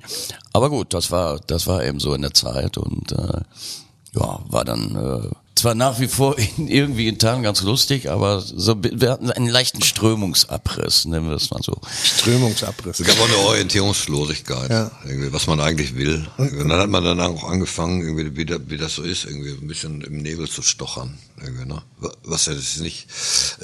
Aber 0.52 0.68
gut, 0.68 0.92
das 0.92 1.10
war, 1.10 1.38
das 1.46 1.66
war 1.66 1.84
eben 1.84 2.00
so 2.00 2.14
in 2.14 2.22
der 2.22 2.34
Zeit 2.34 2.76
und 2.76 3.12
äh, 3.12 3.40
ja, 4.14 4.40
war 4.48 4.64
dann 4.64 4.96
äh, 4.96 5.28
zwar 5.60 5.74
nach 5.74 6.00
wie 6.00 6.08
vor 6.08 6.36
in, 6.38 6.68
irgendwie 6.68 7.08
in 7.08 7.18
Teilen 7.18 7.42
ganz 7.42 7.62
lustig, 7.62 8.10
aber 8.10 8.40
so 8.40 8.76
wir 8.82 9.10
hatten 9.10 9.30
einen 9.30 9.48
leichten 9.48 9.82
Strömungsabriss, 9.82 11.04
nennen 11.06 11.28
wir 11.28 11.36
es 11.36 11.50
mal 11.50 11.60
so. 11.62 11.76
Strömungsabriss. 12.02 13.00
Es 13.00 13.06
gab 13.06 13.18
auch 13.20 13.26
eine 13.28 13.36
Orientierungslosigkeit, 13.48 14.70
Ja. 14.70 14.90
irgendwie, 15.06 15.32
was 15.32 15.46
man 15.46 15.60
eigentlich 15.60 15.94
will. 15.96 16.26
Und 16.36 16.68
dann 16.68 16.78
hat 16.80 16.88
man 16.90 17.04
dann 17.04 17.20
auch 17.20 17.44
angefangen, 17.44 18.02
irgendwie, 18.02 18.36
wie, 18.36 18.44
da- 18.46 18.58
wie 18.66 18.76
das 18.76 18.94
so 18.94 19.02
ist, 19.02 19.24
irgendwie 19.24 19.50
ein 19.50 19.66
bisschen 19.66 20.00
im 20.02 20.18
Nebel 20.22 20.48
zu 20.48 20.62
stochern. 20.62 21.18
Irgendwie, 21.42 21.64
ne? 21.66 21.80
Was 22.24 22.46
ja 22.46 22.52
das 22.54 22.62
ist 22.64 22.80
nicht, 22.80 23.06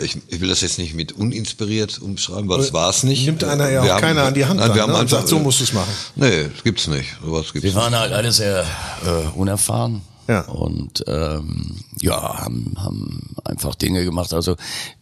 ich, 0.03 0.17
ich 0.29 0.41
will 0.41 0.49
das 0.49 0.63
jetzt 0.63 0.79
nicht 0.79 0.95
mit 0.95 1.13
uninspiriert 1.13 2.01
umschreiben, 2.01 2.49
weil 2.49 2.59
das 2.59 2.73
war 2.73 2.89
es 2.89 3.03
nicht. 3.03 3.27
Nimmt 3.27 3.45
einer 3.45 3.69
ja 3.71 3.83
Wir 3.85 3.91
auch 3.91 3.95
haben- 3.97 4.01
keiner 4.03 4.23
an 4.25 4.35
die 4.35 4.45
Hand 4.47 4.61
Nein, 4.61 4.69
dran, 4.69 4.77
wir 4.77 4.83
haben 4.83 4.89
ne, 4.93 4.95
und 4.97 5.01
einfach, 5.03 5.19
sagt, 5.19 5.29
so 5.29 5.39
musst 5.39 5.61
du's 5.61 5.73
machen. 5.75 5.93
Nee, 6.15 6.45
das 6.55 6.63
gibt's 6.65 6.87
nicht. 6.87 7.09
Sowas 7.23 7.53
gibt's 7.53 7.63
Wir 7.65 7.71
nicht. 7.71 7.75
waren 7.77 7.95
halt 7.99 8.13
alle 8.13 8.33
sehr 8.33 8.65
äh, 9.05 9.37
unerfahren. 9.39 10.01
Ja. 10.29 10.43
Und 10.43 11.05
ähm, 11.07 11.77
ja, 12.01 12.39
haben, 12.39 12.75
haben 12.79 13.37
einfach 13.45 13.75
Dinge 13.75 14.05
gemacht, 14.05 14.35
also 14.35 14.57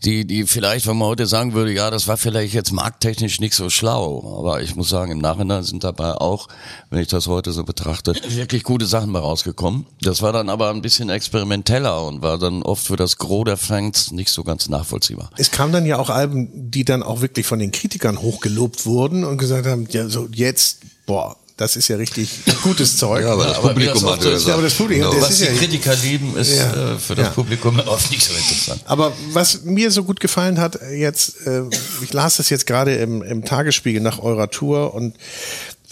die, 0.04 0.26
die 0.26 0.44
vielleicht, 0.44 0.86
wenn 0.86 0.96
man 0.96 1.08
heute 1.08 1.26
sagen 1.26 1.54
würde, 1.54 1.72
ja, 1.72 1.90
das 1.90 2.06
war 2.08 2.16
vielleicht 2.16 2.54
jetzt 2.54 2.72
markttechnisch 2.72 3.40
nicht 3.40 3.54
so 3.54 3.70
schlau, 3.70 4.38
aber 4.38 4.62
ich 4.62 4.76
muss 4.76 4.88
sagen, 4.88 5.12
im 5.12 5.18
Nachhinein 5.18 5.62
sind 5.62 5.84
dabei 5.84 6.12
auch, 6.12 6.48
wenn 6.90 7.00
ich 7.00 7.08
das 7.08 7.26
heute 7.26 7.52
so 7.52 7.64
betrachte, 7.64 8.14
wirklich 8.28 8.62
gute 8.62 8.86
Sachen 8.86 9.12
bei 9.12 9.18
rausgekommen. 9.18 9.86
Das 10.02 10.22
war 10.22 10.32
dann 10.32 10.48
aber 10.48 10.70
ein 10.70 10.82
bisschen 10.82 11.08
experimenteller 11.08 12.04
und 12.06 12.22
war 12.22 12.38
dann 12.38 12.62
oft 12.62 12.86
für 12.86 12.96
das 12.96 13.18
Gros 13.18 13.44
der 13.44 13.56
Fans 13.56 14.12
nicht 14.12 14.30
so 14.30 14.44
ganz 14.44 14.68
nachvollziehbar. 14.68 15.30
Es 15.36 15.50
kamen 15.50 15.72
dann 15.72 15.86
ja 15.86 15.98
auch 15.98 16.10
Alben, 16.10 16.70
die 16.70 16.84
dann 16.84 17.02
auch 17.02 17.20
wirklich 17.20 17.46
von 17.46 17.58
den 17.58 17.72
Kritikern 17.72 18.20
hochgelobt 18.20 18.86
wurden 18.86 19.24
und 19.24 19.38
gesagt 19.38 19.66
haben, 19.66 19.86
ja, 19.90 20.08
so 20.08 20.28
jetzt, 20.32 20.80
boah, 21.06 21.36
das 21.56 21.76
ist 21.76 21.86
ja 21.88 21.96
richtig 21.96 22.30
gutes 22.62 22.96
Zeug. 22.96 23.22
Ja, 23.24 23.32
aber 23.32 23.44
das 23.46 23.58
aber 23.58 23.68
wie 23.70 23.86
Publikum 23.86 24.02
das 24.02 24.12
hat 24.12 24.22
so 24.22 24.48
ja 24.48 24.54
aber 24.54 24.62
das 24.64 24.74
Publikum, 24.74 25.10
Genau. 25.10 25.14
das 25.20 25.30
Was 25.30 25.30
ist 25.32 25.40
die 25.42 25.52
ja, 25.54 25.58
Kritiker 25.58 25.94
lieben, 25.96 26.36
ist 26.36 26.56
Ja. 26.56 26.94
äh, 26.94 26.98
für 26.98 27.14
das 27.14 27.26
Ja. 27.26 27.32
Publikum 27.32 27.78
oft 27.86 28.10
nicht 28.10 28.24
so 28.24 28.32
interessant. 28.34 28.80
Aber 28.86 29.12
was 29.32 29.62
mir 29.62 29.90
so 29.92 30.02
gut 30.04 30.18
gefallen 30.20 30.58
hat, 30.58 30.76
äh, 30.82 30.94
jetzt, 30.96 31.46
äh, 31.46 31.62
ich 32.02 32.12
las 32.12 32.36
das 32.38 32.50
jetzt 32.50 32.66
gerade 32.66 32.96
im, 32.96 33.22
im 33.22 33.44
Tagesspiegel 33.44 34.00
nach 34.02 34.18
eurer 34.18 34.50
Tour 34.50 34.94
und 34.94 35.14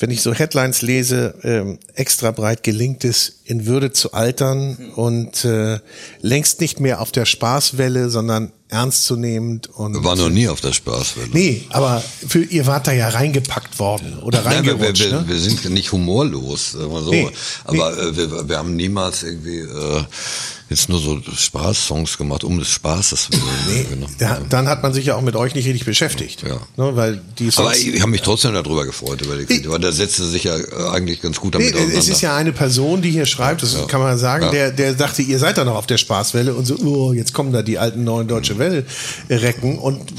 wenn 0.02 0.10
ich 0.10 0.20
so 0.20 0.34
Headlines 0.34 0.82
lese, 0.82 1.36
ähm, 1.44 1.78
extra 1.94 2.32
breit 2.32 2.64
gelingt 2.64 3.04
es, 3.04 3.40
in 3.44 3.66
Würde 3.66 3.92
zu 3.92 4.12
altern 4.12 4.76
und 4.96 5.44
äh, 5.44 5.78
längst 6.20 6.60
nicht 6.60 6.80
mehr 6.80 7.00
auf 7.00 7.12
der 7.12 7.24
Spaßwelle, 7.24 8.10
sondern 8.10 8.50
ernstzunehmend 8.68 9.68
und 9.68 9.94
Wir 9.94 10.02
waren 10.02 10.18
noch 10.18 10.30
nie 10.30 10.48
auf 10.48 10.60
der 10.60 10.72
Spaßwelle. 10.72 11.28
Nee, 11.32 11.66
aber 11.70 12.02
für, 12.26 12.42
ihr 12.42 12.66
wart 12.66 12.88
da 12.88 12.92
ja 12.92 13.10
reingepackt 13.10 13.78
worden 13.78 14.18
oder 14.22 14.42
Nein, 14.42 14.64
wir, 14.64 14.80
wir, 14.80 14.86
reingerutscht, 14.86 15.04
wir, 15.04 15.20
ne? 15.20 15.24
wir 15.28 15.38
sind 15.38 15.70
nicht 15.70 15.92
humorlos, 15.92 16.72
sagen 16.72 16.90
wir 16.90 17.02
so. 17.02 17.10
Nee, 17.10 17.28
Aber 17.64 17.96
Äh, 17.96 18.16
wir, 18.16 18.48
wir 18.48 18.58
haben 18.58 18.74
niemals 18.74 19.22
irgendwie 19.22 19.60
äh, 19.60 20.04
jetzt 20.72 20.88
nur 20.88 20.98
so 21.00 21.20
Spaßsongs 21.36 22.18
gemacht, 22.18 22.44
um 22.44 22.58
des 22.58 22.68
Spaßes 22.68 23.30
willen. 23.30 23.42
Nee, 23.68 23.86
Genau. 23.90 24.06
da, 24.18 24.40
dann 24.48 24.68
hat 24.68 24.82
man 24.82 24.92
sich 24.92 25.06
ja 25.06 25.14
auch 25.16 25.20
mit 25.22 25.36
euch 25.36 25.54
nicht 25.54 25.66
richtig 25.66 25.84
beschäftigt. 25.84 26.42
Ja. 26.42 26.56
Ne, 26.76 26.96
weil 26.96 27.20
die 27.38 27.44
Aber 27.48 27.52
Songs, 27.72 27.78
ich, 27.78 27.94
ich 27.94 28.00
habe 28.00 28.10
mich 28.10 28.22
trotzdem 28.22 28.52
darüber 28.54 28.84
gefreut, 28.84 29.22
über 29.22 29.36
die 29.36 29.44
Kritik, 29.44 29.68
weil 29.70 29.78
der 29.78 29.92
setzte 29.92 30.26
sich 30.26 30.44
ja 30.44 30.56
äh, 30.58 30.64
eigentlich 30.92 31.20
ganz 31.22 31.38
gut 31.38 31.54
Nee, 31.54 31.60
damit 31.60 31.74
auseinander. 31.76 31.98
es 31.98 32.08
ist 32.08 32.20
ja 32.22 32.34
eine 32.36 32.52
Person, 32.52 33.02
die 33.02 33.10
hier 33.10 33.26
schreibt, 33.26 33.62
das 33.62 33.76
kann 33.88 34.00
man 34.00 34.18
sagen, 34.18 34.44
Ja. 34.46 34.50
der, 34.50 34.70
der 34.72 34.94
dachte, 34.94 35.22
ihr 35.22 35.38
seid 35.38 35.58
da 35.58 35.64
noch 35.64 35.76
auf 35.76 35.86
der 35.86 35.98
Spaßwelle 35.98 36.54
und 36.54 36.64
so, 36.66 36.76
oh, 36.78 37.12
jetzt 37.12 37.32
kommen 37.32 37.52
da 37.52 37.62
die 37.62 37.78
alten 37.78 38.04
neuen 38.04 38.26
deutsche 38.28 38.58
Welle 38.58 38.84
recken 39.30 39.78
und 39.78 40.00
äh, 40.00 40.14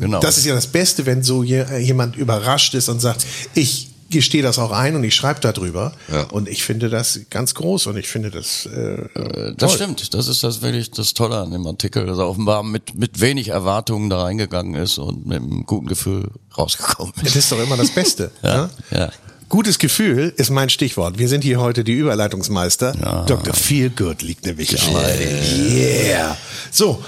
Genau. 0.00 0.18
das 0.20 0.38
ist 0.38 0.44
ja 0.44 0.54
das 0.54 0.66
Beste, 0.66 1.06
wenn 1.06 1.22
so 1.22 1.42
je, 1.44 1.64
jemand 1.80 2.16
überrascht 2.16 2.74
ist 2.74 2.88
und 2.88 3.00
sagt, 3.00 3.24
ich 3.54 3.87
gestehe 4.10 4.42
das 4.42 4.58
auch 4.58 4.70
ein 4.70 4.96
und 4.96 5.04
ich 5.04 5.14
schreibe 5.14 5.40
darüber 5.40 5.92
Ja. 6.10 6.22
und 6.24 6.48
ich 6.48 6.64
finde 6.64 6.88
das 6.88 7.20
ganz 7.30 7.54
groß 7.54 7.88
und 7.88 7.96
ich 7.96 8.08
finde 8.08 8.30
das 8.30 8.66
äh, 8.66 9.08
Das 9.56 9.70
toll. 9.72 9.76
stimmt. 9.76 10.14
Das 10.14 10.28
ist 10.28 10.42
das 10.42 10.62
wirklich 10.62 10.90
das 10.90 11.14
Tolle 11.14 11.38
an 11.38 11.50
dem 11.50 11.66
Artikel, 11.66 12.06
dass 12.06 12.18
er 12.18 12.28
offenbar 12.28 12.62
mit, 12.62 12.94
mit 12.94 13.20
wenig 13.20 13.48
Erwartungen 13.48 14.08
da 14.10 14.22
reingegangen 14.22 14.74
ist 14.74 14.98
und 14.98 15.26
mit 15.26 15.36
einem 15.42 15.66
guten 15.66 15.86
Gefühl 15.86 16.30
rausgekommen 16.56 17.12
Das 17.16 17.28
ist. 17.30 17.36
ist 17.36 17.52
doch 17.52 17.60
immer 17.62 17.76
das 17.76 17.90
Beste. 17.90 18.30
Ja, 18.42 18.56
ne? 18.56 18.70
ja. 18.90 19.10
Gutes 19.50 19.78
Gefühl 19.78 20.32
ist 20.36 20.50
mein 20.50 20.68
Stichwort. 20.68 21.18
Wir 21.18 21.26
sind 21.28 21.42
hier 21.42 21.58
heute 21.58 21.82
die 21.82 21.92
Überleitungsmeister. 21.94 22.94
Ja. 23.00 23.24
Dr. 23.24 23.54
Feelgood 23.54 24.20
liegt 24.22 24.44
nämlich 24.44 24.74
auf. 24.78 24.90
Yeah. 24.94 26.36
So, 26.70 27.02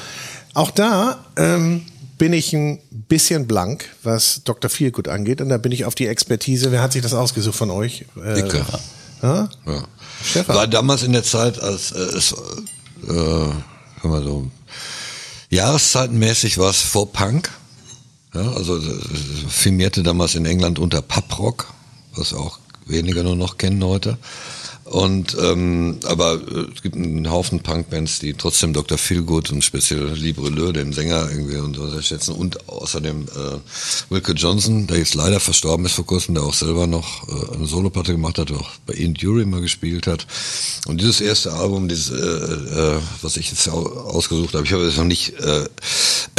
auch 0.54 0.70
da 0.70 1.22
ähm, 1.36 1.82
bin 2.20 2.34
ich 2.34 2.52
ein 2.52 2.80
bisschen 3.08 3.46
blank, 3.46 3.88
was 4.02 4.42
Dr. 4.44 4.70
Feelgood 4.70 5.08
angeht. 5.08 5.40
Und 5.40 5.48
da 5.48 5.56
bin 5.56 5.72
ich 5.72 5.86
auf 5.86 5.94
die 5.94 6.06
Expertise. 6.06 6.70
Wer 6.70 6.82
hat 6.82 6.92
sich 6.92 7.00
das 7.00 7.14
ausgesucht 7.14 7.56
von 7.56 7.70
euch? 7.70 8.04
Äh, 8.22 8.34
Dicke. 8.34 8.62
Ja? 9.22 9.48
Ja. 9.66 9.84
Stefan. 10.22 10.54
War 10.54 10.66
damals 10.66 11.02
in 11.02 11.14
der 11.14 11.24
Zeit, 11.24 11.58
als 11.58 11.92
äh, 11.92 11.98
es, 11.98 12.32
äh, 12.32 13.06
sagen 13.06 13.62
wir 14.02 14.22
so, 14.22 14.50
jahreszeitenmäßig 15.48 16.58
war 16.58 16.68
es 16.68 16.82
vor 16.82 17.10
Punk. 17.10 17.50
Ja, 18.34 18.52
also 18.52 18.76
äh, 18.76 18.98
firmierte 19.48 20.02
damals 20.02 20.34
in 20.34 20.44
England 20.44 20.78
unter 20.78 21.00
Pubrock, 21.00 21.72
was 22.14 22.34
auch 22.34 22.58
weniger 22.84 23.22
nur 23.22 23.36
noch 23.36 23.56
kennen 23.56 23.82
heute. 23.82 24.18
Und 24.90 25.36
ähm, 25.40 26.00
aber 26.04 26.34
äh, 26.34 26.66
es 26.74 26.82
gibt 26.82 26.96
einen 26.96 27.30
Haufen 27.30 27.60
Punkbands, 27.60 28.18
die 28.18 28.34
trotzdem 28.34 28.72
Dr. 28.72 28.98
Feelgood 28.98 29.52
und 29.52 29.62
speziell 29.62 30.14
Libre 30.14 30.48
Leu, 30.48 30.72
den 30.72 30.92
Sänger 30.92 31.30
irgendwie 31.30 31.58
und 31.58 31.76
so 31.76 31.88
sehr 31.88 32.02
schätzen 32.02 32.34
und 32.34 32.68
außerdem 32.68 33.22
äh, 33.22 34.12
Wilke 34.12 34.32
Johnson, 34.32 34.88
der 34.88 34.98
jetzt 34.98 35.14
leider 35.14 35.38
verstorben 35.38 35.86
ist 35.86 35.92
vor 35.92 36.06
kurzem, 36.06 36.34
der 36.34 36.42
auch 36.42 36.54
selber 36.54 36.88
noch 36.88 37.28
äh, 37.28 37.54
eine 37.54 37.66
Soloplatte 37.66 38.10
gemacht 38.10 38.38
hat, 38.38 38.50
auch 38.50 38.68
bei 38.84 38.94
Ian 38.94 39.14
Dury 39.14 39.44
mal 39.44 39.60
gespielt 39.60 40.08
hat. 40.08 40.26
Und 40.86 41.00
dieses 41.00 41.20
erste 41.20 41.52
Album, 41.52 41.88
dieses, 41.88 42.10
äh, 42.10 42.96
äh, 42.96 43.00
was 43.22 43.36
ich 43.36 43.48
jetzt 43.48 43.68
au 43.68 43.86
ausgesucht 43.86 44.54
habe, 44.54 44.64
ich 44.64 44.72
habe 44.72 44.84
jetzt 44.84 44.96
noch 44.96 45.04
nicht 45.04 45.34
äh, 45.38 45.68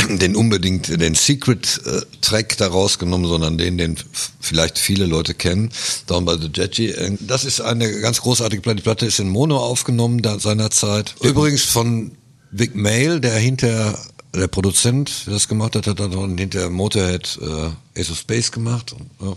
den 0.09 0.35
unbedingt 0.35 0.89
den 0.89 1.15
Secret 1.15 1.79
äh, 1.85 2.01
Track 2.19 2.57
da 2.57 2.67
rausgenommen, 2.67 3.27
sondern 3.27 3.57
den, 3.57 3.77
den 3.77 3.95
vielleicht 4.41 4.77
viele 4.77 5.05
Leute 5.05 5.33
kennen, 5.33 5.71
Down 6.07 6.25
by 6.25 6.35
the 6.39 6.49
Jetty. 6.53 6.89
Äh, 6.89 7.17
Das 7.21 7.45
ist 7.45 7.61
eine 7.61 8.01
ganz 8.01 8.19
großartige 8.41 8.62
Platte. 8.62 8.75
Die 8.77 8.84
Platte 8.84 9.06
ist 9.06 9.19
in 9.19 9.30
Mono 9.30 9.58
aufgenommen 9.58 10.21
da 10.21 10.39
seinerzeit. 10.39 11.15
Übrigens 11.21 11.63
von 11.63 12.12
Vic 12.51 12.75
Mail, 12.75 13.19
der 13.19 13.36
hinter 13.36 13.97
der 14.34 14.47
Produzent, 14.47 15.25
der 15.27 15.34
das 15.34 15.47
gemacht 15.47 15.75
hat, 15.75 15.88
hat 15.88 15.99
dann 15.99 16.38
hinter 16.38 16.69
Motorhead 16.69 17.38
äh, 17.41 17.99
Ace 17.99 18.12
of 18.12 18.17
Space 18.17 18.51
gemacht. 18.51 18.93
Und, 18.93 19.10
ja. 19.19 19.36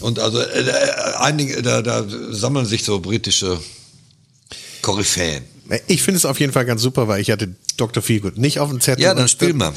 und 0.00 0.18
also 0.18 0.40
äh, 0.40 0.60
äh, 0.62 0.90
einige, 1.18 1.62
da, 1.62 1.82
da 1.82 2.04
sammeln 2.30 2.66
sich 2.66 2.82
so 2.82 2.98
britische 2.98 3.60
Koryphäen. 4.82 5.44
Ich 5.86 6.02
finde 6.02 6.18
es 6.18 6.24
auf 6.24 6.38
jeden 6.40 6.52
Fall 6.52 6.64
ganz 6.64 6.80
super, 6.82 7.08
weil 7.08 7.20
ich 7.20 7.30
hatte 7.30 7.54
Dr. 7.76 8.02
Feelgood 8.02 8.38
nicht 8.38 8.60
auf 8.60 8.70
dem 8.70 8.80
Zettel. 8.80 9.02
Ja, 9.02 9.14
dann 9.14 9.22
Und- 9.24 9.28
spiel 9.28 9.52
mal. 9.52 9.72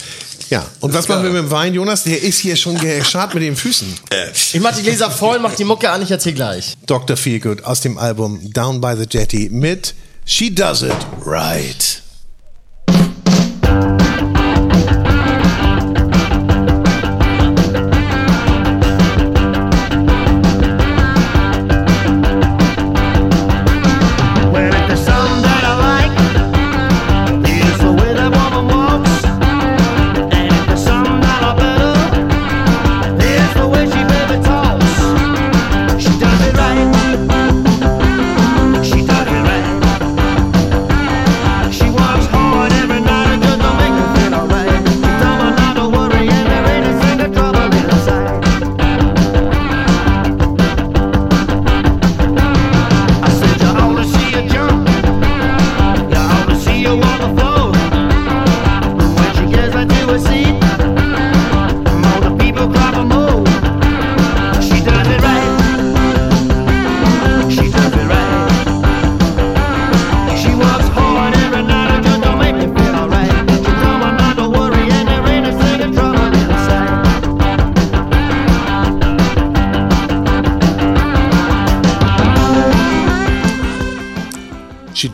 Ja, 0.50 0.66
und 0.80 0.94
was 0.96 1.08
machen 1.08 1.24
wir 1.24 1.30
mit 1.30 1.44
dem 1.44 1.52
Wein, 1.52 1.74
Jonas? 1.76 2.04
Der 2.04 2.22
ist 2.24 2.40
hier 2.40 2.56
schon 2.56 2.76
geschart 2.80 3.34
mit 3.36 3.44
den 3.44 3.56
Füßen. 3.56 3.88
Ich 4.54 4.60
mach 4.60 4.76
die 4.76 4.82
Gläser 4.82 5.12
voll, 5.12 5.38
mach 5.40 5.54
die 5.56 5.64
Mucke 5.64 5.92
an, 5.92 6.02
ich 6.02 6.10
erzähl 6.10 6.34
gleich. 6.34 6.76
Dr. 6.88 7.16
Feelgood 7.18 7.64
aus 7.66 7.82
dem 7.82 7.98
Album 8.00 8.40
Down 8.52 8.82
by 8.82 8.96
the 8.98 9.06
Jetty 9.10 9.50
mit 9.52 9.94
She 10.26 10.54
Does 10.54 10.82
It 10.82 10.92
Right. 11.26 12.02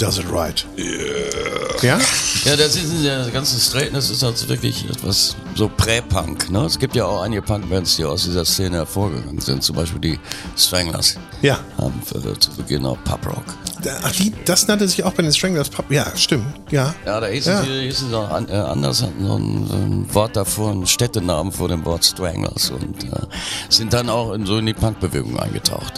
Does 0.06 0.20
it 0.20 0.26
right. 0.32 0.66
Ja? 1.82 2.00
Ja, 2.46 2.56
das 2.56 2.76
ist 2.76 3.04
der 3.04 3.30
ganze 3.32 3.60
Straightness 3.60 4.10
ist 4.10 4.24
also 4.24 4.48
wirklich 4.50 4.86
etwas 4.90 5.36
so 5.56 5.68
Prä-Punk. 5.70 6.50
Ne? 6.50 6.64
Es 6.66 6.78
gibt 6.80 6.96
ja 6.96 7.06
auch 7.06 7.22
einige 7.22 7.42
Punk-Bands, 7.42 7.96
die 7.98 8.06
aus 8.06 8.24
dieser 8.24 8.46
Szene 8.46 8.78
hervorgegangen 8.78 9.40
sind. 9.42 9.64
Zum 9.64 9.76
Beispiel 9.76 10.00
die 10.00 10.20
Stranglers. 10.58 11.18
Ja. 11.42 11.60
Haben 11.78 12.02
für, 12.06 12.38
zu 12.40 12.52
Beginn 12.52 12.86
auch 12.86 12.98
Pub 13.04 13.26
Rock. 13.28 13.44
Da- 13.84 14.00
Ach, 14.04 14.12
die, 14.12 14.34
das 14.46 14.68
nannte 14.68 14.88
sich 14.88 15.04
auch 15.04 15.14
bei 15.14 15.24
den 15.24 15.34
Stranglers 15.34 15.70
Pub. 15.70 15.90
Ja, 15.92 16.06
stimmt. 16.16 16.46
Ja. 16.72 16.94
Ja, 17.06 17.20
da 17.20 17.28
hieß 17.28 17.46
Ja. 17.46 17.62
es, 17.62 17.68
hieß 17.68 18.02
es 18.10 18.14
auch 18.14 18.30
an, 18.30 18.48
äh, 18.50 18.54
anders, 18.54 19.02
hatten 19.02 19.26
so 19.26 19.36
ein, 19.38 19.68
so 19.68 19.74
ein 19.76 20.14
Wort 20.14 20.36
davor, 20.36 20.72
ein 20.72 20.88
Städtenamen 20.88 21.52
vor 21.52 21.68
dem 21.68 21.84
Wort 21.86 22.06
Stranglers 22.06 22.70
und 22.72 23.04
äh, 23.04 23.08
sind 23.70 23.94
dann 23.94 24.10
auch 24.10 24.34
in 24.34 24.46
so 24.46 24.58
in 24.58 24.66
die 24.66 24.74
Punkbewegung 24.74 25.40
eingetaucht. 25.40 25.94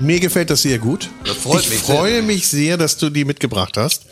Mir 0.00 0.20
gefällt 0.20 0.50
das 0.50 0.62
sehr 0.62 0.78
gut. 0.78 1.08
Das 1.24 1.36
freut 1.36 1.62
ich 1.62 1.70
mich 1.70 1.78
freue 1.80 2.22
mich 2.22 2.48
sehr, 2.48 2.76
dass 2.76 2.96
du 2.98 3.10
die 3.10 3.24
mitgebracht 3.24 3.76
hast 3.76 4.02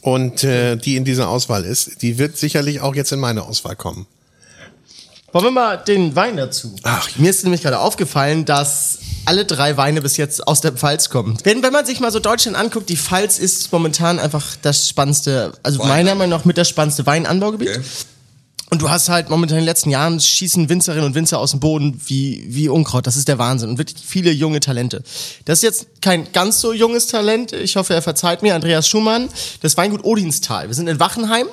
und 0.00 0.44
äh, 0.44 0.76
die 0.76 0.96
in 0.96 1.04
dieser 1.04 1.28
Auswahl 1.28 1.64
ist. 1.64 2.02
Die 2.02 2.18
wird 2.18 2.36
sicherlich 2.36 2.80
auch 2.80 2.94
jetzt 2.94 3.12
in 3.12 3.20
meine 3.20 3.42
Auswahl 3.42 3.76
kommen. 3.76 4.06
Wollen 5.32 5.44
wir 5.44 5.50
mal 5.52 5.76
den 5.76 6.16
Wein 6.16 6.36
dazu? 6.36 6.74
Ach. 6.82 7.08
Mir 7.16 7.30
ist 7.30 7.44
nämlich 7.44 7.62
gerade 7.62 7.78
aufgefallen, 7.78 8.44
dass 8.46 8.98
alle 9.26 9.44
drei 9.44 9.76
Weine 9.76 10.00
bis 10.02 10.16
jetzt 10.16 10.48
aus 10.48 10.60
der 10.60 10.72
Pfalz 10.72 11.08
kommen. 11.08 11.38
Wenn, 11.44 11.62
wenn 11.62 11.72
man 11.72 11.86
sich 11.86 12.00
mal 12.00 12.10
so 12.10 12.18
Deutschland 12.18 12.56
anguckt, 12.56 12.88
die 12.88 12.96
Pfalz 12.96 13.38
ist 13.38 13.70
momentan 13.70 14.18
einfach 14.18 14.56
das 14.62 14.88
spannendste, 14.88 15.52
also 15.62 15.78
Wein- 15.80 15.88
meiner 15.88 16.14
Meinung 16.16 16.38
nach 16.38 16.44
mit 16.44 16.58
das 16.58 16.68
spannendste 16.68 17.06
Weinanbaugebiet. 17.06 17.68
Okay. 17.68 17.80
Und 18.70 18.80
du 18.80 18.88
hast 18.88 19.08
halt 19.08 19.30
momentan 19.30 19.58
in 19.58 19.62
den 19.62 19.66
letzten 19.66 19.90
Jahren 19.90 20.20
schießen 20.20 20.68
Winzerinnen 20.68 21.04
und 21.04 21.14
Winzer 21.16 21.40
aus 21.40 21.50
dem 21.50 21.58
Boden 21.58 22.00
wie, 22.06 22.44
wie 22.46 22.68
Unkraut. 22.68 23.04
Das 23.04 23.16
ist 23.16 23.26
der 23.26 23.36
Wahnsinn. 23.36 23.70
Und 23.70 23.78
wirklich 23.78 23.96
viele 24.04 24.30
junge 24.30 24.60
Talente. 24.60 25.02
Das 25.44 25.58
ist 25.58 25.62
jetzt 25.62 25.86
kein 26.00 26.30
ganz 26.32 26.60
so 26.60 26.72
junges 26.72 27.08
Talent. 27.08 27.52
Ich 27.52 27.74
hoffe, 27.74 27.94
er 27.94 28.02
verzeiht 28.02 28.42
mir. 28.42 28.54
Andreas 28.54 28.88
Schumann, 28.88 29.28
das 29.60 29.76
Weingut 29.76 30.04
Odinstal. 30.04 30.68
Wir 30.68 30.74
sind 30.74 30.88
in 30.88 31.00
Wachenheim. 31.00 31.48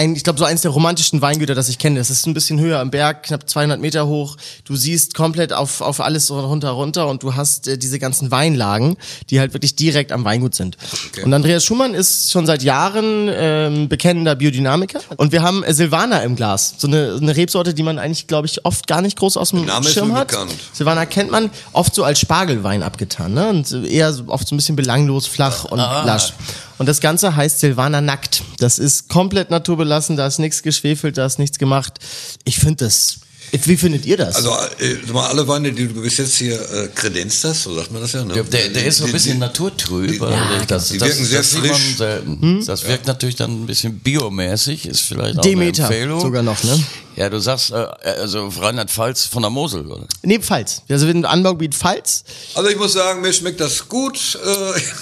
Ein, 0.00 0.16
ich 0.16 0.24
glaube, 0.24 0.38
so 0.38 0.46
eins 0.46 0.62
der 0.62 0.70
romantischsten 0.70 1.20
Weingüter, 1.20 1.54
das 1.54 1.68
ich 1.68 1.76
kenne. 1.76 1.98
Das 1.98 2.08
ist 2.08 2.26
ein 2.26 2.32
bisschen 2.32 2.58
höher 2.58 2.80
am 2.80 2.90
Berg, 2.90 3.24
knapp 3.24 3.46
200 3.46 3.78
Meter 3.78 4.06
hoch. 4.06 4.38
Du 4.64 4.74
siehst 4.74 5.12
komplett 5.12 5.52
auf, 5.52 5.82
auf 5.82 6.00
alles 6.00 6.26
so 6.26 6.40
runter, 6.40 6.70
runter 6.70 7.06
und 7.06 7.22
du 7.22 7.34
hast 7.34 7.68
äh, 7.68 7.76
diese 7.76 7.98
ganzen 7.98 8.30
Weinlagen, 8.30 8.96
die 9.28 9.38
halt 9.40 9.52
wirklich 9.52 9.76
direkt 9.76 10.10
am 10.10 10.24
Weingut 10.24 10.54
sind. 10.54 10.78
Und 11.22 11.34
Andreas 11.34 11.64
Schumann 11.64 11.92
ist 11.92 12.30
schon 12.30 12.46
seit 12.46 12.62
Jahren 12.62 13.28
ähm, 13.30 13.90
bekennender 13.90 14.36
Biodynamiker. 14.36 15.00
Und 15.18 15.32
wir 15.32 15.42
haben 15.42 15.62
äh, 15.64 15.74
Silvaner 15.74 16.22
im 16.22 16.34
Glas. 16.34 16.76
So 16.78 16.86
eine, 16.88 17.18
eine 17.20 17.36
Rebsorte, 17.36 17.74
die 17.74 17.82
man 17.82 17.98
eigentlich, 17.98 18.26
glaube 18.26 18.46
ich, 18.46 18.64
oft 18.64 18.86
gar 18.86 19.02
nicht 19.02 19.18
groß 19.18 19.36
aus 19.36 19.50
dem 19.50 19.68
Schirm 19.82 20.14
hat. 20.14 20.28
bekannt. 20.28 20.54
Silvaner 20.72 21.04
kennt 21.04 21.30
man 21.30 21.50
oft 21.74 21.94
so 21.94 22.04
als 22.04 22.20
Spargelwein 22.20 22.82
abgetan. 22.82 23.34
Ne? 23.34 23.50
Und 23.50 23.70
eher 23.84 24.14
so, 24.14 24.24
oft 24.28 24.48
so 24.48 24.54
ein 24.54 24.56
bisschen 24.56 24.76
belanglos, 24.76 25.26
flach 25.26 25.66
und 25.66 25.76
lasch. 25.76 26.32
Und 26.80 26.86
das 26.86 27.02
Ganze 27.02 27.36
heißt 27.36 27.60
Silvaner 27.60 28.00
Nackt. 28.00 28.42
Das 28.56 28.78
ist 28.78 29.10
komplett 29.10 29.50
naturbelassen, 29.50 30.16
da 30.16 30.26
ist 30.26 30.38
nichts 30.38 30.62
geschwefelt, 30.62 31.18
da 31.18 31.26
ist 31.26 31.38
nichts 31.38 31.58
gemacht. 31.58 31.98
Ich 32.44 32.58
finde 32.58 32.86
das. 32.86 33.20
Wie 33.52 33.76
findet 33.76 34.06
ihr 34.06 34.16
das? 34.16 34.36
Also 34.36 34.50
äh, 34.78 34.94
sag 35.04 35.12
mal, 35.14 35.26
alle 35.28 35.46
Weine, 35.48 35.72
die 35.72 35.88
du 35.88 36.00
bis 36.00 36.16
jetzt 36.18 36.36
hier 36.36 36.54
äh, 36.54 36.88
kredenzt 36.94 37.42
hast, 37.44 37.64
so 37.64 37.74
sagt 37.74 37.90
man 37.90 38.00
das 38.02 38.12
ja, 38.12 38.24
ne? 38.24 38.34
Der, 38.34 38.44
der, 38.44 38.68
der 38.68 38.86
ist 38.86 38.98
so 38.98 39.04
ein 39.06 39.12
bisschen 39.12 39.34
die- 39.34 39.38
naturtrüb. 39.38 40.10
die- 40.10 40.16
Ja, 40.18 40.62
das, 40.68 40.88
die 40.90 40.98
das, 40.98 41.08
wirken 41.08 41.24
sehr 41.24 41.38
das 41.38 41.52
frisch. 41.54 41.96
selten. 41.96 42.64
Das 42.64 42.86
wirkt 42.86 43.06
natürlich 43.06 43.36
dann 43.36 43.62
ein 43.62 43.66
bisschen 43.66 43.98
biomäßig, 43.98 44.86
ist 44.86 45.00
vielleicht 45.00 45.38
auch 45.38 45.42
Demeter 45.42 45.86
eine 45.86 45.94
Empfehlung. 45.96 46.20
sogar 46.20 46.42
noch, 46.42 46.62
ne? 46.62 46.82
Ja, 47.16 47.28
du 47.28 47.38
sagst, 47.40 47.72
äh, 47.72 47.74
also 47.74 48.46
Rheinland-Pfalz 48.48 49.24
von 49.26 49.42
der 49.42 49.50
Mosel, 49.50 49.84
oder? 49.86 50.06
Nee, 50.22 50.38
Pfalz. 50.38 50.82
Also 50.88 51.06
wir 51.06 51.12
sind 51.12 51.24
Anbaugebiet 51.26 51.74
Pfalz. 51.74 52.22
Also 52.54 52.70
ich 52.70 52.76
muss 52.76 52.92
sagen, 52.92 53.20
mir 53.20 53.32
schmeckt 53.32 53.60
das 53.60 53.88
gut. 53.88 54.38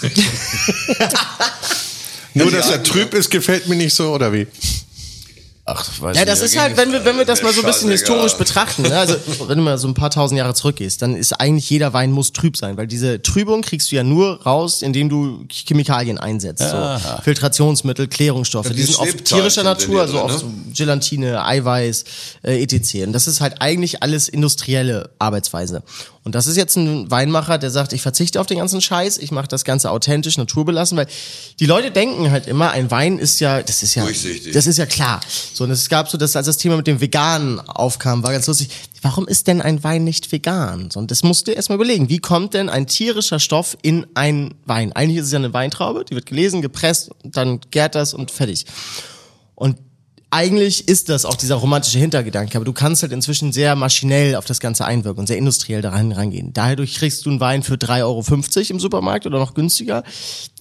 Äh, 0.02 0.08
Nur, 2.34 2.50
dass 2.50 2.70
er 2.70 2.82
trüb 2.82 3.14
ist, 3.14 3.30
gefällt 3.30 3.68
mir 3.68 3.76
nicht 3.76 3.94
so, 3.94 4.12
oder 4.12 4.32
wie? 4.32 4.46
Ach, 5.70 5.86
weiß 6.00 6.16
Ja, 6.16 6.22
nicht, 6.22 6.28
das 6.28 6.40
ist 6.40 6.52
ging 6.52 6.60
halt, 6.62 6.76
wenn 6.78 6.92
wir, 6.92 7.04
wenn 7.04 7.18
wir 7.18 7.26
das 7.26 7.42
mal 7.42 7.52
so 7.52 7.60
ein 7.60 7.66
bisschen 7.66 7.90
historisch 7.90 8.34
betrachten, 8.34 8.82
ne? 8.82 8.98
also 8.98 9.16
wenn 9.46 9.58
du 9.58 9.64
mal 9.64 9.76
so 9.76 9.86
ein 9.86 9.92
paar 9.92 10.10
tausend 10.10 10.38
Jahre 10.38 10.54
zurückgehst, 10.54 11.02
dann 11.02 11.14
ist 11.14 11.34
eigentlich 11.34 11.68
jeder 11.68 11.92
Wein 11.92 12.10
muss 12.10 12.32
trüb 12.32 12.56
sein, 12.56 12.78
weil 12.78 12.86
diese 12.86 13.20
Trübung 13.20 13.60
kriegst 13.60 13.92
du 13.92 13.96
ja 13.96 14.02
nur 14.02 14.42
raus, 14.42 14.80
indem 14.80 15.10
du 15.10 15.44
Chemikalien 15.50 16.16
einsetzt, 16.16 16.62
so 16.70 16.76
Filtrationsmittel, 17.22 18.08
Klärungsstoffe, 18.08 18.66
Ja, 18.66 18.72
die 18.72 18.76
die 18.78 18.82
sind 18.84 18.98
oft 18.98 19.24
tierischer 19.24 19.62
Natur, 19.62 20.00
also 20.00 20.14
drin, 20.14 20.22
oft 20.22 20.38
so 20.38 20.50
Gelatine, 20.74 21.44
Eiweiß, 21.44 22.04
äh, 22.44 22.62
etc. 22.62 23.06
Und 23.06 23.12
das 23.12 23.26
ist 23.26 23.40
halt 23.40 23.60
eigentlich 23.60 24.02
alles 24.02 24.28
industrielle 24.28 25.10
Arbeitsweise. 25.18 25.82
Und 26.28 26.34
das 26.34 26.46
ist 26.46 26.58
jetzt 26.58 26.76
ein 26.76 27.10
Weinmacher, 27.10 27.56
der 27.56 27.70
sagt, 27.70 27.94
ich 27.94 28.02
verzichte 28.02 28.38
auf 28.38 28.46
den 28.46 28.58
ganzen 28.58 28.82
Scheiß, 28.82 29.16
ich 29.16 29.30
mache 29.30 29.48
das 29.48 29.64
Ganze 29.64 29.90
authentisch, 29.90 30.36
naturbelassen, 30.36 30.98
weil 30.98 31.06
die 31.58 31.64
Leute 31.64 31.90
denken 31.90 32.30
halt 32.30 32.46
immer, 32.46 32.70
ein 32.70 32.90
Wein 32.90 33.18
ist 33.18 33.40
ja, 33.40 33.62
das 33.62 33.82
ist 33.82 33.94
ja, 33.94 34.02
Durchsichtig. 34.04 34.52
das 34.52 34.66
ist 34.66 34.76
ja 34.76 34.84
klar. 34.84 35.20
So, 35.54 35.64
und 35.64 35.70
es 35.70 35.88
gab 35.88 36.10
so, 36.10 36.18
dass 36.18 36.36
als 36.36 36.44
das 36.44 36.58
Thema 36.58 36.76
mit 36.76 36.86
dem 36.86 37.00
Veganen 37.00 37.60
aufkam, 37.60 38.22
war 38.22 38.32
ganz 38.32 38.46
lustig. 38.46 38.68
Warum 39.00 39.26
ist 39.26 39.46
denn 39.46 39.62
ein 39.62 39.82
Wein 39.82 40.04
nicht 40.04 40.30
vegan? 40.30 40.90
So, 40.90 41.00
und 41.00 41.10
das 41.10 41.22
musst 41.22 41.46
du 41.46 41.52
erstmal 41.52 41.76
überlegen. 41.76 42.10
Wie 42.10 42.18
kommt 42.18 42.52
denn 42.52 42.68
ein 42.68 42.86
tierischer 42.86 43.40
Stoff 43.40 43.78
in 43.80 44.06
einen 44.12 44.52
Wein? 44.66 44.92
Eigentlich 44.92 45.20
ist 45.20 45.26
es 45.28 45.32
ja 45.32 45.38
eine 45.38 45.54
Weintraube, 45.54 46.04
die 46.04 46.14
wird 46.14 46.26
gelesen, 46.26 46.60
gepresst, 46.60 47.08
dann 47.24 47.60
gärt 47.70 47.94
das 47.94 48.12
und 48.12 48.30
fertig. 48.30 48.66
Und 49.54 49.78
eigentlich 50.30 50.88
ist 50.88 51.08
das 51.08 51.24
auch 51.24 51.36
dieser 51.36 51.54
romantische 51.54 51.98
Hintergedanke, 51.98 52.56
aber 52.56 52.66
du 52.66 52.74
kannst 52.74 53.02
halt 53.02 53.12
inzwischen 53.12 53.52
sehr 53.52 53.74
maschinell 53.76 54.36
auf 54.36 54.44
das 54.44 54.60
Ganze 54.60 54.84
einwirken 54.84 55.20
und 55.20 55.26
sehr 55.26 55.38
industriell 55.38 55.80
daran 55.80 56.12
rangehen. 56.12 56.52
Dadurch 56.52 56.96
kriegst 56.96 57.24
du 57.24 57.30
einen 57.30 57.40
Wein 57.40 57.62
für 57.62 57.74
3,50 57.74 58.02
Euro 58.02 58.22
im 58.70 58.80
Supermarkt 58.80 59.26
oder 59.26 59.38
noch 59.38 59.54
günstiger. 59.54 60.04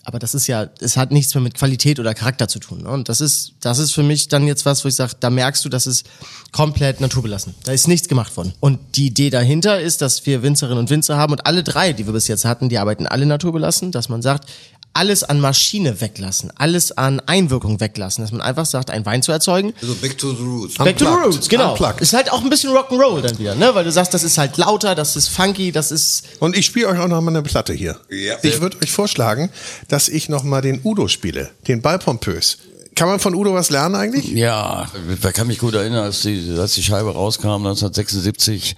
Aber 0.06 0.20
das 0.20 0.34
ist 0.34 0.48
ja, 0.48 0.70
es 0.80 0.96
hat 0.96 1.12
nichts 1.12 1.36
mehr 1.36 1.42
mit 1.42 1.56
Qualität 1.56 2.00
oder 2.00 2.14
Charakter 2.14 2.48
zu 2.48 2.60
tun. 2.60 2.84
Ne? 2.84 2.90
Und 2.90 3.10
das 3.10 3.20
ist, 3.20 3.56
das 3.60 3.78
ist 3.78 3.92
für 3.92 4.04
mich 4.04 4.30
dann 4.30 4.48
jetzt 4.48 4.66
was, 4.66 4.86
wo 4.86 4.88
ich 4.88 4.96
sage, 4.96 5.12
da 5.20 5.30
merkst 5.30 5.66
du, 5.66 5.70
das 5.70 5.86
ist 5.86 6.06
komplett 6.54 7.02
naturbelassen. 7.02 7.56
Da 7.66 7.74
ist 7.74 7.90
nichts 7.90 8.08
gemacht 8.08 8.38
worden. 8.38 8.54
Und 8.62 8.80
die 8.96 9.08
Idee 9.08 9.30
dahinter 9.30 9.82
ist, 9.82 10.02
dass 10.02 10.26
wir 10.26 10.44
Winzerinnen 10.44 10.80
und 10.80 10.90
Winzer 10.90 11.18
haben 11.18 11.34
und 11.34 11.46
alle 11.46 11.62
drei, 11.62 11.92
die 11.92 12.06
wir 12.06 12.14
bis 12.14 12.30
jetzt 12.30 12.46
hatten, 12.46 12.70
die 12.70 12.78
arbeiten 12.78 13.06
alle 13.06 13.26
naturbelassen, 13.26 13.92
dass 13.92 14.08
man 14.08 14.22
sagt, 14.22 14.48
alles 14.94 15.24
an 15.24 15.40
Maschine 15.40 16.02
weglassen, 16.02 16.52
alles 16.56 16.92
an 16.92 17.20
Einwirkung 17.26 17.80
weglassen, 17.80 18.24
dass 18.24 18.32
man 18.32 18.42
einfach 18.42 18.66
sagt, 18.66 18.90
einen 18.90 19.06
Wein 19.06 19.22
zu 19.22 19.32
erzeugen. 19.32 19.74
also 19.82 19.94
back 19.96 20.18
to 20.18 20.34
the 20.34 20.42
roots. 20.44 20.76
Back 20.76 20.98
to 20.98 21.06
the 21.06 21.12
Unplugged. 21.12 21.36
roots, 21.36 21.50
genau. 21.50 21.72
Unplugged. 21.72 22.02
Ist 22.02 22.14
halt 22.14 22.32
auch 22.32 22.42
ein 22.44 22.50
bisschen 22.50 22.72
Rock'n'Roll 22.72 23.22
dann 23.22 23.38
wieder, 23.38 23.54
ne? 23.56 23.76
Weil 23.76 23.84
du 23.84 23.92
sagst, 23.92 24.14
das 24.14 24.24
ist 24.24 24.38
halt 24.38 24.58
lauter, 24.58 24.96
das 24.96 25.16
ist 25.16 25.28
funky, 25.28 25.72
das 25.72 25.92
ist. 25.92 26.24
Und 26.40 26.58
ich 26.58 26.66
spiele 26.66 26.88
euch 26.88 27.00
auch 27.00 27.08
noch 27.08 27.22
mal 27.22 27.30
eine 27.32 27.44
Platte 27.44 27.74
hier. 27.74 28.00
Ja. 28.10 28.38
Ich 28.42 28.60
würde 28.60 28.78
euch 28.82 28.92
vorschlagen, 28.92 29.52
dass 29.88 30.10
ich 30.10 30.30
noch 30.30 30.44
mal 30.44 30.62
den 30.62 30.82
Udo 30.84 31.08
spiele, 31.08 31.52
den 31.68 31.82
Ball 31.82 32.00
pompös. 32.00 32.58
Kann 32.98 33.10
man 33.10 33.20
von 33.20 33.36
Udo 33.36 33.54
was 33.54 33.70
lernen 33.70 33.94
eigentlich? 33.94 34.26
Ja, 34.32 34.88
ich 35.08 35.34
kann 35.34 35.46
mich 35.46 35.60
gut 35.60 35.76
erinnern, 35.76 36.06
als 36.06 36.22
die, 36.24 36.56
als 36.58 36.74
die 36.74 36.82
Scheibe 36.82 37.14
rauskam, 37.14 37.58
1976. 37.68 38.76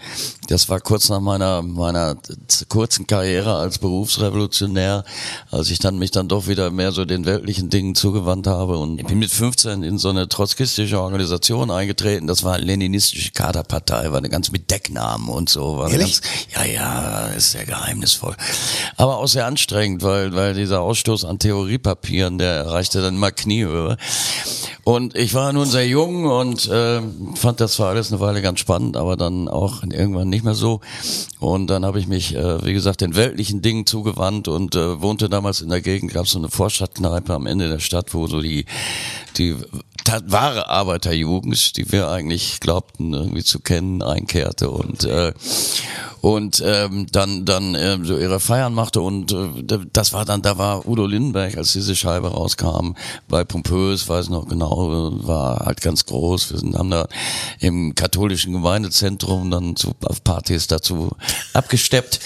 Das 0.50 0.68
war 0.68 0.82
kurz 0.82 1.08
nach 1.08 1.22
meiner, 1.22 1.62
meiner 1.62 2.18
kurzen 2.68 3.08
Karriere 3.08 3.56
als 3.56 3.78
Berufsrevolutionär, 3.78 5.06
als 5.52 5.70
ich 5.70 5.80
dann 5.80 5.98
mich 5.98 6.12
dann 6.12 6.28
doch 6.28 6.48
wieder 6.48 6.70
mehr 6.70 6.92
so 6.92 7.06
den 7.06 7.26
weltlichen 7.26 7.70
Dingen 7.70 7.96
zugewandt 7.96 8.46
habe. 8.46 8.78
Und 8.78 9.00
ich 9.00 9.06
bin 9.06 9.20
mit 9.20 9.32
15 9.32 9.84
in 9.84 9.98
so 9.98 10.10
eine 10.10 10.28
trotzkistische 10.28 11.00
Organisation 11.00 11.72
eingetreten. 11.72 12.28
Das 12.28 12.44
war 12.44 12.56
eine 12.56 12.66
leninistische 12.66 13.32
Kaderpartei, 13.32 14.12
war 14.12 14.18
eine 14.18 14.30
ganz 14.30 14.52
mit 14.52 14.70
Decknamen 14.70 15.30
und 15.30 15.48
so. 15.48 15.78
War 15.78 15.90
Ehrlich? 15.92 16.22
ganz, 16.22 16.22
ja, 16.56 16.66
ja, 16.66 17.28
ist 17.28 17.52
sehr 17.52 17.64
geheimnisvoll. 17.64 18.36
Aber 18.98 19.20
auch 19.20 19.28
sehr 19.28 19.46
anstrengend, 19.46 20.04
weil, 20.04 20.36
weil 20.36 20.56
dieser 20.56 20.82
Ausstoß 20.82 21.24
an 21.24 21.40
Theoriepapieren, 21.40 22.38
der 22.38 22.56
erreichte 22.56 23.02
dann 23.02 23.16
immer 23.16 23.32
Kniehöhe. 23.32 23.96
Und 24.84 25.16
ich 25.16 25.36
war 25.36 25.54
nun 25.54 25.68
sehr 25.68 25.88
jung 25.88 26.26
und 26.26 26.68
äh, 26.68 27.02
fand 27.36 27.62
das 27.62 27.74
zwar 27.74 27.90
alles 27.90 28.12
eine 28.12 28.20
Weile 28.22 28.42
ganz 28.42 28.60
spannend, 28.60 28.98
aber 28.98 29.18
dann 29.18 29.48
auch 29.48 29.84
irgendwann 29.84 30.30
nicht 30.30 30.44
mehr 30.44 30.56
so. 30.56 30.82
Und 31.40 31.68
dann 31.68 31.86
habe 31.86 32.00
ich 32.00 32.08
mich, 32.08 32.36
äh, 32.36 32.66
wie 32.66 32.74
gesagt, 32.74 33.02
den 33.02 33.16
weltlichen 33.16 33.62
Dingen 33.62 33.86
zugewandt 33.86 34.48
und 34.48 34.76
äh, 34.76 35.00
wohnte 35.00 35.30
damals 35.30 35.62
in 35.62 35.70
der 35.70 35.82
Gegend, 35.82 36.14
gab 36.14 36.26
es 36.26 36.32
so 36.32 36.40
eine 36.40 36.50
Vorstadtkneipe 36.50 37.34
am 37.34 37.46
Ende 37.46 37.70
der 37.70 37.80
Stadt, 37.80 38.16
wo 38.16 38.26
so 38.26 38.42
die, 38.42 38.66
die 39.38 39.56
wahre 40.26 40.70
Arbeiterjugend, 40.70 41.78
die 41.78 41.92
wir 41.92 42.10
eigentlich 42.10 42.60
glaubten 42.60 43.14
irgendwie 43.14 43.44
zu 43.44 43.60
kennen, 43.60 44.02
einkehrte 44.02 44.72
und 44.72 45.04
äh, 45.04 45.34
und 46.22 46.62
ähm, 46.66 47.08
dann 47.12 47.46
dann 47.46 47.76
ähm, 47.76 48.06
so 48.06 48.18
ihre 48.18 48.40
Feiern 48.40 48.74
machte 48.74 49.02
und 49.02 49.32
äh, 49.32 49.80
das 49.94 50.14
war 50.14 50.26
dann 50.26 50.42
da 50.42 50.58
war 50.58 50.88
Udo 50.88 51.06
Lindenberg 51.06 51.58
als 51.58 51.74
diese 51.74 51.96
Scheibe 51.96 52.30
rauskam 52.30 52.94
bei 53.28 53.44
Pompös 53.44 54.08
weiß 54.08 54.26
ich 54.26 54.32
noch 54.32 54.48
genau 54.48 55.10
war 55.24 55.66
halt 55.66 55.82
ganz 55.82 56.06
groß. 56.06 56.52
Wir 56.52 56.60
sind, 56.60 56.76
haben 56.76 56.90
da 56.90 57.08
im 57.60 57.96
katholischen 57.96 58.54
Gemeindezentrum 58.54 59.52
dann 59.52 59.76
zu, 59.76 59.94
auf 60.04 60.24
Partys 60.24 60.68
dazu 60.68 61.12
abgesteppt. 61.54 62.20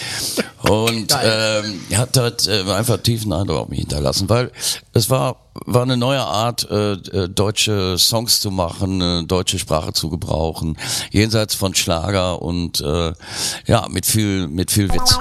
Und 0.69 1.15
ähm, 1.23 1.81
hat 1.95 2.15
dort 2.15 2.47
äh, 2.47 2.63
einfach 2.71 2.97
tiefen 2.97 3.33
Eindruck 3.33 3.57
auf 3.57 3.69
mich 3.69 3.79
hinterlassen 3.79 4.29
weil 4.29 4.51
es 4.93 5.09
war 5.09 5.37
war 5.65 5.83
eine 5.83 5.97
neue 5.97 6.21
Art, 6.21 6.67
äh, 6.69 6.93
äh, 6.93 7.29
deutsche 7.29 7.97
Songs 7.97 8.39
zu 8.41 8.49
machen, 8.51 9.01
äh, 9.01 9.23
deutsche 9.23 9.59
Sprache 9.59 9.93
zu 9.93 10.09
gebrauchen, 10.09 10.77
jenseits 11.11 11.55
von 11.55 11.75
Schlager 11.75 12.41
und 12.41 12.81
äh, 12.81 13.13
ja, 13.67 13.87
mit 13.89 14.05
viel, 14.05 14.47
mit 14.47 14.71
viel 14.71 14.91
Witz. 14.91 15.17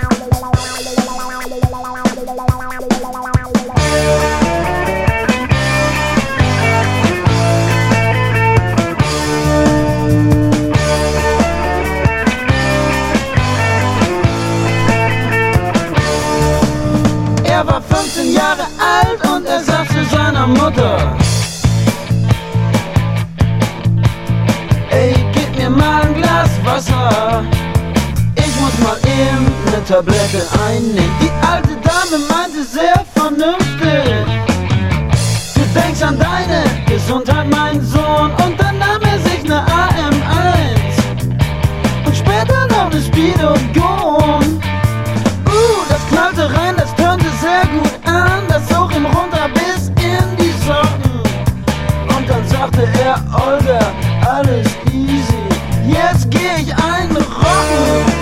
Mutter. 20.46 21.16
Ey, 24.90 25.14
gib 25.32 25.56
mir 25.56 25.70
mal 25.70 26.02
ein 26.02 26.14
Glas 26.14 26.50
Wasser. 26.64 27.44
Ich 28.36 28.60
muss 28.60 28.78
mal 28.78 28.96
eben 29.04 29.44
ne 29.70 29.84
Tablette 29.86 30.46
einnehmen. 30.66 31.10
Die 31.20 31.30
alte 31.46 31.74
Dame 31.88 32.22
meinte 32.28 32.62
sehr 32.64 33.04
vernünftig. 33.14 34.26
Du 35.54 35.80
denkst 35.80 36.02
an 36.02 36.18
deine 36.18 36.64
Gesundheit, 36.86 37.48
mein 37.50 37.80
Sohn. 37.84 38.30
Und 38.44 38.60
dann 38.60 38.78
nahm 38.78 39.02
er 39.02 39.18
sich 39.30 39.42
ne 39.44 39.64
AM1. 39.64 40.46
Und 42.06 42.16
später 42.16 42.66
noch 42.68 42.90
ne 42.92 43.00
Speed 43.00 43.42
und 43.42 43.74
Gone. 43.74 44.01
An. 48.12 48.44
Das 48.48 48.66
zog 48.68 48.94
ihm 48.94 49.06
runter 49.06 49.48
bis 49.54 49.88
in 49.88 50.36
die 50.38 50.52
Socken. 50.66 51.20
Und 52.16 52.28
dann 52.28 52.46
sagte 52.48 52.88
er, 53.02 53.22
Olga, 53.34 53.92
alles 54.26 54.68
easy. 54.92 55.42
Jetzt 55.86 56.30
geh 56.30 56.62
ich 56.62 56.74
einen 56.76 57.16
rocken. 57.16 58.12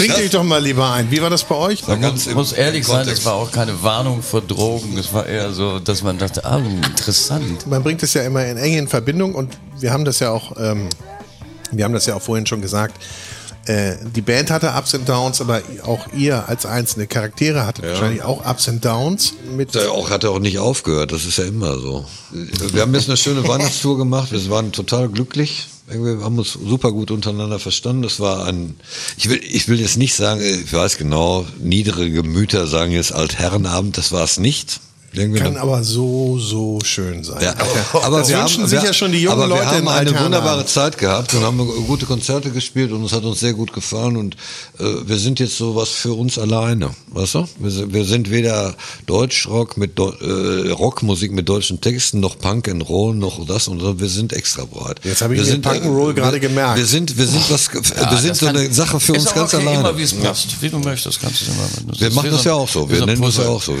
Trinkt 0.00 0.16
euch 0.16 0.30
doch 0.30 0.44
mal 0.44 0.62
lieber 0.62 0.90
ein. 0.92 1.10
Wie 1.10 1.20
war 1.20 1.28
das 1.28 1.44
bei 1.44 1.54
euch? 1.54 1.86
Man 1.86 2.00
muss, 2.00 2.26
muss 2.32 2.52
ehrlich 2.52 2.86
sein, 2.86 3.06
es 3.06 3.22
war 3.26 3.34
auch 3.34 3.52
keine 3.52 3.82
Warnung 3.82 4.22
vor 4.22 4.40
Drogen. 4.40 4.96
Es 4.96 5.12
war 5.12 5.26
eher 5.26 5.52
so, 5.52 5.78
dass 5.78 6.02
man 6.02 6.16
dachte, 6.16 6.42
ah, 6.44 6.56
interessant. 6.56 7.66
Man 7.66 7.82
bringt 7.82 8.02
es 8.02 8.14
ja 8.14 8.22
immer 8.22 8.46
in 8.46 8.56
enge 8.56 8.86
Verbindung 8.86 9.34
und 9.34 9.58
wir 9.78 9.92
haben 9.92 10.06
das 10.06 10.20
ja 10.20 10.30
auch, 10.30 10.52
ähm, 10.58 10.88
wir 11.72 11.84
haben 11.84 11.94
das 11.94 12.06
ja 12.06 12.14
auch 12.14 12.22
vorhin 12.22 12.46
schon 12.46 12.60
gesagt. 12.60 12.94
Äh, 13.66 13.96
die 14.16 14.22
Band 14.22 14.50
hatte 14.50 14.72
Ups 14.76 14.94
and 14.94 15.08
Downs, 15.08 15.40
aber 15.40 15.60
auch 15.84 16.08
ihr 16.14 16.48
als 16.48 16.64
einzelne 16.64 17.06
Charaktere 17.06 17.66
hattet 17.66 17.86
wahrscheinlich 17.86 18.22
auch 18.22 18.44
Ups 18.44 18.68
and 18.68 18.84
Downs. 18.84 19.34
Mit 19.54 19.74
Der 19.74 19.92
auch, 19.92 20.10
hat 20.10 20.24
er 20.24 20.30
auch 20.30 20.38
nicht 20.38 20.58
aufgehört, 20.58 21.12
das 21.12 21.24
ist 21.24 21.36
ja 21.36 21.44
immer 21.44 21.78
so. 21.78 22.06
Wir 22.32 22.82
haben 22.82 22.94
jetzt 22.94 23.08
eine 23.08 23.18
schöne 23.18 23.46
Weihnachtstour 23.46 23.98
gemacht, 23.98 24.32
wir 24.32 24.48
waren 24.48 24.72
total 24.72 25.08
glücklich. 25.08 25.66
Wir 25.86 26.22
haben 26.22 26.38
uns 26.38 26.52
super 26.52 26.92
gut 26.92 27.10
untereinander 27.10 27.58
verstanden. 27.58 28.02
Das 28.02 28.20
war 28.20 28.46
ein, 28.46 28.76
ich 29.16 29.28
will, 29.28 29.40
ich 29.42 29.66
will 29.66 29.80
jetzt 29.80 29.96
nicht 29.98 30.14
sagen, 30.14 30.40
ich 30.40 30.72
weiß 30.72 30.98
genau, 30.98 31.44
niedere 31.58 32.08
Gemüter 32.08 32.68
sagen 32.68 32.92
jetzt 32.92 33.12
Altherrenabend, 33.12 33.98
das 33.98 34.12
war 34.12 34.22
es 34.22 34.38
nicht. 34.38 34.80
Irgendwie 35.12 35.40
kann 35.40 35.56
aber 35.56 35.82
so, 35.82 36.38
so 36.38 36.78
schön 36.84 37.24
sein. 37.24 37.42
Ja, 37.42 37.54
aber 38.02 38.18
das 38.20 38.28
wir 38.28 38.38
wünschen 38.38 38.62
haben, 38.62 38.68
sich 38.68 38.80
wir, 38.80 38.86
ja 38.88 38.92
schon 38.92 39.10
die 39.10 39.18
jungen 39.22 39.34
aber 39.38 39.48
Leute 39.48 39.62
wir 39.62 39.66
haben 39.70 39.76
eine 39.88 39.90
Altherrenabend. 39.90 40.24
wunderbare 40.26 40.66
Zeit 40.66 40.98
gehabt 40.98 41.34
und 41.34 41.42
haben 41.42 41.58
gute 41.86 42.06
Konzerte 42.06 42.50
gespielt 42.50 42.92
und 42.92 43.04
es 43.04 43.12
hat 43.12 43.24
uns 43.24 43.40
sehr 43.40 43.52
gut 43.54 43.72
gefallen 43.72 44.16
und 44.16 44.36
äh, 44.78 44.84
wir 45.06 45.16
sind 45.18 45.40
jetzt 45.40 45.56
so 45.56 45.74
was 45.74 45.88
für 45.88 46.12
uns 46.12 46.38
alleine, 46.38 46.90
weißt 47.08 47.34
du? 47.34 47.48
Wir, 47.58 47.70
sind- 47.72 47.92
wir 47.92 48.04
sind 48.04 48.30
weder 48.30 48.74
Deutschrock 49.06 49.76
mit 49.76 49.98
äh, 49.98 50.70
Rockmusik 50.70 51.32
mit 51.32 51.48
deutschen 51.48 51.80
Texten 51.80 52.20
noch 52.20 52.38
Punk 52.38 52.68
and 52.68 52.88
Roll 52.88 53.14
noch 53.16 53.44
das 53.46 53.66
und 53.66 53.82
das. 53.82 53.98
Wir 53.98 54.08
sind 54.08 54.32
extra 54.32 54.64
breit. 54.64 55.00
Jetzt 55.02 55.22
habe 55.22 55.34
ich 55.34 55.40
wir 55.40 55.44
den 55.44 55.50
sind, 55.54 55.62
Punk 55.62 55.82
and 55.82 55.86
Roll 55.86 56.14
wir- 56.14 56.22
gerade 56.22 56.38
gemerkt. 56.38 56.76
Wir 56.78 56.86
sind, 56.86 57.18
wir 57.18 57.26
sind 57.26 57.50
was, 57.50 57.68
wir 57.72 58.18
sind 58.18 58.36
so 58.36 58.46
eine 58.46 58.72
Sache 58.72 59.00
für 59.00 59.14
uns 59.14 59.26
auch 59.26 59.34
ganz 59.34 59.54
okay, 59.54 59.62
alleine. 59.66 59.80
Immer 59.88 59.98
wie 59.98 60.02
es 60.02 60.12
passt, 60.14 60.62
wie 60.62 60.68
du 60.70 60.78
möchtest, 60.78 61.20
kannst 61.20 61.40
du 61.42 61.46
immer. 61.46 61.98
Wir 62.00 62.10
machen 62.12 62.30
das 62.30 62.44
so 62.44 62.48
ja 62.48 62.54
auch 62.54 62.68
so. 62.68 62.88
Wir 62.88 63.04
nennen 63.04 63.20
das 63.22 63.36
ja 63.38 63.48
auch 63.48 63.60
so. 63.62 63.74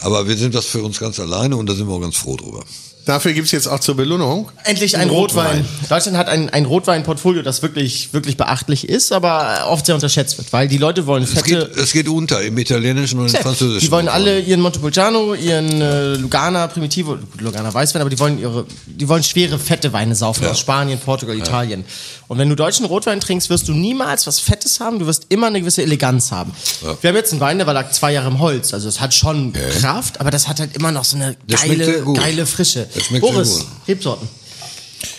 Aber 0.00 0.26
wir 0.26 0.39
sind 0.40 0.54
das 0.54 0.66
für 0.66 0.82
uns 0.82 0.98
ganz 0.98 1.20
alleine 1.20 1.56
und 1.56 1.68
da 1.68 1.74
sind 1.74 1.86
wir 1.86 1.94
auch 1.94 2.00
ganz 2.00 2.16
froh 2.16 2.36
drüber. 2.36 2.64
Dafür 3.06 3.32
gibt's 3.32 3.50
jetzt 3.50 3.66
auch 3.66 3.80
zur 3.80 3.96
Belohnung. 3.96 4.50
Endlich 4.64 4.96
ein 4.96 5.08
Rotwein. 5.08 5.64
Deutschland 5.88 6.16
hat 6.16 6.28
ein, 6.28 6.50
ein 6.50 6.64
Rotweinportfolio, 6.66 7.42
das 7.42 7.62
wirklich, 7.62 8.12
wirklich 8.12 8.36
beachtlich 8.36 8.88
ist, 8.88 9.10
aber 9.12 9.66
oft 9.68 9.86
sehr 9.86 9.94
unterschätzt 9.94 10.38
wird, 10.38 10.52
weil 10.52 10.68
die 10.68 10.78
Leute 10.78 11.06
wollen 11.06 11.24
Es 11.24 11.34
geht, 11.42 11.58
fette. 11.58 11.80
es 11.80 11.92
geht 11.92 12.08
unter 12.08 12.42
im 12.42 12.56
Italienischen 12.58 13.18
und 13.18 13.32
im 13.34 13.40
Französischen. 13.40 13.80
Die 13.86 13.90
wollen 13.90 14.08
alle 14.08 14.38
ihren 14.40 14.60
Montepulciano, 14.60 15.34
ihren 15.34 15.80
äh, 15.80 16.14
Lugana 16.14 16.66
Primitivo, 16.68 17.16
gut, 17.16 17.40
Lugana 17.40 17.72
Weißwein, 17.72 18.02
aber 18.02 18.10
die 18.10 18.18
wollen 18.18 18.38
ihre, 18.38 18.66
die 18.86 19.08
wollen 19.08 19.22
schwere, 19.24 19.58
fette 19.58 19.92
Weine 19.92 20.14
saufen 20.14 20.44
Ja. 20.44 20.50
aus 20.50 20.58
Spanien, 20.60 20.98
Portugal, 20.98 21.36
Italien. 21.36 21.84
Und 22.28 22.38
wenn 22.38 22.48
du 22.48 22.54
deutschen 22.54 22.84
Rotwein 22.86 23.18
trinkst, 23.20 23.50
wirst 23.50 23.66
du 23.66 23.72
niemals 23.72 24.26
was 24.26 24.38
Fettes 24.38 24.78
haben, 24.78 24.98
du 25.00 25.06
wirst 25.06 25.26
immer 25.30 25.48
eine 25.48 25.60
gewisse 25.60 25.82
Eleganz 25.82 26.30
haben. 26.30 26.52
Wir 27.00 27.08
haben 27.08 27.16
jetzt 27.16 27.32
einen 27.32 27.40
Wein, 27.40 27.58
der 27.58 27.66
war 27.66 27.74
lag 27.74 27.90
zwei 27.90 28.12
Jahre 28.12 28.28
im 28.28 28.38
Holz, 28.38 28.72
also 28.72 28.88
es 28.88 29.00
hat 29.00 29.14
schon 29.14 29.52
Kraft, 29.80 30.20
aber 30.20 30.30
das 30.30 30.46
hat 30.46 30.60
halt 30.60 30.76
immer 30.76 30.92
noch 30.92 31.04
so 31.04 31.16
eine 31.16 31.36
geile, 31.48 32.04
geile 32.14 32.46
Frische. 32.46 32.86
Der 32.94 33.00
schmeckt 33.00 33.24
sehr 33.24 33.32
Boris, 33.32 33.58
gut. 33.58 33.66
Rebsorten. 33.88 34.28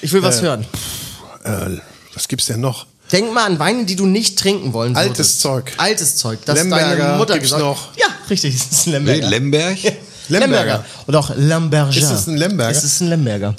Ich 0.01 0.11
will 0.11 0.21
was 0.23 0.41
hören. 0.41 0.65
Äh, 1.43 1.77
was 2.13 2.27
gibt's 2.27 2.45
denn 2.47 2.59
noch? 2.61 2.85
Denk 3.11 3.33
mal 3.33 3.45
an 3.45 3.59
Weine, 3.59 3.85
die 3.85 3.95
du 3.95 4.05
nicht 4.05 4.39
trinken 4.39 4.73
wollen 4.73 4.95
Altes 4.95 5.17
würdest. 5.17 5.41
Zeug. 5.41 5.73
Altes 5.77 6.15
Zeug. 6.15 6.39
Das 6.45 6.57
Lemberger 6.57 6.97
deine 6.97 7.17
Mutter 7.17 7.33
gibt's 7.33 7.49
gesagt 7.51 7.61
noch. 7.63 7.95
Ja, 7.97 8.07
richtig, 8.29 8.55
es 8.55 8.71
ist 8.71 8.87
ein 8.87 9.03
Nee, 9.03 9.19
Lemberger. 9.19 9.29
Lemberg? 9.29 9.77
Lemberger. 10.31 10.85
Oder 11.07 11.19
auch 11.19 11.31
Lamberger. 11.35 11.95
Ist 11.95 12.11
es 12.11 12.27
ein 12.27 12.37
Lemberger? 12.37 12.71
Es 12.71 12.83
ist 12.83 13.01
ein 13.01 13.09
Lemberger. 13.09 13.55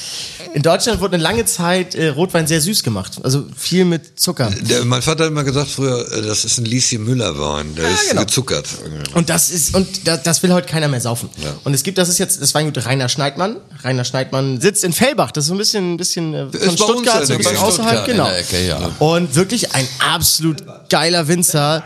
In 0.54 0.62
Deutschland 0.62 1.00
wurde 1.00 1.14
eine 1.14 1.22
lange 1.22 1.44
Zeit 1.44 1.94
äh, 1.94 2.08
Rotwein 2.08 2.46
sehr 2.46 2.60
süß 2.60 2.82
gemacht. 2.82 3.20
Also 3.22 3.44
viel 3.56 3.84
mit 3.84 4.20
Zucker. 4.20 4.50
Der, 4.60 4.84
mein 4.84 5.00
Vater 5.00 5.24
hat 5.24 5.30
immer 5.30 5.44
gesagt 5.44 5.70
früher, 5.70 6.10
äh, 6.12 6.22
das 6.22 6.44
ist 6.44 6.58
ein 6.58 6.64
Lieschen 6.64 7.04
Müller 7.04 7.38
Wein. 7.38 7.74
Der 7.74 7.88
ist 7.88 8.10
genau. 8.10 8.22
gezuckert. 8.22 8.66
Und 9.14 9.30
das 9.30 9.50
ist, 9.50 9.74
und 9.74 10.06
da, 10.06 10.16
das 10.16 10.42
will 10.42 10.52
heute 10.52 10.66
keiner 10.66 10.88
mehr 10.88 11.00
saufen. 11.00 11.30
Und 11.64 11.74
es 11.74 11.82
gibt, 11.82 11.98
das 11.98 12.08
ist 12.08 12.18
jetzt 12.18 12.42
das 12.42 12.54
Weingut 12.54 12.84
Rainer 12.84 13.08
Schneidmann. 13.08 13.56
Rainer 13.82 14.04
Schneidmann 14.04 14.60
sitzt 14.60 14.84
in 14.84 14.92
Fellbach. 14.92 15.30
Das 15.32 15.44
ist 15.44 15.48
so 15.48 15.54
ein 15.54 15.58
bisschen, 15.58 15.94
ein 15.94 15.96
bisschen 15.96 16.34
äh, 16.34 16.46
von 16.46 16.76
Stuttgart, 16.76 17.20
in 17.20 17.26
so 17.26 17.32
ein 17.32 17.38
bisschen 17.38 17.56
außerhalb, 17.56 18.06
genau. 18.06 18.28
Ecke, 18.30 18.66
ja. 18.66 18.90
Und 18.98 19.34
wirklich 19.34 19.74
ein 19.74 19.86
absolut 19.98 20.62
geiler 20.88 21.28
Winzer, 21.28 21.84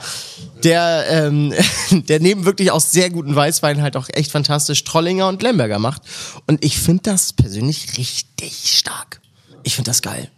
der, 0.64 1.05
ähm, 1.09 1.55
der 1.91 2.20
neben 2.20 2.45
wirklich 2.45 2.70
auch 2.70 2.80
sehr 2.80 3.11
guten 3.11 3.34
Weißwein 3.34 3.82
halt 3.82 3.97
auch 3.97 4.09
echt 4.12 4.32
fantastisch 4.32 4.76
Trollinger 4.85 5.29
und 5.29 5.43
Lemberger 5.43 5.79
macht. 5.79 6.03
Und 6.47 6.64
ich 6.64 6.79
finde 6.79 7.03
das 7.05 7.33
persönlich 7.33 7.99
richtig 7.99 8.72
stark. 8.72 9.20
Ich 9.62 9.74
finde 9.74 9.91
das 9.91 10.03
geil. 10.03 10.31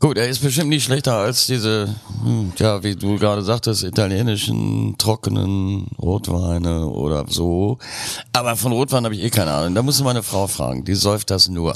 Gut, 0.00 0.16
er 0.16 0.28
ist 0.28 0.40
bestimmt 0.40 0.68
nicht 0.68 0.84
schlechter 0.84 1.14
als 1.14 1.46
diese, 1.46 1.92
hm, 2.22 2.52
ja, 2.56 2.84
wie 2.84 2.94
du 2.94 3.18
gerade 3.18 3.42
sagtest, 3.42 3.82
italienischen 3.82 4.96
trockenen 4.96 5.88
Rotweine 5.98 6.86
oder 6.86 7.24
so. 7.28 7.78
Aber 8.32 8.54
von 8.54 8.70
Rotwein 8.70 9.04
habe 9.04 9.16
ich 9.16 9.24
eh 9.24 9.30
keine 9.30 9.50
Ahnung. 9.50 9.74
Da 9.74 9.82
musst 9.82 9.98
du 9.98 10.04
meine 10.04 10.22
Frau 10.22 10.46
fragen. 10.46 10.84
Die 10.84 10.94
säuft 10.94 11.30
das 11.30 11.48
nur. 11.48 11.72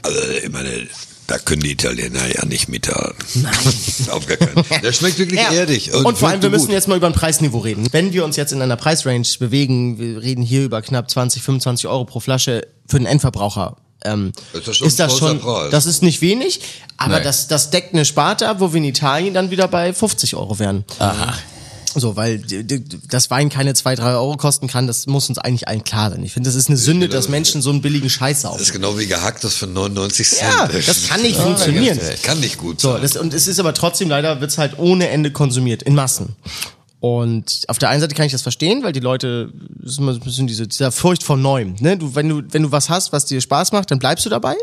Also, 0.00 0.20
ich 0.42 0.50
meine, 0.50 0.86
da 1.28 1.38
können 1.38 1.60
die 1.62 1.70
Italiener 1.72 2.26
ja 2.26 2.44
nicht 2.46 2.68
mithalten. 2.68 3.14
Nein. 3.34 3.52
Auf 4.10 4.26
gar 4.26 4.36
keinen 4.38 4.64
Fall. 4.64 4.80
Der 4.80 4.92
schmeckt 4.92 5.18
wirklich 5.18 5.40
Ja. 5.40 5.52
erdig. 5.52 5.92
Und, 5.94 6.18
vor 6.18 6.28
allem, 6.28 6.38
wir 6.38 6.42
wirklich 6.44 6.52
müssen 6.52 6.66
gut. 6.66 6.74
jetzt 6.74 6.88
mal 6.88 6.96
über 6.96 7.06
ein 7.06 7.12
Preisniveau 7.12 7.58
reden. 7.58 7.86
Wenn 7.92 8.12
wir 8.12 8.24
uns 8.24 8.34
jetzt 8.36 8.52
in 8.52 8.60
einer 8.62 8.76
Preisrange 8.76 9.22
bewegen, 9.38 9.98
wir 9.98 10.20
reden 10.22 10.42
hier 10.42 10.64
über 10.64 10.82
knapp 10.82 11.08
20, 11.08 11.42
25 11.42 11.86
Euro 11.86 12.04
pro 12.06 12.18
Flasche 12.20 12.66
für 12.88 12.96
den 12.98 13.06
Endverbraucher. 13.06 13.76
Ähm, 14.04 14.32
Ist 14.52 14.66
das 14.68 14.76
schon 14.76 14.86
ist 14.86 14.98
das 15.00 15.18
schon, 15.18 15.40
das 15.70 15.86
ist 15.86 16.02
nicht 16.02 16.20
wenig, 16.20 16.60
aber 16.98 17.20
das, 17.20 17.48
das 17.48 17.70
deckt 17.70 17.92
eine 17.94 18.04
Sparte 18.04 18.48
ab, 18.48 18.60
wo 18.60 18.72
wir 18.72 18.78
in 18.78 18.84
Italien 18.84 19.34
dann 19.34 19.50
wieder 19.50 19.66
bei 19.68 19.92
50 19.92 20.34
Euro 20.36 20.58
wären. 20.58 20.84
Aha. 21.00 21.34
So, 21.94 22.16
weil 22.16 22.42
das 23.08 23.30
Wein 23.30 23.48
keine 23.48 23.74
2, 23.74 23.94
3 23.96 24.12
Euro 24.14 24.36
kosten 24.36 24.66
kann, 24.68 24.86
das 24.86 25.06
muss 25.06 25.28
uns 25.28 25.38
eigentlich 25.38 25.68
allen 25.68 25.84
klar 25.84 26.10
sein. 26.10 26.22
Ich 26.22 26.32
finde, 26.34 26.48
das 26.48 26.54
ist 26.54 26.68
eine 26.68 26.76
Sünde, 26.76 27.08
dass 27.08 27.28
Menschen 27.28 27.62
so 27.62 27.70
einen 27.70 27.80
billigen 27.80 28.10
Scheiß 28.10 28.42
Das 28.42 28.52
ist 28.60 28.66
saufen. 28.68 28.72
genau 28.80 28.98
wie 28.98 29.06
gehacktes 29.06 29.54
für 29.54 29.66
99 29.66 30.28
Cent. 30.28 30.50
Ja, 30.52 30.68
das 30.68 31.08
kann 31.08 31.22
nicht 31.22 31.38
funktionieren. 31.38 31.98
Kann 32.22 32.40
nicht 32.40 32.58
gut 32.58 32.80
So, 32.80 32.92
sein. 32.92 33.02
das, 33.02 33.16
und 33.16 33.32
es 33.34 33.48
ist 33.48 33.58
aber 33.58 33.74
trotzdem 33.74 34.08
leider, 34.08 34.40
wird's 34.40 34.58
halt 34.58 34.78
ohne 34.78 35.08
Ende 35.08 35.30
konsumiert, 35.30 35.82
in 35.82 35.94
Massen. 35.94 36.36
Und 37.00 37.62
auf 37.68 37.78
der 37.78 37.90
einen 37.90 38.00
Seite 38.00 38.14
kann 38.16 38.26
ich 38.26 38.32
das 38.32 38.42
verstehen, 38.42 38.82
weil 38.82 38.92
die 38.92 38.98
Leute, 39.00 39.52
das 39.80 39.92
ist 39.92 39.98
immer 39.98 40.12
so 40.12 40.18
ein 40.18 40.24
bisschen 40.24 40.48
diese, 40.48 40.66
dieser 40.66 40.90
Furcht 40.90 41.22
vor 41.22 41.36
Neuem. 41.36 41.76
Ne? 41.78 41.96
Du, 41.96 42.14
wenn, 42.16 42.28
du, 42.28 42.42
wenn 42.50 42.64
du 42.64 42.72
was 42.72 42.90
hast, 42.90 43.12
was 43.12 43.24
dir 43.24 43.40
Spaß 43.40 43.70
macht, 43.72 43.90
dann 43.92 44.00
bleibst 44.00 44.26
du 44.26 44.30
dabei. 44.30 44.56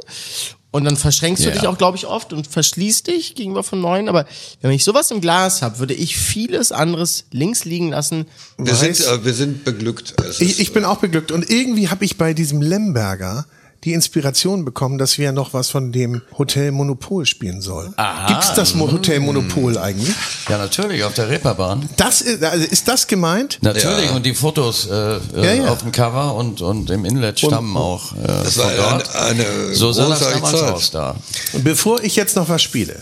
Und 0.75 0.83
dann 0.83 0.97
verschränkst 0.97 1.41
Ja. 1.45 1.51
du 1.51 1.57
dich 1.57 1.67
auch, 1.69 1.77
glaube 1.77 1.95
ich, 1.97 2.05
oft 2.05 2.33
und 2.33 2.47
verschließt 2.47 3.07
dich 3.07 3.35
gegenüber 3.35 3.63
von 3.63 3.79
Neuen. 3.79 4.09
Aber 4.09 4.25
wenn 4.61 4.71
ich 4.71 4.83
sowas 4.83 5.09
im 5.09 5.21
Glas 5.21 5.61
habe, 5.61 5.79
würde 5.79 5.93
ich 5.93 6.17
vieles 6.17 6.73
anderes 6.73 7.23
links 7.31 7.63
liegen 7.63 7.91
lassen. 7.91 8.25
wir, 8.57 8.75
sind, 8.75 8.99
äh, 8.99 9.23
wir 9.23 9.33
sind 9.33 9.63
beglückt. 9.63 10.15
Ich, 10.39 10.41
ist, 10.41 10.59
ich 10.59 10.73
bin 10.73 10.83
auch 10.83 10.97
beglückt. 10.97 11.31
Und 11.31 11.49
irgendwie 11.49 11.87
habe 11.87 12.03
ich 12.03 12.17
bei 12.17 12.33
diesem 12.33 12.61
Lemberger 12.61 13.45
die 13.85 13.93
Inspiration 13.93 14.65
bekommen, 14.65 14.97
dass 14.97 15.17
wir 15.17 15.31
noch 15.31 15.53
was 15.53 15.69
von 15.69 15.91
dem 15.91 16.21
Hotel 16.37 16.71
Monopol 16.71 17.25
spielen 17.25 17.61
sollen. 17.61 17.93
Gibt's 18.27 18.53
das 18.55 18.73
Mo 18.73 18.91
Hotel 18.91 19.19
Monopol 19.19 19.77
eigentlich? 19.77 20.13
Ja, 20.49 20.57
natürlich, 20.57 21.03
auf 21.03 21.13
der 21.13 21.29
Reeperbahn. 21.29 21.87
Das 21.95 22.21
ist, 22.21 22.43
also 22.43 22.65
ist 22.65 22.87
das 22.87 23.05
gemeint? 23.07 23.59
Natürlich, 23.61 24.05
Ja. 24.09 24.15
und 24.15 24.25
die 24.25 24.33
Fotos 24.33 24.87
äh, 24.87 25.19
Ja, 25.35 25.53
ja. 25.53 25.67
auf 25.71 25.79
dem 25.83 25.91
Cover 25.91 26.35
und, 26.35 26.61
und 26.61 26.89
im 26.89 27.05
Inlet 27.05 27.39
stammen 27.39 27.77
auch 27.77 28.11
äh, 28.13 28.17
das 28.25 28.57
war 28.57 28.69
von 28.71 28.75
dort. 28.77 29.15
eine, 29.15 29.45
eine 29.45 29.75
so 29.75 29.91
sah 29.91 30.09
das 30.09 30.19
damals 30.19 30.59
Zeit. 30.59 30.71
aus 30.73 30.91
da. 30.91 31.15
Und 31.53 31.63
bevor 31.63 32.03
ich 32.03 32.15
jetzt 32.15 32.35
noch 32.35 32.49
was 32.49 32.63
spiele 32.63 32.95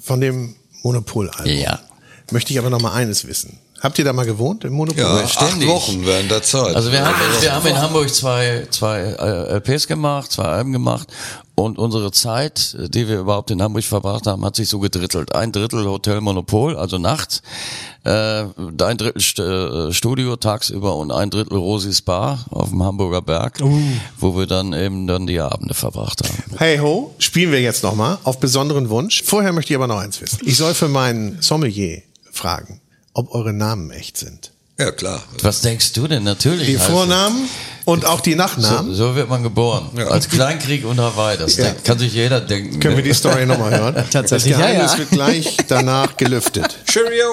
von 0.00 0.20
dem 0.22 0.56
Monopol-Album, 0.82 1.52
Ja. 1.52 1.80
möchte 2.30 2.52
ich 2.52 2.58
aber 2.58 2.70
noch 2.70 2.80
mal 2.80 2.92
eines 2.92 3.26
wissen. 3.26 3.58
Habt 3.84 3.98
ihr 3.98 4.04
da 4.06 4.14
mal 4.14 4.24
gewohnt 4.24 4.64
im 4.64 4.72
Monopol? 4.72 5.02
Ja, 5.02 5.16
acht 5.18 5.34
ständig. 5.34 5.68
Wochen 5.68 6.06
während 6.06 6.30
der 6.30 6.42
Zeit. 6.42 6.74
Also 6.74 6.90
wir 6.90 7.04
haben, 7.04 7.14
wir 7.38 7.54
haben 7.54 7.66
in 7.66 7.78
Hamburg 7.78 8.08
zwei, 8.08 8.66
zwei 8.70 9.00
äh, 9.00 9.56
LPs 9.58 9.86
gemacht, 9.86 10.32
zwei 10.32 10.44
Alben 10.44 10.72
gemacht 10.72 11.06
und 11.54 11.76
unsere 11.76 12.10
Zeit, 12.10 12.74
die 12.78 13.08
wir 13.08 13.20
überhaupt 13.20 13.50
in 13.50 13.60
Hamburg 13.60 13.84
verbracht 13.84 14.26
haben, 14.26 14.42
hat 14.42 14.56
sich 14.56 14.70
so 14.70 14.78
gedrittelt. 14.78 15.34
Ein 15.34 15.52
Drittel 15.52 15.84
Hotel 15.84 16.22
Monopol, 16.22 16.76
also 16.76 16.96
nachts, 16.96 17.42
äh, 18.04 18.10
ein 18.10 18.96
Drittel 18.96 19.20
St 19.20 19.40
äh, 19.40 19.92
Studio 19.92 20.36
tagsüber 20.36 20.96
und 20.96 21.12
ein 21.12 21.28
Drittel 21.28 21.58
Rosis 21.58 22.00
Bar 22.00 22.46
auf 22.48 22.70
dem 22.70 22.82
Hamburger 22.82 23.20
Berg, 23.20 23.60
wo 24.18 24.34
wir 24.34 24.46
dann 24.46 24.72
eben 24.72 25.06
dann 25.06 25.26
die 25.26 25.40
Abende 25.40 25.74
verbracht 25.74 26.22
haben. 26.24 26.56
Hey 26.56 26.78
ho, 26.78 27.14
spielen 27.18 27.52
wir 27.52 27.60
jetzt 27.60 27.82
nochmal 27.82 28.16
auf 28.24 28.40
besonderen 28.40 28.88
Wunsch. 28.88 29.22
Vorher 29.24 29.52
möchte 29.52 29.74
ich 29.74 29.76
aber 29.76 29.88
noch 29.88 29.98
eins 29.98 30.22
wissen. 30.22 30.38
Ich 30.42 30.56
soll 30.56 30.72
für 30.72 30.88
meinen 30.88 31.42
Sommelier 31.42 32.00
fragen, 32.32 32.80
ob 33.14 33.34
eure 33.34 33.52
Namen 33.52 33.90
echt 33.90 34.18
sind. 34.18 34.50
ja, 34.78 34.90
klar. 34.92 35.22
Was 35.42 35.60
denkst 35.62 35.92
du 35.94 36.06
denn? 36.08 36.24
Natürlich. 36.24 36.66
Die 36.66 36.76
Vornamen 36.76 37.48
und 37.84 38.04
auch 38.06 38.20
die 38.20 38.34
Nachnamen. 38.34 38.94
So, 38.94 39.08
so 39.10 39.14
wird 39.16 39.28
man 39.28 39.42
geboren. 39.42 39.90
Als 40.10 40.28
Kleinkrieg 40.28 40.84
und 40.84 40.98
Hawaii. 41.00 41.36
Das 41.38 41.56
Ja. 41.56 41.72
kann 41.84 41.98
sich 41.98 42.12
jeder 42.12 42.40
denken. 42.40 42.80
Können 42.80 42.96
wir 42.96 43.04
die 43.04 43.14
Story 43.14 43.46
nochmal 43.46 43.70
hören? 43.78 43.94
Tatsächlich, 44.10 44.52
Das 44.54 44.60
Geheimnis 44.60 44.86
ja, 44.92 44.92
ja. 44.92 44.98
wird 44.98 45.10
gleich 45.10 45.56
danach 45.68 46.16
gelüftet. 46.16 46.76
Cheerio! 46.86 47.30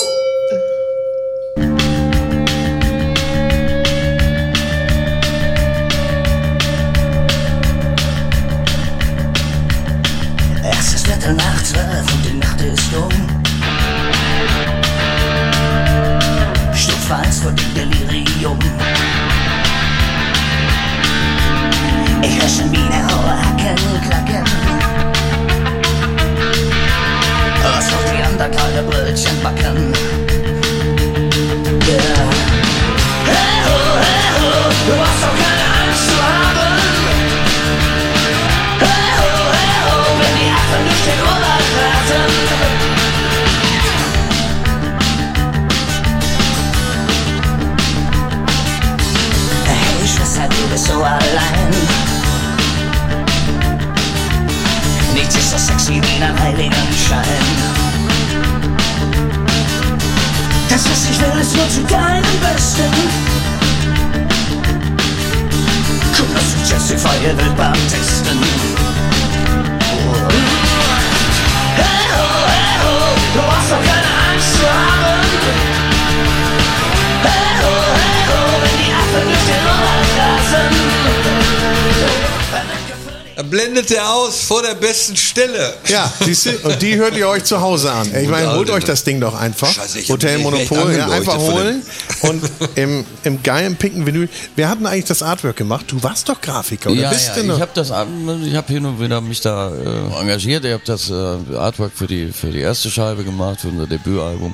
Vor 84.52 84.62
der 84.62 84.76
besten 84.76 85.16
Stelle. 85.16 85.76
Ja, 85.88 86.12
siehst 86.26 86.46
du, 86.46 86.50
und 86.68 86.82
die 86.82 86.98
hört 86.98 87.16
ihr 87.16 87.26
euch 87.30 87.46
zu 87.46 87.62
Hause 87.62 87.90
an. 87.90 88.14
Ich 88.14 88.28
meine, 88.28 88.54
holt 88.54 88.70
euch 88.70 88.84
das 88.84 89.06
Ding 89.06 89.22
doch 89.22 89.34
einfach. 89.34 89.72
Scheiße, 89.72 90.00
ich 90.00 90.10
Hotel 90.10 90.40
Monopol, 90.40 90.94
ja, 90.94 91.08
einfach 91.08 91.38
holen. 91.38 91.82
Und 92.24 92.44
im, 92.76 93.06
im 93.24 93.42
geilen 93.44 93.78
pinken 93.78 94.06
Vinyl. 94.06 94.28
Wir 94.58 94.68
hatten 94.68 94.86
eigentlich 94.86 95.06
das 95.06 95.24
Artwork 95.24 95.56
gemacht. 95.56 95.86
Du 95.88 96.04
warst 96.04 96.28
doch 96.28 96.42
Grafiker, 96.42 96.92
oder 96.92 97.00
Ja, 97.00 97.10
bist 97.12 97.30
ja, 97.30 97.36
du 97.36 97.44
noch? 97.46 97.56
ich 97.56 97.62
habe 97.62 97.72
das, 97.74 97.92
ich 97.92 98.56
habe 98.56 98.74
hin 98.74 98.86
und 98.86 99.00
wieder 99.00 99.22
mich 99.22 99.40
da 99.40 99.72
äh, 99.74 100.20
engagiert. 100.20 100.66
Ich 100.66 100.74
habe 100.74 100.84
das 100.86 101.10
äh, 101.10 101.56
Artwork 101.56 101.94
für 101.96 102.08
die 102.08 102.34
für 102.34 102.50
die 102.50 102.60
erste 102.60 102.90
Scheibe 102.90 103.24
gemacht, 103.24 103.62
für 103.62 103.70
unser 103.70 103.88
Debütalbum. 103.88 104.54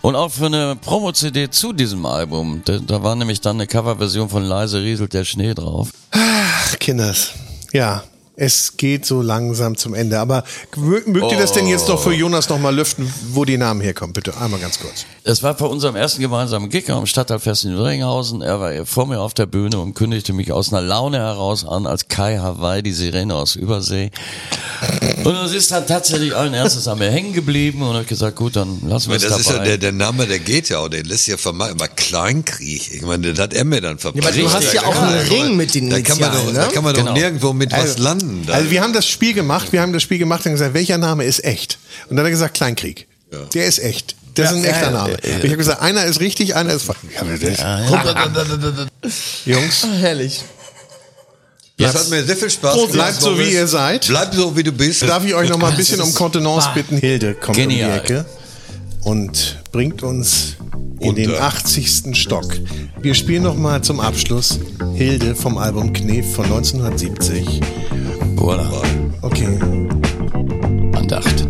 Und 0.00 0.16
auch 0.16 0.30
für 0.30 0.46
eine 0.46 0.76
Promo-CD 0.76 1.50
zu 1.50 1.74
diesem 1.74 2.06
Album. 2.06 2.62
Da, 2.64 2.78
da 2.78 3.02
war 3.02 3.14
nämlich 3.14 3.42
dann 3.42 3.56
eine 3.56 3.66
Coverversion 3.66 4.30
von 4.30 4.44
Leise 4.44 4.80
rieselt 4.80 5.12
der 5.12 5.26
Schnee 5.26 5.52
drauf. 5.52 5.90
Ach, 6.12 6.78
Kinders. 6.78 7.32
Ja, 7.74 8.02
es 8.36 8.76
geht 8.76 9.04
so 9.06 9.22
langsam 9.22 9.76
zum 9.76 9.94
Ende. 9.94 10.18
Aber 10.20 10.44
mö- 10.76 11.06
mögt 11.08 11.32
ihr 11.32 11.38
das 11.38 11.52
denn 11.52 11.66
jetzt 11.66 11.88
noch 11.88 12.00
für 12.02 12.12
Jonas 12.14 12.48
noch 12.48 12.58
mal 12.58 12.74
lüften, 12.74 13.12
wo 13.32 13.44
die 13.44 13.56
Namen 13.58 13.80
herkommen? 13.80 14.12
Bitte 14.12 14.36
einmal 14.38 14.60
ganz 14.60 14.78
kurz. 14.78 15.04
Es 15.28 15.42
war 15.42 15.54
bei 15.54 15.66
unserem 15.66 15.96
ersten 15.96 16.20
gemeinsamen 16.20 16.68
Gig 16.70 16.88
am 16.88 17.04
Stadtteilfest 17.04 17.64
in 17.64 17.76
Ringhausen. 17.76 18.42
Er 18.42 18.60
war 18.60 18.86
vor 18.86 19.08
mir 19.08 19.18
auf 19.20 19.34
der 19.34 19.46
Bühne 19.46 19.80
und 19.80 19.94
kündigte 19.94 20.32
mich 20.32 20.52
aus 20.52 20.72
einer 20.72 20.80
Laune 20.80 21.18
heraus 21.18 21.66
an 21.66 21.84
als 21.84 22.06
Kai 22.06 22.38
Hawaii, 22.38 22.80
die 22.80 22.92
Sirene 22.92 23.34
aus 23.34 23.56
Übersee. 23.56 24.12
Und 25.24 25.34
es 25.34 25.52
ist 25.52 25.72
dann 25.72 25.84
tatsächlich 25.84 26.32
allen 26.36 26.54
Ernstes 26.54 26.86
an 26.86 26.98
mir 26.98 27.10
hängen 27.10 27.32
geblieben 27.32 27.82
und 27.82 27.94
habe 27.96 28.04
gesagt, 28.04 28.36
gut, 28.36 28.54
dann 28.54 28.78
lassen 28.86 29.08
wir 29.10 29.16
es 29.16 29.22
das 29.24 29.40
ist 29.40 29.46
ja 29.46 29.54
dabei. 29.54 29.64
der, 29.70 29.78
der 29.78 29.90
Name, 29.92 30.28
der 30.28 30.38
geht 30.38 30.68
ja 30.68 30.78
auch, 30.78 30.88
den 30.88 31.04
lässt 31.06 31.24
sich 31.24 31.32
ja 31.32 31.38
vermeiden. 31.38 31.74
Aber 31.74 31.88
Kleinkrieg, 31.88 32.94
ich 32.94 33.02
meine, 33.02 33.32
das 33.32 33.40
hat 33.40 33.52
er 33.52 33.64
mir 33.64 33.80
dann 33.80 33.98
verpasst. 33.98 34.28
aber 34.28 34.36
du 34.36 34.52
hast 34.52 34.72
ja 34.74 34.84
auch 34.84 34.94
einen 34.94 35.26
Ring 35.26 35.56
mit 35.56 35.74
den 35.74 35.90
da 35.90 36.00
kann 36.02 36.20
man 36.20 36.30
doch, 36.30 36.42
Initialen, 36.44 36.54
Da 36.54 36.66
ne? 36.68 36.72
kann 36.72 36.84
man 36.84 36.94
doch 36.94 37.00
Genau. 37.00 37.14
nirgendwo 37.14 37.52
mit 37.52 37.72
was 37.72 37.98
landen. 37.98 38.44
Da. 38.46 38.52
Also 38.52 38.70
wir 38.70 38.80
haben 38.80 38.92
das 38.92 39.08
Spiel 39.08 39.32
gemacht, 39.34 39.72
wir 39.72 39.80
haben 39.80 39.92
das 39.92 40.04
Spiel 40.04 40.18
gemacht 40.18 40.46
und 40.46 40.52
gesagt, 40.52 40.72
welcher 40.74 40.98
Name 40.98 41.24
ist 41.24 41.42
echt? 41.42 41.78
Und 42.08 42.10
dann 42.16 42.18
hat 42.20 42.28
er 42.28 42.30
gesagt, 42.30 42.54
Kleinkrieg. 42.54 43.08
Der 43.54 43.66
ist 43.66 43.80
echt. 43.80 44.14
Das 44.36 44.52
ist 44.52 44.56
ein 44.58 44.64
echter 44.64 44.90
Name. 44.90 45.12
Und 45.14 45.24
ich 45.24 45.44
habe 45.44 45.56
gesagt, 45.56 45.82
einer 45.82 46.04
ist 46.04 46.20
richtig, 46.20 46.54
einer 46.54 46.72
ist 46.74 46.84
falsch. 46.84 46.98
Jungs, 49.44 49.84
Ah, 49.84 49.92
Herrlich. 49.98 50.44
das 51.78 51.94
hat 51.94 52.08
mir 52.10 52.24
sehr 52.24 52.36
viel 52.36 52.50
Spaß 52.50 52.74
gemacht. 52.74 52.92
bleibt 52.92 53.20
so, 53.20 53.38
wie 53.38 53.52
ihr 53.52 53.66
seid. 53.66 54.06
Bleib 54.08 54.34
so, 54.34 54.56
wie 54.56 54.62
du 54.62 54.72
bist. 54.72 55.02
Darf 55.02 55.24
ich 55.24 55.34
euch 55.34 55.48
noch 55.50 55.58
mal 55.58 55.70
ein 55.70 55.76
bisschen 55.76 56.00
um 56.00 56.12
Kontenance 56.14 56.68
bitten? 56.74 56.96
Hilde 56.98 57.34
kommt 57.34 57.56
Genial. 57.56 57.88
um 57.90 57.94
die 58.06 58.12
Ecke 58.12 58.24
und 59.02 59.58
bringt 59.72 60.02
uns 60.02 60.56
in 61.00 61.14
den 61.14 61.30
Unter. 61.30 61.42
80. 61.44 62.16
Stock. 62.16 62.46
Wir 63.00 63.14
spielen 63.14 63.42
noch 63.42 63.54
mal 63.56 63.82
zum 63.82 64.00
Abschluss 64.00 64.58
Hilde 64.94 65.34
vom 65.34 65.58
Album 65.58 65.92
Knef 65.92 66.34
von 66.34 66.44
1970. 66.46 67.60
Voilà. 68.36 68.66
Okay. 69.22 69.58
Andacht. 70.94 71.45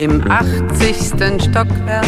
Im 0.00 0.22
80. 0.30 0.96
Stockwerk. 1.42 2.06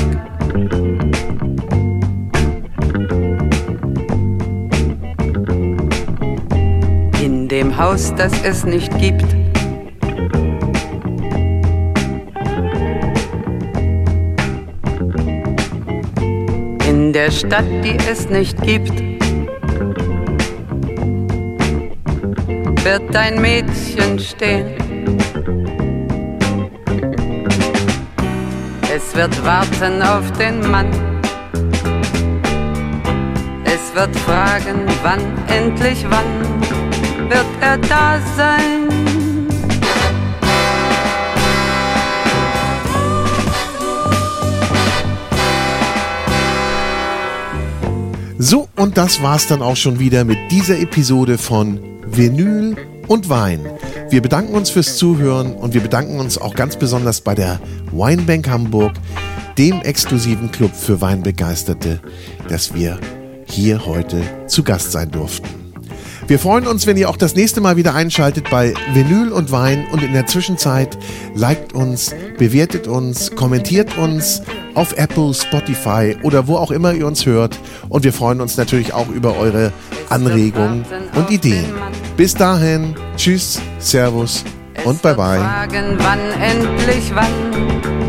In 7.23 7.49
dem 7.49 7.77
Haus, 7.77 8.15
das 8.15 8.33
es 8.45 8.65
nicht 8.65 8.99
gibt. 8.99 9.27
In 16.89 17.13
der 17.13 17.31
Stadt, 17.31 17.67
die 17.85 17.99
es 18.11 18.31
nicht 18.31 18.61
gibt. 18.63 19.03
Wird 22.85 23.15
ein 23.15 23.41
Mädchen 23.43 24.19
stehen. 24.19 24.82
Es 29.15 29.19
wird 29.19 29.45
warten 29.45 30.01
auf 30.01 30.33
den 30.39 30.71
Mann. 30.71 30.89
Es 33.63 33.95
wird 33.95 34.17
fragen, 34.21 34.87
wann, 35.03 35.21
endlich 35.49 36.07
wann 36.09 36.63
wird 37.29 37.45
er 37.61 37.77
da 37.77 38.19
sein. 38.39 38.89
So, 48.39 48.67
und 48.77 48.97
das 48.97 49.23
war's 49.23 49.47
dann 49.47 49.61
auch 49.61 49.77
schon 49.77 49.99
wieder 49.99 50.25
mit 50.25 50.39
dieser 50.51 50.79
Episode 50.79 51.37
von 51.37 51.79
Vinyl 52.07 52.77
und 53.09 53.29
Wein. 53.29 53.72
Wir 54.13 54.21
bedanken 54.21 54.55
uns 54.55 54.69
fürs 54.69 54.99
Zuhören 54.99 55.55
und 55.55 55.73
wir 55.73 55.81
bedanken 55.81 56.21
uns 56.21 56.37
auch 56.37 56.55
ganz 56.55 56.77
besonders 56.77 57.23
bei 57.23 57.35
der 57.35 57.63
Weinbank 57.93 58.47
Hamburg, 58.47 58.93
dem 59.57 59.81
exklusiven 59.81 60.53
Club 60.53 60.77
für 60.77 61.01
Weinbegeisterte, 61.01 61.99
dass 62.47 62.75
wir 62.75 63.01
hier 63.47 63.87
heute 63.87 64.21
zu 64.49 64.65
Gast 64.65 64.93
sein 64.93 65.11
durften. 65.11 65.49
Wir 66.27 66.39
freuen 66.39 66.67
uns, 66.67 66.87
wenn 66.87 66.99
ihr 66.99 67.09
auch 67.09 67.17
das 67.17 67.35
nächste 67.37 67.63
Mal 67.63 67.79
wieder 67.79 67.95
einschaltet 67.95 68.51
bei 68.51 68.75
Vinyl 68.93 69.33
und 69.33 69.51
Wein 69.51 69.87
und 69.93 70.03
in 70.03 70.13
der 70.13 70.27
Zwischenzeit 70.27 70.99
liked 71.35 71.73
uns, 71.73 72.15
bewertet 72.37 72.89
uns, 72.89 73.35
kommentiert 73.35 73.97
uns 73.97 74.43
auf 74.75 74.95
Apple, 74.99 75.33
Spotify 75.33 76.19
oder 76.23 76.49
wo 76.49 76.57
auch 76.57 76.71
immer 76.71 76.93
ihr 76.93 77.07
uns 77.07 77.25
hört. 77.25 77.59
Und 77.89 78.05
wir 78.05 78.13
freuen 78.13 78.43
uns 78.43 78.59
natürlich 78.59 78.93
auch 78.93 79.09
über 79.09 79.39
eure 79.39 79.73
Anregungen 80.11 80.85
und 81.15 81.31
Ideen. 81.31 81.65
Bis 82.19 82.35
dahin, 82.35 82.95
tschüss, 83.17 83.61
Servus 83.79 84.45
und 84.85 85.01
bye 85.03 85.15
bye. 85.15 85.39
Fragen, 85.39 85.97
wann 85.99 86.21
endlich 86.41 87.15
wann 87.15 88.02